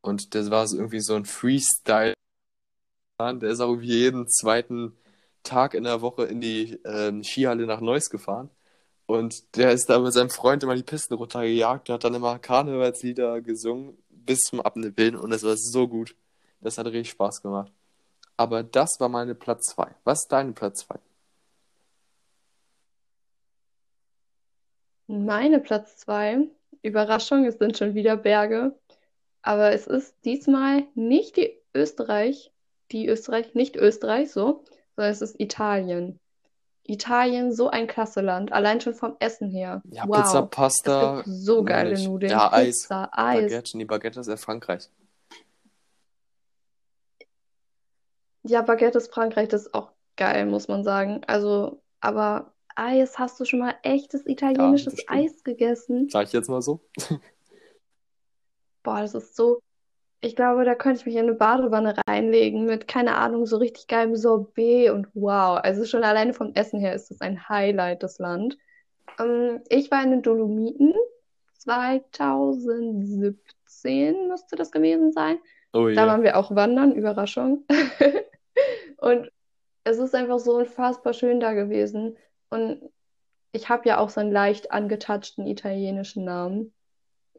Und 0.07 0.35
das 0.35 0.49
war 0.49 0.65
so 0.67 0.77
irgendwie 0.77 1.01
so 1.01 1.15
ein 1.15 1.25
Freestyle. 1.25 2.13
Der 3.19 3.49
ist 3.49 3.59
auch 3.59 3.75
jeden 3.81 4.29
zweiten 4.29 4.95
Tag 5.43 5.73
in 5.73 5.83
der 5.83 6.01
Woche 6.01 6.23
in 6.25 6.39
die 6.39 6.79
ähm, 6.85 7.23
Skihalle 7.23 7.65
nach 7.65 7.81
Neuss 7.81 8.09
gefahren. 8.09 8.49
Und 9.05 9.55
der 9.57 9.71
ist 9.71 9.89
da 9.89 9.99
mit 9.99 10.13
seinem 10.13 10.29
Freund 10.29 10.63
immer 10.63 10.75
die 10.75 10.83
Pisten 10.83 11.15
runtergejagt 11.15 11.89
und 11.89 11.93
hat 11.95 12.03
dann 12.05 12.13
immer 12.13 12.39
Karnevalslieder 12.39 13.41
gesungen 13.41 13.97
bis 14.09 14.39
zum 14.39 14.61
Abnippeln 14.61 15.15
und 15.15 15.29
das 15.31 15.43
war 15.43 15.57
so 15.57 15.87
gut. 15.87 16.15
Das 16.61 16.77
hat 16.77 16.85
richtig 16.87 17.09
Spaß 17.09 17.41
gemacht. 17.41 17.71
Aber 18.37 18.63
das 18.63 18.99
war 18.99 19.09
meine 19.09 19.35
Platz 19.35 19.67
2. 19.75 19.93
Was 20.05 20.21
ist 20.21 20.31
deine 20.31 20.53
Platz 20.53 20.87
2? 20.87 20.99
Meine 25.07 25.59
Platz 25.59 25.97
zwei, 25.97 26.47
Überraschung, 26.81 27.45
es 27.45 27.57
sind 27.57 27.77
schon 27.77 27.95
wieder 27.95 28.17
Berge, 28.17 28.75
aber 29.47 29.71
es 29.71 29.87
ist 29.87 30.13
diesmal 30.25 30.83
nicht 30.93 31.37
die 31.37 31.57
Österreich, 31.73 32.51
die 32.91 33.07
Österreich, 33.07 33.53
nicht 33.55 33.77
Österreich, 33.77 34.29
so, 34.29 34.65
sondern 34.97 35.11
es 35.13 35.21
ist 35.21 35.39
Italien. 35.39 36.19
Italien, 36.83 37.53
so 37.53 37.69
ein 37.69 37.87
klasse 37.87 38.19
Land, 38.19 38.51
allein 38.51 38.81
schon 38.81 38.93
vom 38.93 39.15
Essen 39.19 39.49
her. 39.49 39.81
Ja, 39.89 40.05
Pizza, 40.05 40.41
Wow, 40.41 40.49
es 40.49 40.49
Pasta, 40.49 41.23
so 41.25 41.63
geile 41.63 41.91
herrlich. 41.91 42.05
Nudeln, 42.07 42.29
Ja, 42.29 42.51
Eis, 42.51 42.81
Pizza, 42.81 43.09
Eis. 43.13 43.43
Baguette. 43.43 43.77
Nee, 43.77 43.85
Baguette 43.85 44.19
ist 44.19 44.27
ja 44.27 44.35
Frankreich. 44.35 44.89
Ja, 48.43 48.61
Baguette 48.63 48.97
ist 48.97 49.13
Frankreich, 49.13 49.47
das 49.47 49.67
ist 49.67 49.73
auch 49.73 49.91
geil, 50.17 50.45
muss 50.45 50.67
man 50.67 50.83
sagen. 50.83 51.21
Also, 51.25 51.81
aber 52.01 52.51
Eis, 52.75 53.17
hast 53.17 53.39
du 53.39 53.45
schon 53.45 53.59
mal 53.59 53.75
echtes 53.83 54.25
Ja, 54.25 54.31
italienisches 54.33 54.99
stimmt. 54.99 55.09
Eis 55.09 55.43
gegessen? 55.45 56.09
Sag 56.09 56.27
ich 56.27 56.33
jetzt 56.33 56.49
mal 56.49 56.61
so. 56.61 56.81
Boah, 58.88 59.01
das 59.01 59.13
ist 59.15 59.35
so. 59.35 59.59
Ich 60.21 60.38
glaube, 60.38 60.63
da 60.63 60.75
könnte 60.75 61.01
ich 61.01 61.05
mich 61.05 61.15
in 61.15 61.23
eine 61.23 61.33
Badewanne 61.33 61.93
reinlegen 62.07 62.63
mit, 62.63 62.88
keine 62.88 63.17
Ahnung, 63.17 63.45
so 63.45 63.57
richtig 63.57 63.88
geilem 63.88 64.15
Sorbet 64.15 64.91
und 64.91 65.09
wow. 65.13 65.59
Also 65.61 65.83
schon 65.83 66.05
alleine 66.05 66.33
vom 66.33 66.53
Essen 66.53 66.79
her 66.79 66.95
ist 66.95 67.11
das 67.11 67.19
ein 67.19 67.49
Highlight, 67.49 68.01
das 68.01 68.17
Land. 68.17 68.57
Ähm, 69.19 69.59
ich 69.67 69.91
war 69.91 70.01
in 70.01 70.11
den 70.11 70.21
Dolomiten 70.21 70.93
2017 71.57 74.29
müsste 74.29 74.55
das 74.55 74.71
gewesen 74.71 75.11
sein. 75.11 75.38
Oh 75.73 75.88
Da 75.88 75.89
je. 75.89 75.97
waren 75.97 76.23
wir 76.23 76.38
auch 76.38 76.55
wandern, 76.55 76.93
Überraschung. 76.93 77.65
Und 78.99 79.29
es 79.83 79.97
ist 79.97 80.15
einfach 80.15 80.39
so 80.39 80.55
unfassbar 80.55 81.11
schön 81.11 81.41
da 81.41 81.51
gewesen. 81.51 82.15
Und 82.49 82.89
ich 83.51 83.67
habe 83.67 83.89
ja 83.89 83.97
auch 83.97 84.07
so 84.07 84.21
einen 84.21 84.31
leicht 84.31 84.71
angetatschten 84.71 85.45
italienischen 85.45 86.23
Namen. 86.23 86.71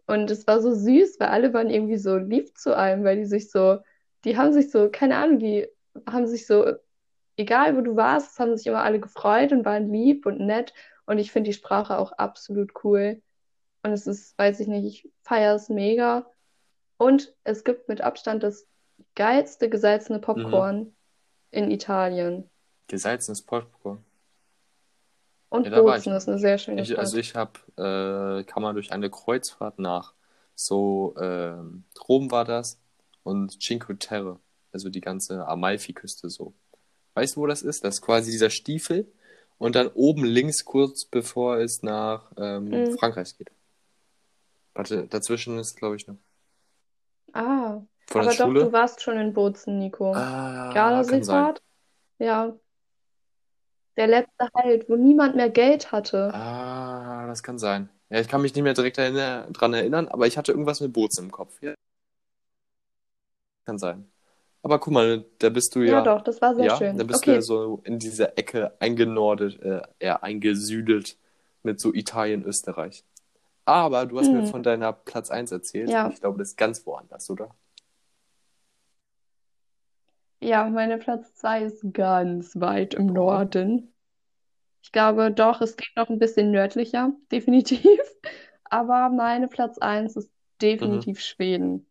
Und 0.08 0.30
es 0.30 0.46
war 0.46 0.60
so 0.62 0.74
süß, 0.74 1.20
weil 1.20 1.28
alle 1.28 1.52
waren 1.54 1.70
irgendwie 1.70 1.98
so 1.98 2.16
lieb 2.16 2.56
zu 2.56 2.74
einem, 2.76 3.04
weil 3.04 3.18
die 3.18 3.26
sich 3.26 3.50
so, 3.50 3.78
die 4.24 4.38
haben 4.38 4.52
sich 4.54 4.70
so, 4.70 4.90
keine 4.90 5.16
Ahnung, 5.18 5.38
die 5.38 5.68
haben 6.10 6.26
sich 6.26 6.46
so, 6.46 6.72
egal 7.36 7.76
wo 7.76 7.82
du 7.82 7.94
warst, 7.94 8.38
haben 8.38 8.56
sich 8.56 8.66
immer 8.66 8.82
alle 8.82 9.00
gefreut 9.00 9.52
und 9.52 9.66
waren 9.66 9.92
lieb 9.92 10.26
und 10.26 10.40
nett. 10.40 10.74
Und 11.06 11.18
ich 11.18 11.30
finde 11.30 11.50
die 11.50 11.54
Sprache 11.54 11.98
auch 11.98 12.12
absolut 12.12 12.72
cool. 12.84 13.22
Und 13.82 13.92
es 13.92 14.06
ist, 14.06 14.36
weiß 14.38 14.60
ich 14.60 14.68
nicht, 14.68 14.86
ich 14.86 15.12
feiere 15.22 15.54
es 15.54 15.68
mega. 15.68 16.26
Und 16.96 17.34
es 17.44 17.62
gibt 17.64 17.88
mit 17.88 18.00
Abstand 18.00 18.42
das 18.42 18.66
geilste 19.14 19.68
gesalzene 19.68 20.18
Mhm. 20.18 20.22
Popcorn 20.22 20.96
in 21.50 21.70
Italien. 21.70 22.50
Gesalzenes 22.88 23.42
Popcorn. 23.42 24.04
Und 25.50 25.70
Ja, 25.70 25.80
Bozen 25.80 26.12
ist 26.12 26.28
eine 26.28 26.38
sehr 26.38 26.58
schöne 26.58 26.84
Ich, 26.84 26.98
also 26.98 27.16
Stadt. 27.16 27.20
ich 27.20 27.34
habe, 27.34 27.58
äh, 27.76 28.44
kann 28.44 28.62
man 28.62 28.74
durch 28.74 28.92
eine 28.92 29.10
Kreuzfahrt 29.10 29.78
nach 29.78 30.14
so, 30.54 31.14
ähm, 31.20 31.84
Rom 32.08 32.30
war 32.30 32.44
das 32.44 32.78
und 33.22 33.58
Cinque 33.60 33.98
Terre, 33.98 34.38
also 34.72 34.88
die 34.90 35.00
ganze 35.00 35.46
Amalfiküste 35.46 36.28
so. 36.30 36.54
Weißt 37.14 37.36
du, 37.36 37.40
wo 37.42 37.46
das 37.46 37.62
ist? 37.62 37.84
Das 37.84 37.96
ist 37.96 38.02
quasi 38.02 38.30
dieser 38.30 38.50
Stiefel 38.50 39.10
und 39.58 39.74
dann 39.76 39.88
oben 39.88 40.24
links, 40.24 40.64
kurz 40.64 41.04
bevor 41.04 41.58
es 41.58 41.82
nach 41.82 42.32
ähm, 42.38 42.70
Mhm. 42.72 42.98
Frankreich 42.98 43.36
geht. 43.38 43.50
Warte, 44.74 45.06
dazwischen 45.08 45.58
ist, 45.58 45.76
glaube 45.76 45.96
ich, 45.96 46.06
noch. 46.06 46.16
Ah, 47.32 47.82
Von 48.06 48.22
aber 48.22 48.34
doch, 48.34 48.54
du 48.54 48.72
warst 48.72 49.02
schon 49.02 49.18
in 49.18 49.32
Bozen, 49.32 49.78
Nico. 49.78 50.12
Ah. 50.14 50.70
Gardasee-Fahrt? 50.74 51.62
Ja, 52.18 52.56
der 53.98 54.06
letzte 54.06 54.48
Halt, 54.54 54.88
wo 54.88 54.96
niemand 54.96 55.36
mehr 55.36 55.50
Geld 55.50 55.92
hatte. 55.92 56.32
Ah, 56.32 57.26
das 57.26 57.42
kann 57.42 57.58
sein. 57.58 57.88
Ja, 58.10 58.20
ich 58.20 58.28
kann 58.28 58.42
mich 58.42 58.54
nicht 58.54 58.62
mehr 58.64 58.74
direkt 58.74 58.96
dran 58.98 59.74
erinnern, 59.74 60.08
aber 60.08 60.26
ich 60.26 60.36
hatte 60.38 60.52
irgendwas 60.52 60.80
mit 60.80 60.92
Bozen 60.92 61.24
im 61.26 61.30
Kopf. 61.30 61.60
Ja, 61.62 61.74
kann 63.66 63.78
sein. 63.78 64.10
Aber 64.62 64.78
guck 64.80 64.92
mal, 64.92 65.24
da 65.38 65.50
bist 65.50 65.74
du 65.74 65.80
Ja, 65.82 66.00
ja, 66.00 66.02
doch, 66.02 66.22
das 66.22 66.40
war 66.40 66.54
sehr 66.54 66.68
ja, 66.68 66.70
schön. 66.70 66.96
da 66.96 67.04
bist 67.04 67.26
du 67.26 67.30
ja 67.32 67.40
Okay, 67.40 67.42
so 67.42 67.80
in 67.84 67.98
dieser 67.98 68.38
Ecke 68.38 68.74
eingenordet, 68.80 69.60
äh, 69.62 69.82
eher 70.00 70.22
eingesüdelt 70.24 71.18
mit 71.62 71.80
so 71.80 71.94
Italien, 71.94 72.44
Österreich. 72.44 73.04
Aber 73.66 74.06
du 74.06 74.18
hast 74.18 74.32
mir 74.32 74.42
hm, 74.42 74.44
von 74.44 74.62
deiner 74.64 74.92
Platz 74.94 75.30
1 75.30 75.52
erzählt 75.52 75.94
ja, 75.94 76.14
ich 76.14 76.20
glaube, 76.20 76.38
das 76.38 76.50
ist 76.50 76.58
ganz 76.58 76.86
woanders, 76.86 77.30
oder? 77.30 77.54
Ja, 80.48 80.68
meine 80.68 80.98
Platz 80.98 81.34
zwei 81.34 81.62
ist 81.64 81.92
ganz 81.92 82.58
weit 82.60 82.94
im. 82.94 83.06
Norden. 83.06 83.94
Ich 84.82 84.92
glaube, 84.92 85.32
doch, 85.32 85.60
es 85.62 85.76
geht 85.76 85.96
noch 85.96 86.10
ein 86.10 86.18
bisschen 86.18 86.50
nördlicher, 86.52 87.12
definitiv. 87.32 87.82
Aber 88.64 89.10
meine 89.10 89.48
Platz 89.48 89.78
eins 89.78 90.16
ist 90.16 90.30
Mhm. 90.80 91.08
definitiv 91.08 91.20
Schweden. 91.20 91.86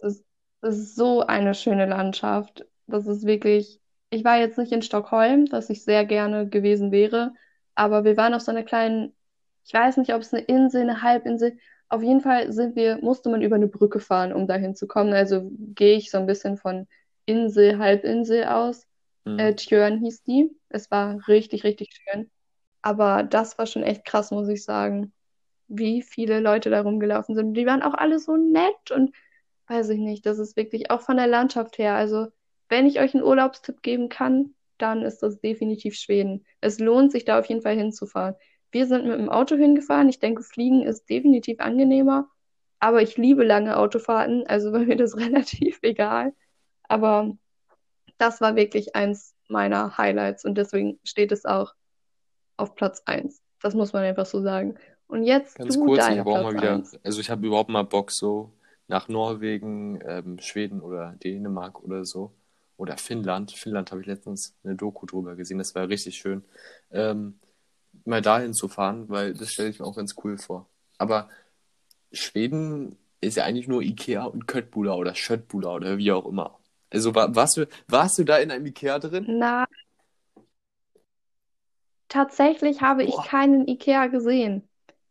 Es 0.00 0.16
ist, 0.18 0.24
es 0.60 0.78
ist 0.78 0.96
so 0.96 1.20
eine 1.22 1.54
schöne 1.54 1.86
Landschaft. 1.86 2.64
Das 2.86 3.06
ist 3.06 3.24
wirklich, 3.26 3.80
ich 4.10 4.24
war 4.24 4.38
jetzt 4.38 4.58
nicht 4.58 4.72
in 4.72 4.82
Stockholm, 4.82 5.46
was 5.50 5.70
ich 5.70 5.84
sehr 5.84 6.04
gerne 6.04 6.48
gewesen 6.48 6.90
wäre, 6.92 7.34
Aber 7.74 8.04
wir 8.04 8.16
waren 8.16 8.34
auf 8.34 8.42
so 8.42 8.50
einer 8.50 8.64
kleinen, 8.64 9.14
ich 9.64 9.72
weiß 9.72 9.96
nicht, 9.96 10.12
ob 10.14 10.20
es 10.22 10.32
eine 10.34 10.42
Insel, 10.44 10.82
eine 10.82 11.02
Halbinsel. 11.02 11.58
Auf 11.92 12.02
jeden 12.02 12.22
Fall 12.22 12.52
sind 12.52 12.76
wir, 12.76 12.98
musste 12.98 13.30
man 13.30 13.42
über 13.42 13.56
eine 13.56 13.68
Brücke 13.68 14.00
fahren, 14.00 14.32
um 14.32 14.46
dahin 14.48 14.74
zu 14.76 14.88
kommen. 14.88 15.12
Also 15.14 15.50
gehe 15.76 15.96
ich 15.98 16.10
so 16.10 16.18
ein 16.18 16.26
bisschen 16.26 16.56
von 16.58 16.88
Insel, 17.26 17.78
Halbinsel 17.78 18.46
aus. 18.46 18.86
Äh, 19.36 19.54
Mhm. 19.54 19.56
Tjörn 19.56 19.98
hieß 20.00 20.22
die. 20.24 20.50
Es 20.70 20.90
war 20.90 21.18
richtig, 21.28 21.64
richtig 21.64 21.90
schön. 21.94 22.30
Aber 22.82 23.22
das 23.24 23.58
war 23.58 23.66
schon 23.66 23.82
echt 23.84 24.04
krass, 24.06 24.30
muss 24.32 24.48
ich 24.48 24.64
sagen, 24.64 25.12
wie 25.68 26.02
viele 26.02 26.40
Leute 26.40 26.70
da 26.70 26.82
rumgelaufen 26.82 27.34
sind. 27.36 27.54
Die 27.54 27.66
waren 27.66 27.82
auch 27.82 27.94
alle 27.94 28.18
so 28.20 28.36
nett 28.36 28.90
und 28.92 29.14
weiß 29.68 29.90
ich 29.90 29.98
nicht, 29.98 30.26
das 30.26 30.38
ist 30.38 30.56
wirklich 30.56 30.90
auch 30.90 31.00
von 31.02 31.16
der 31.16 31.26
Landschaft 31.26 31.78
her. 31.78 31.94
Also, 31.94 32.28
wenn 32.68 32.86
ich 32.86 33.00
euch 33.00 33.14
einen 33.14 33.24
Urlaubstipp 33.24 33.82
geben 33.82 34.08
kann, 34.08 34.54
dann 34.78 35.02
ist 35.02 35.20
das 35.22 35.40
definitiv 35.40 35.94
Schweden. 35.96 36.46
Es 36.60 36.78
lohnt 36.78 37.12
sich 37.12 37.24
da 37.24 37.38
auf 37.38 37.46
jeden 37.46 37.62
Fall 37.62 37.76
hinzufahren. 37.76 38.34
Wir 38.72 38.86
sind 38.86 39.06
mit 39.06 39.18
dem 39.18 39.28
Auto 39.28 39.54
hingefahren. 39.54 40.08
Ich 40.08 40.18
denke, 40.18 40.42
Fliegen 40.42 40.82
ist 40.82 41.08
definitiv 41.08 41.60
angenehmer. 41.60 42.28
Aber 42.80 43.00
ich 43.00 43.16
liebe 43.16 43.44
lange 43.44 43.76
Autofahrten, 43.76 44.44
also 44.48 44.72
war 44.72 44.80
mir 44.80 44.96
das 44.96 45.16
relativ 45.16 45.78
egal. 45.82 46.34
Aber 46.88 47.36
das 48.18 48.40
war 48.40 48.56
wirklich 48.56 48.96
eins 48.96 49.34
meiner 49.48 49.98
Highlights 49.98 50.44
und 50.44 50.56
deswegen 50.56 50.98
steht 51.04 51.30
es 51.30 51.44
auch 51.44 51.74
auf 52.56 52.74
Platz 52.74 53.02
eins. 53.04 53.40
Das 53.60 53.74
muss 53.74 53.92
man 53.92 54.02
einfach 54.02 54.26
so 54.26 54.40
sagen. 54.40 54.76
Und 55.06 55.24
jetzt 55.24 55.56
Ganz 55.56 55.74
du 55.74 55.84
kurz, 55.84 56.08
ich 56.08 56.18
habe 56.18 56.30
auch 56.30 56.42
mal 56.42 56.54
wieder, 56.54 56.74
eins. 56.74 56.98
also 57.04 57.20
ich 57.20 57.30
habe 57.30 57.46
überhaupt 57.46 57.70
mal 57.70 57.84
Bock 57.84 58.10
so 58.10 58.52
nach 58.88 59.08
Norwegen, 59.08 60.00
ähm, 60.04 60.38
Schweden 60.38 60.80
oder 60.80 61.14
Dänemark 61.22 61.82
oder 61.84 62.04
so. 62.04 62.32
Oder 62.76 62.96
Finnland. 62.96 63.52
Finnland 63.52 63.92
habe 63.92 64.00
ich 64.00 64.06
letztens 64.06 64.56
eine 64.64 64.74
Doku 64.74 65.06
drüber 65.06 65.36
gesehen, 65.36 65.58
das 65.58 65.74
war 65.74 65.88
richtig 65.88 66.16
schön. 66.16 66.42
Ähm, 66.90 67.38
mal 68.06 68.22
dahin 68.22 68.54
zu 68.54 68.68
fahren, 68.68 69.08
weil 69.08 69.34
das 69.34 69.50
stelle 69.52 69.70
ich 69.70 69.78
mir 69.80 69.86
auch 69.86 69.96
ganz 69.96 70.14
cool 70.24 70.38
vor. 70.38 70.68
Aber 70.98 71.28
Schweden 72.12 72.98
ist 73.20 73.36
ja 73.36 73.44
eigentlich 73.44 73.68
nur 73.68 73.82
Ikea 73.82 74.24
und 74.24 74.46
Köttbullar 74.46 74.98
oder 74.98 75.14
Schöttbullar 75.14 75.74
oder 75.76 75.98
wie 75.98 76.12
auch 76.12 76.26
immer. 76.26 76.58
Also 76.90 77.14
war, 77.14 77.34
warst 77.34 77.56
du, 77.56 77.66
warst 77.88 78.18
du 78.18 78.24
da 78.24 78.38
in 78.38 78.50
einem 78.50 78.66
Ikea 78.66 78.98
drin? 78.98 79.32
Na, 79.38 79.66
tatsächlich 82.08 82.82
habe 82.82 83.04
ich 83.04 83.14
Boah, 83.16 83.22
keinen 83.22 83.66
IKEA 83.66 84.06
gesehen. 84.08 84.68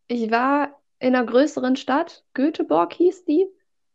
Ich 0.07 0.29
war 0.31 0.79
in 0.99 1.15
einer 1.15 1.25
größeren 1.25 1.75
Stadt, 1.75 2.23
Göteborg 2.33 2.93
hieß 2.93 3.25
die, 3.25 3.47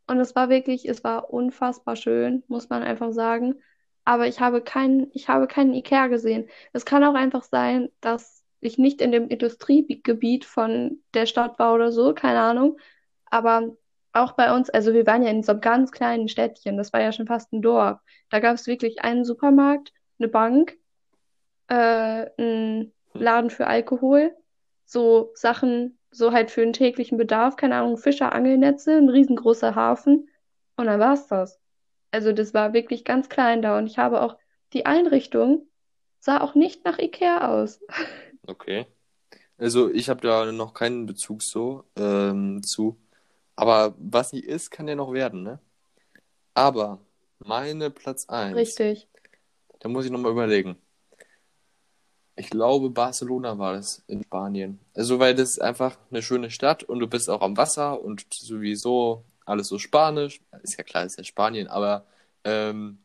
und 0.09 0.19
es 0.21 0.35
war 0.35 0.49
wirklich, 0.49 0.89
es 0.89 1.05
war 1.05 1.31
unfassbar 1.33 1.97
schön, 1.97 2.43
muss 2.49 2.69
man 2.69 2.83
einfach 2.83 3.13
sagen. 3.13 3.57
Aber 4.05 4.27
ich 4.29 4.41
habe 4.41 4.63
keinen, 4.63 5.11
ich 5.15 5.29
habe 5.29 5.47
keinen 5.49 5.73
IKEA 5.75 6.09
gesehen. 6.09 6.49
Es 6.73 6.85
kann 6.85 7.05
auch 7.05 7.15
einfach 7.15 7.43
sein, 7.45 7.91
dass 8.01 8.36
ich 8.61 8.79
nicht 8.79 9.01
in 9.01 9.13
dem 9.13 9.29
Industriegebiet 9.29 10.45
von 10.45 11.03
der 11.15 11.27
Stadt 11.27 11.59
war 11.59 11.75
oder 11.75 11.93
so, 11.93 12.15
keine 12.15 12.41
Ahnung. 12.41 12.79
Aber 13.27 13.77
auch 14.13 14.33
bei 14.33 14.55
uns, 14.55 14.71
also 14.71 14.95
wir 14.95 15.07
waren 15.07 15.23
ja 15.23 15.31
in 15.31 15.43
so 15.43 15.53
einem 15.53 15.61
ganz 15.61 15.93
kleinen 15.93 16.29
Städtchen, 16.29 16.77
das 16.77 16.93
war 16.93 17.01
ja 17.01 17.13
schon 17.13 17.27
fast 17.27 17.53
ein 17.53 17.63
Dorf. 17.63 18.01
Da 18.31 18.41
gab 18.41 18.55
es 18.55 18.67
wirklich 18.67 19.03
einen 19.03 19.25
Supermarkt, 19.25 19.93
eine 20.19 20.29
Bank 20.29 20.77
äh, 21.69 22.31
ein 22.39 22.93
Laden 23.15 23.51
für 23.51 23.67
Alkohol, 23.67 24.35
so 24.85 25.33
Sachen, 25.35 25.99
so 26.11 26.33
halt 26.33 26.51
für 26.51 26.61
den 26.63 26.73
täglichen 26.73 27.19
Bedarf, 27.19 27.57
keine 27.57 27.77
Ahnung, 27.77 27.99
Fischer, 27.99 28.33
Angelnetze, 28.33 28.97
ein 28.97 29.09
riesengroßer 29.09 29.75
Hafen 29.75 30.29
und 30.77 30.87
dann 30.87 31.01
war's 31.01 31.27
das. 31.27 31.61
Also 32.11 32.33
das 32.33 32.55
war 32.55 32.73
wirklich 32.73 33.05
ganz 33.05 33.29
klein 33.29 33.63
da 33.63 33.79
und 33.79 33.87
ich 33.87 33.99
habe 33.99 34.23
auch 34.23 34.37
die 34.73 34.87
Einrichtung 34.87 35.69
sah 36.19 36.41
auch 36.41 36.55
nicht 36.55 36.85
nach 36.85 36.99
Ikea 36.99 37.49
aus. 37.49 37.81
okay. 38.47 38.87
Also 39.59 39.91
ich 39.91 40.09
habe 40.09 40.21
da 40.21 40.51
noch 40.53 40.75
keinen 40.75 41.07
Bezug 41.07 41.43
so 41.43 41.85
ähm, 41.97 42.63
zu. 42.63 42.99
Aber 43.55 43.95
was 43.99 44.33
nie 44.33 44.41
ist, 44.41 44.71
kann 44.71 44.89
ja 44.89 44.95
noch 44.95 45.13
werden, 45.13 45.43
ne? 45.43 45.59
Aber 46.55 47.01
meine 47.39 47.91
Platz 47.91 48.29
eins, 48.29 48.57
Richtig. 48.57 49.09
da 49.81 49.89
muss 49.89 50.05
ich 50.05 50.11
nochmal 50.11 50.33
überlegen. 50.33 50.77
Ich 52.39 52.51
glaube, 52.51 52.91
Barcelona 52.91 53.59
war 53.59 53.75
das 53.75 54.03
in 54.09 54.23
Spanien. 54.23 54.79
Also, 54.95 55.19
weil 55.19 55.35
das 55.35 55.53
ist 55.53 55.59
einfach 55.61 55.97
eine 56.11 56.23
schöne 56.23 56.51
Stadt 56.51 56.83
und 56.83 56.99
du 56.99 57.07
bist 57.07 57.31
auch 57.31 57.41
am 57.41 57.57
Wasser 57.57 58.03
und 58.03 58.27
sowieso 58.31 59.25
alles 59.47 59.69
so 59.69 59.79
Spanisch. 59.79 60.43
Ist 60.63 60.77
ja 60.77 60.85
klar, 60.85 61.05
ist 61.05 61.17
ja 61.17 61.25
Spanien, 61.25 61.67
aber 61.69 62.05
ähm, 62.45 62.99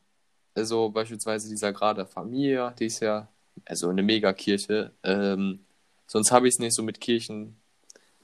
also 0.54 0.90
beispielsweise 0.90 1.48
die 1.48 1.58
Sagrada 1.58 2.06
Familia, 2.06 2.72
die 2.72 2.88
ist 2.88 3.00
ja 3.00 3.30
also 3.66 3.90
eine 3.90 4.04
Megakirche. 4.04 4.92
Ähm, 5.04 5.66
sonst 6.08 6.32
habe 6.32 6.48
ich 6.48 6.56
es 6.56 6.60
nicht 6.60 6.74
so 6.74 6.84
mit 6.84 7.02
Kirchen. 7.02 7.58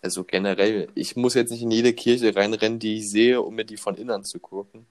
Also 0.01 0.23
generell, 0.23 0.89
ich 0.95 1.15
muss 1.15 1.33
jetzt 1.33 1.51
nicht 1.51 1.63
in 1.63 1.71
jede 1.71 1.93
Kirche 1.93 2.35
reinrennen, 2.35 2.79
die 2.79 2.97
ich 2.97 3.09
sehe, 3.09 3.41
um 3.41 3.55
mir 3.55 3.65
die 3.65 3.77
von 3.77 3.95
innen 3.95 4.23
zu 4.23 4.39
gucken. 4.39 4.85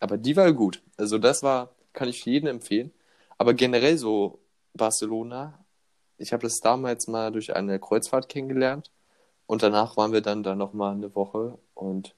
Aber 0.00 0.18
die 0.18 0.36
war 0.36 0.52
gut. 0.52 0.82
Also 0.96 1.18
das 1.18 1.42
war, 1.42 1.74
kann 1.92 2.08
ich 2.08 2.24
jedem 2.24 2.48
empfehlen. 2.48 2.92
Aber 3.38 3.54
generell 3.54 3.96
so 3.98 4.40
Barcelona, 4.74 5.64
ich 6.18 6.32
habe 6.32 6.42
das 6.42 6.60
damals 6.60 7.08
mal 7.08 7.32
durch 7.32 7.54
eine 7.54 7.78
Kreuzfahrt 7.78 8.28
kennengelernt 8.28 8.90
und 9.46 9.62
danach 9.62 9.96
waren 9.96 10.12
wir 10.12 10.20
dann 10.20 10.42
da 10.42 10.54
nochmal 10.54 10.94
eine 10.94 11.14
Woche 11.14 11.58
und 11.74 12.14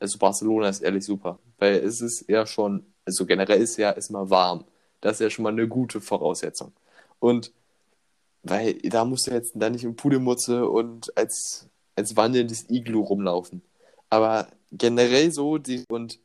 also 0.00 0.18
Barcelona 0.18 0.68
ist 0.68 0.82
ehrlich 0.82 1.04
super, 1.04 1.38
weil 1.58 1.76
es 1.76 2.00
ist 2.00 2.28
ja 2.28 2.46
schon, 2.46 2.92
also 3.04 3.24
generell 3.24 3.60
ist 3.60 3.76
ja 3.76 3.90
ist 3.90 4.10
mal 4.10 4.28
warm. 4.28 4.64
Das 5.00 5.14
ist 5.14 5.20
ja 5.20 5.30
schon 5.30 5.42
mal 5.44 5.52
eine 5.52 5.68
gute 5.68 6.00
Voraussetzung. 6.00 6.72
Und 7.18 7.52
weil 8.42 8.74
da 8.82 9.04
musst 9.04 9.26
du 9.26 9.32
jetzt 9.32 9.52
dann 9.56 9.72
nicht 9.72 9.84
in 9.84 9.96
Pudelmutze 9.96 10.68
und 10.68 11.16
als, 11.16 11.68
als 11.96 12.16
wandelndes 12.16 12.70
Iglu 12.70 13.02
rumlaufen. 13.02 13.62
Aber 14.08 14.48
generell 14.70 15.32
so, 15.32 15.58
die, 15.58 15.84
und 15.88 16.20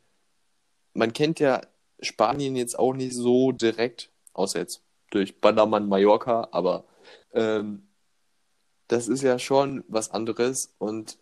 man 0.94 1.14
kennt 1.14 1.40
ja 1.40 1.62
Spanien 2.02 2.56
jetzt 2.56 2.78
auch 2.78 2.94
nicht 2.94 3.16
so 3.16 3.52
direkt, 3.52 4.12
außer 4.34 4.60
jetzt 4.60 4.84
durch 5.10 5.40
Ballermann 5.42 5.88
Mallorca, 5.88 6.48
aber 6.52 6.86
ähm, 7.34 7.88
das 8.88 9.08
ist 9.08 9.24
ja 9.24 9.40
schon 9.40 9.84
was 9.88 10.12
anderes 10.12 10.74
und 10.78 11.18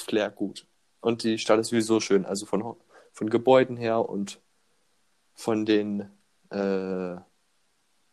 Flair 0.00 0.30
gut. 0.30 0.66
Und 1.00 1.22
die 1.22 1.38
Stadt 1.38 1.60
ist 1.60 1.68
sowieso 1.68 2.00
schön, 2.00 2.24
also 2.24 2.46
von, 2.46 2.76
von 3.12 3.30
Gebäuden 3.30 3.76
her 3.76 4.08
und 4.08 4.40
von 5.38 5.64
den 5.64 6.10
äh, 6.50 7.16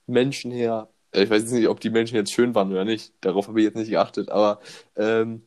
Menschen 0.08 0.52
her. 0.52 0.90
Äh, 1.12 1.24
Ich 1.24 1.30
weiß 1.30 1.42
jetzt 1.44 1.52
nicht, 1.54 1.68
ob 1.68 1.80
die 1.80 1.90
Menschen 1.90 2.16
jetzt 2.16 2.32
schön 2.32 2.56
waren 2.56 2.72
oder 2.72 2.86
nicht. 2.86 3.14
Darauf 3.22 3.48
habe 3.48 3.60
ich 3.60 3.66
jetzt 3.66 3.76
nicht 3.76 3.90
geachtet, 3.90 4.30
aber 4.30 4.60
ähm, 4.96 5.46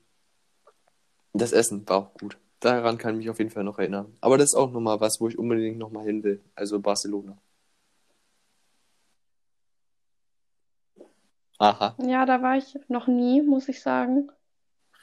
das 1.32 1.52
Essen 1.52 1.88
war 1.88 1.96
auch 1.98 2.14
gut. 2.14 2.38
Daran 2.60 2.98
kann 2.98 3.14
ich 3.14 3.18
mich 3.18 3.30
auf 3.30 3.38
jeden 3.38 3.50
Fall 3.50 3.64
noch 3.64 3.78
erinnern. 3.78 4.16
Aber 4.20 4.36
das 4.38 4.50
ist 4.50 4.54
auch 4.56 4.72
nochmal 4.72 5.00
was, 5.00 5.20
wo 5.20 5.28
ich 5.28 5.38
unbedingt 5.38 5.78
nochmal 5.78 6.04
hin 6.04 6.22
will. 6.24 6.42
Also 6.56 6.80
Barcelona. 6.80 7.38
Aha, 11.60 11.96
Ja, 11.98 12.24
da 12.26 12.42
war 12.42 12.56
ich 12.56 12.78
noch 12.88 13.06
nie, 13.08 13.42
muss 13.42 13.68
ich 13.68 13.80
sagen. 13.82 14.30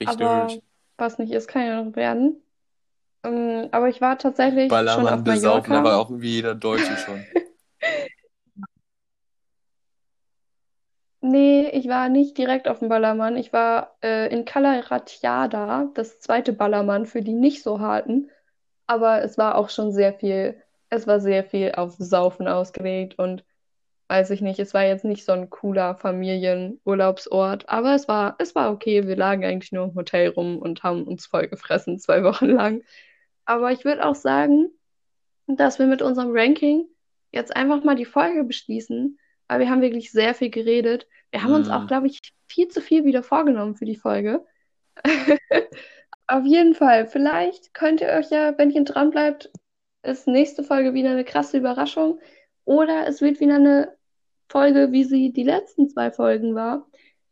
Aber 0.06 0.48
richtig. 0.48 0.64
was 0.98 1.18
nicht 1.20 1.32
ist, 1.32 1.48
kann 1.48 1.66
ja 1.66 1.84
noch 1.84 1.96
werden. 1.96 2.42
Ähm, 3.26 3.70
aber 3.72 3.90
ich 3.90 4.02
war 4.02 4.18
tatsächlich 4.18 4.70
schon 4.70 4.70
Ballermann 4.70 5.14
auf 5.14 5.24
besaufen, 5.24 5.74
Mallorca. 5.74 5.96
aber 5.96 5.98
auch 6.02 6.12
wie 6.12 6.30
jeder 6.30 6.56
Deutsche 6.56 6.96
schon. 6.98 7.26
Nee, 11.28 11.70
ich 11.70 11.88
war 11.88 12.08
nicht 12.10 12.38
direkt 12.38 12.68
auf 12.68 12.80
dem 12.80 12.90
Ballermann. 12.90 13.36
Ich 13.36 13.52
war 13.52 13.98
äh, 14.04 14.32
in 14.32 14.46
Cala 14.46 14.80
Ratjada, 14.82 15.90
das 15.96 16.20
zweite 16.20 16.54
Ballermann 16.54 17.08
für 17.08 17.22
die 17.22 17.34
nicht 17.34 17.64
so 17.64 17.80
harten. 17.80 18.30
Aber 18.86 19.24
es 19.24 19.36
war 19.38 19.56
auch 19.56 19.70
schon 19.70 19.92
sehr 19.92 20.14
viel, 20.14 20.62
es 20.90 21.08
war 21.08 21.20
sehr 21.20 21.44
viel 21.44 21.72
auf 21.76 21.96
Saufen 21.98 22.48
ausgelegt 22.48 23.18
und 23.18 23.44
weiß 24.08 24.30
ich 24.32 24.42
nicht, 24.42 24.60
es 24.60 24.74
war 24.76 24.84
jetzt 24.86 25.06
nicht 25.06 25.26
so 25.26 25.32
ein 25.32 25.50
cooler 25.50 25.96
Familienurlaubsort, 25.96 27.68
aber 27.70 27.96
es 27.96 28.08
war, 28.08 28.36
es 28.38 28.54
war 28.54 28.72
okay. 28.72 29.08
Wir 29.08 29.16
lagen 29.16 29.44
eigentlich 29.46 29.72
nur 29.72 29.86
im 29.86 29.96
Hotel 29.96 30.30
rum 30.30 30.60
und 30.60 30.84
haben 30.84 31.06
uns 31.06 31.26
vollgefressen, 31.26 31.98
zwei 32.00 32.24
Wochen 32.24 32.48
lang. 32.48 32.84
Aber 33.46 33.72
ich 33.72 33.86
würde 33.86 34.06
auch 34.06 34.16
sagen, 34.16 34.70
dass 35.48 35.80
wir 35.80 35.86
mit 35.86 36.02
unserem 36.02 36.32
Ranking 36.32 36.86
jetzt 37.32 37.56
einfach 37.56 37.84
mal 37.84 37.96
die 37.96 38.06
Folge 38.06 38.44
beschließen, 38.44 39.20
weil 39.48 39.60
wir 39.60 39.70
haben 39.70 39.82
wirklich 39.82 40.12
sehr 40.12 40.34
viel 40.34 40.50
geredet. 40.50 41.08
Wir 41.32 41.44
haben 41.44 41.54
uns 41.54 41.70
auch, 41.70 41.86
glaube 41.88 42.08
ich, 42.08 42.34
viel 42.48 42.68
zu 42.70 42.82
viel 42.82 43.06
wieder 43.06 43.24
vorgenommen 43.24 43.76
für 43.76 43.86
die 43.86 43.96
Folge. 43.96 44.44
Auf 46.28 46.46
jeden 46.46 46.74
Fall, 46.74 47.06
vielleicht 47.06 47.74
könnt 47.74 48.02
ihr 48.02 48.08
euch 48.08 48.32
ja, 48.32 48.58
wenn 48.58 48.72
ihr 48.72 48.84
dran 48.84 49.12
bleibt, 49.12 49.52
ist 50.02 50.28
nächste 50.28 50.64
Folge 50.64 50.94
wieder 50.94 51.12
eine 51.12 51.26
krasse 51.26 51.58
Überraschung 51.58 52.20
oder 52.64 53.08
es 53.08 53.22
wird 53.22 53.40
wieder 53.40 53.56
eine 53.56 53.96
Folge, 54.50 54.92
wie 54.92 55.04
sie 55.04 55.32
die 55.32 55.44
letzten 55.44 55.90
zwei 55.90 56.12
Folgen 56.12 56.56
war. 56.56 56.88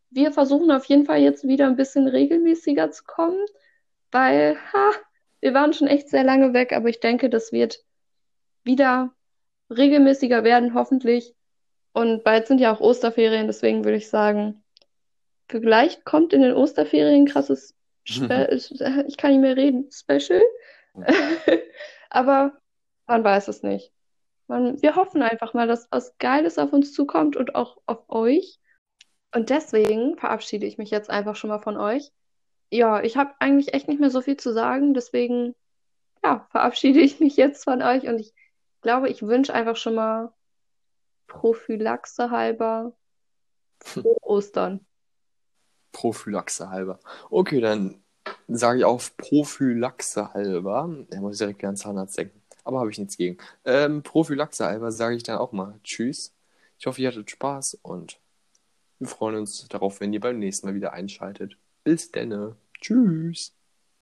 Wir 0.10 0.32
versuchen 0.32 0.72
auf 0.72 0.86
jeden 0.86 1.06
Fall 1.06 1.22
jetzt 1.22 1.48
wieder 1.48 1.66
ein 1.68 1.76
bisschen 1.76 2.08
regelmäßiger 2.08 2.92
zu 2.92 3.04
kommen, 3.04 3.44
weil 4.12 4.58
ha, 4.74 4.92
wir 5.44 5.54
waren 5.54 5.74
schon 5.74 5.88
echt 5.88 6.08
sehr 6.08 6.24
lange 6.24 6.54
weg, 6.54 6.72
aber 6.72 6.88
ich 6.88 7.02
denke, 7.02 7.30
das 7.30 7.52
wird 7.52 7.84
wieder 8.64 9.14
regelmäßiger 9.70 10.46
werden, 10.46 10.74
hoffentlich. 10.74 11.36
Und 11.92 12.24
bald 12.24 12.48
sind 12.48 12.62
ja 12.62 12.74
auch 12.74 12.80
Osterferien, 12.80 13.48
deswegen 13.48 13.84
würde 13.84 13.98
ich 13.98 14.10
sagen, 14.10 14.64
vielleicht 15.50 16.06
kommt 16.06 16.32
in 16.32 16.44
den 16.44 16.54
Osterferien 16.54 17.24
ein 17.24 17.26
krasses, 17.26 17.76
Spe 18.06 18.48
ich 19.08 19.18
kann 19.18 19.32
nicht 19.32 19.42
mehr 19.42 19.58
reden, 19.58 19.90
Special. 19.92 20.42
Aber 22.10 22.54
man 23.06 23.24
weiß 23.26 23.50
es 23.50 23.64
nicht. 23.64 23.92
Man, 24.48 24.82
wir 24.82 24.96
hoffen 24.96 25.22
einfach 25.22 25.54
mal, 25.54 25.68
dass 25.68 25.90
was 25.92 26.18
Geiles 26.20 26.58
auf 26.58 26.72
uns 26.72 26.94
zukommt 26.94 27.36
und 27.36 27.54
auch 27.56 27.80
auf 27.86 28.10
euch. 28.10 28.60
Und 29.36 29.50
deswegen 29.50 30.16
verabschiede 30.16 30.66
ich 30.66 30.78
mich 30.78 30.90
jetzt 30.90 31.10
einfach 31.10 31.36
schon 31.36 31.50
mal 31.50 31.60
von 31.60 31.76
euch. 31.76 32.14
Ja, 32.74 33.04
ich 33.04 33.18
habe 33.18 33.36
eigentlich 33.40 33.76
echt 33.76 33.88
nicht 33.88 34.00
mehr 34.00 34.10
so 34.10 34.22
viel 34.22 34.36
zu 34.36 34.52
sagen, 34.52 34.96
deswegen 34.96 35.54
ja, 36.24 36.48
verabschiede 36.50 37.02
ich 37.02 37.20
mich 37.20 37.38
jetzt 37.38 37.66
von 37.66 37.84
euch 37.84 38.08
und 38.08 38.18
ich 38.18 38.34
glaube, 38.82 39.10
ich 39.10 39.22
wünsche 39.22 39.54
einfach 39.54 39.76
schon 39.76 39.94
mal 39.94 40.34
Prophylaxe 41.28 42.32
halber 42.32 42.94
frohe 43.84 44.18
Ostern. 44.24 44.80
Prophylaxe 45.92 46.72
halber. 46.72 47.00
Okay, 47.30 47.62
dann 47.62 48.02
sage 48.48 48.80
ich 48.80 48.86
auf 48.86 49.16
Prophylaxe 49.18 50.34
halber. 50.34 50.90
Er 51.12 51.22
muss 51.22 51.38
direkt 51.38 51.64
an 51.64 51.76
Zahnarzt 51.76 52.18
denken. 52.18 52.42
Aber 52.64 52.80
habe 52.80 52.90
ich 52.90 52.98
nichts 52.98 53.18
gegen. 53.18 53.38
Ähm, 53.66 54.02
Prophylaxe 54.02 54.66
halber 54.66 54.92
sage 54.92 55.16
ich 55.16 55.22
dann 55.22 55.38
auch 55.38 55.52
mal 55.52 55.80
Tschüss. 55.84 56.34
Ich 56.80 56.88
hoffe, 56.88 57.02
ihr 57.02 57.10
hattet 57.10 57.30
Spaß 57.30 57.78
und 57.84 58.20
wir 58.98 59.08
freuen 59.08 59.36
uns 59.36 59.68
darauf, 59.68 60.00
wenn 60.00 60.12
ihr 60.12 60.20
beim 60.20 60.40
nächsten 60.40 60.66
Mal 60.66 60.74
wieder 60.74 60.94
einschaltet. 60.94 61.58
Bis 61.84 62.12
denne. 62.12 62.56
Tschüss. 62.84 63.52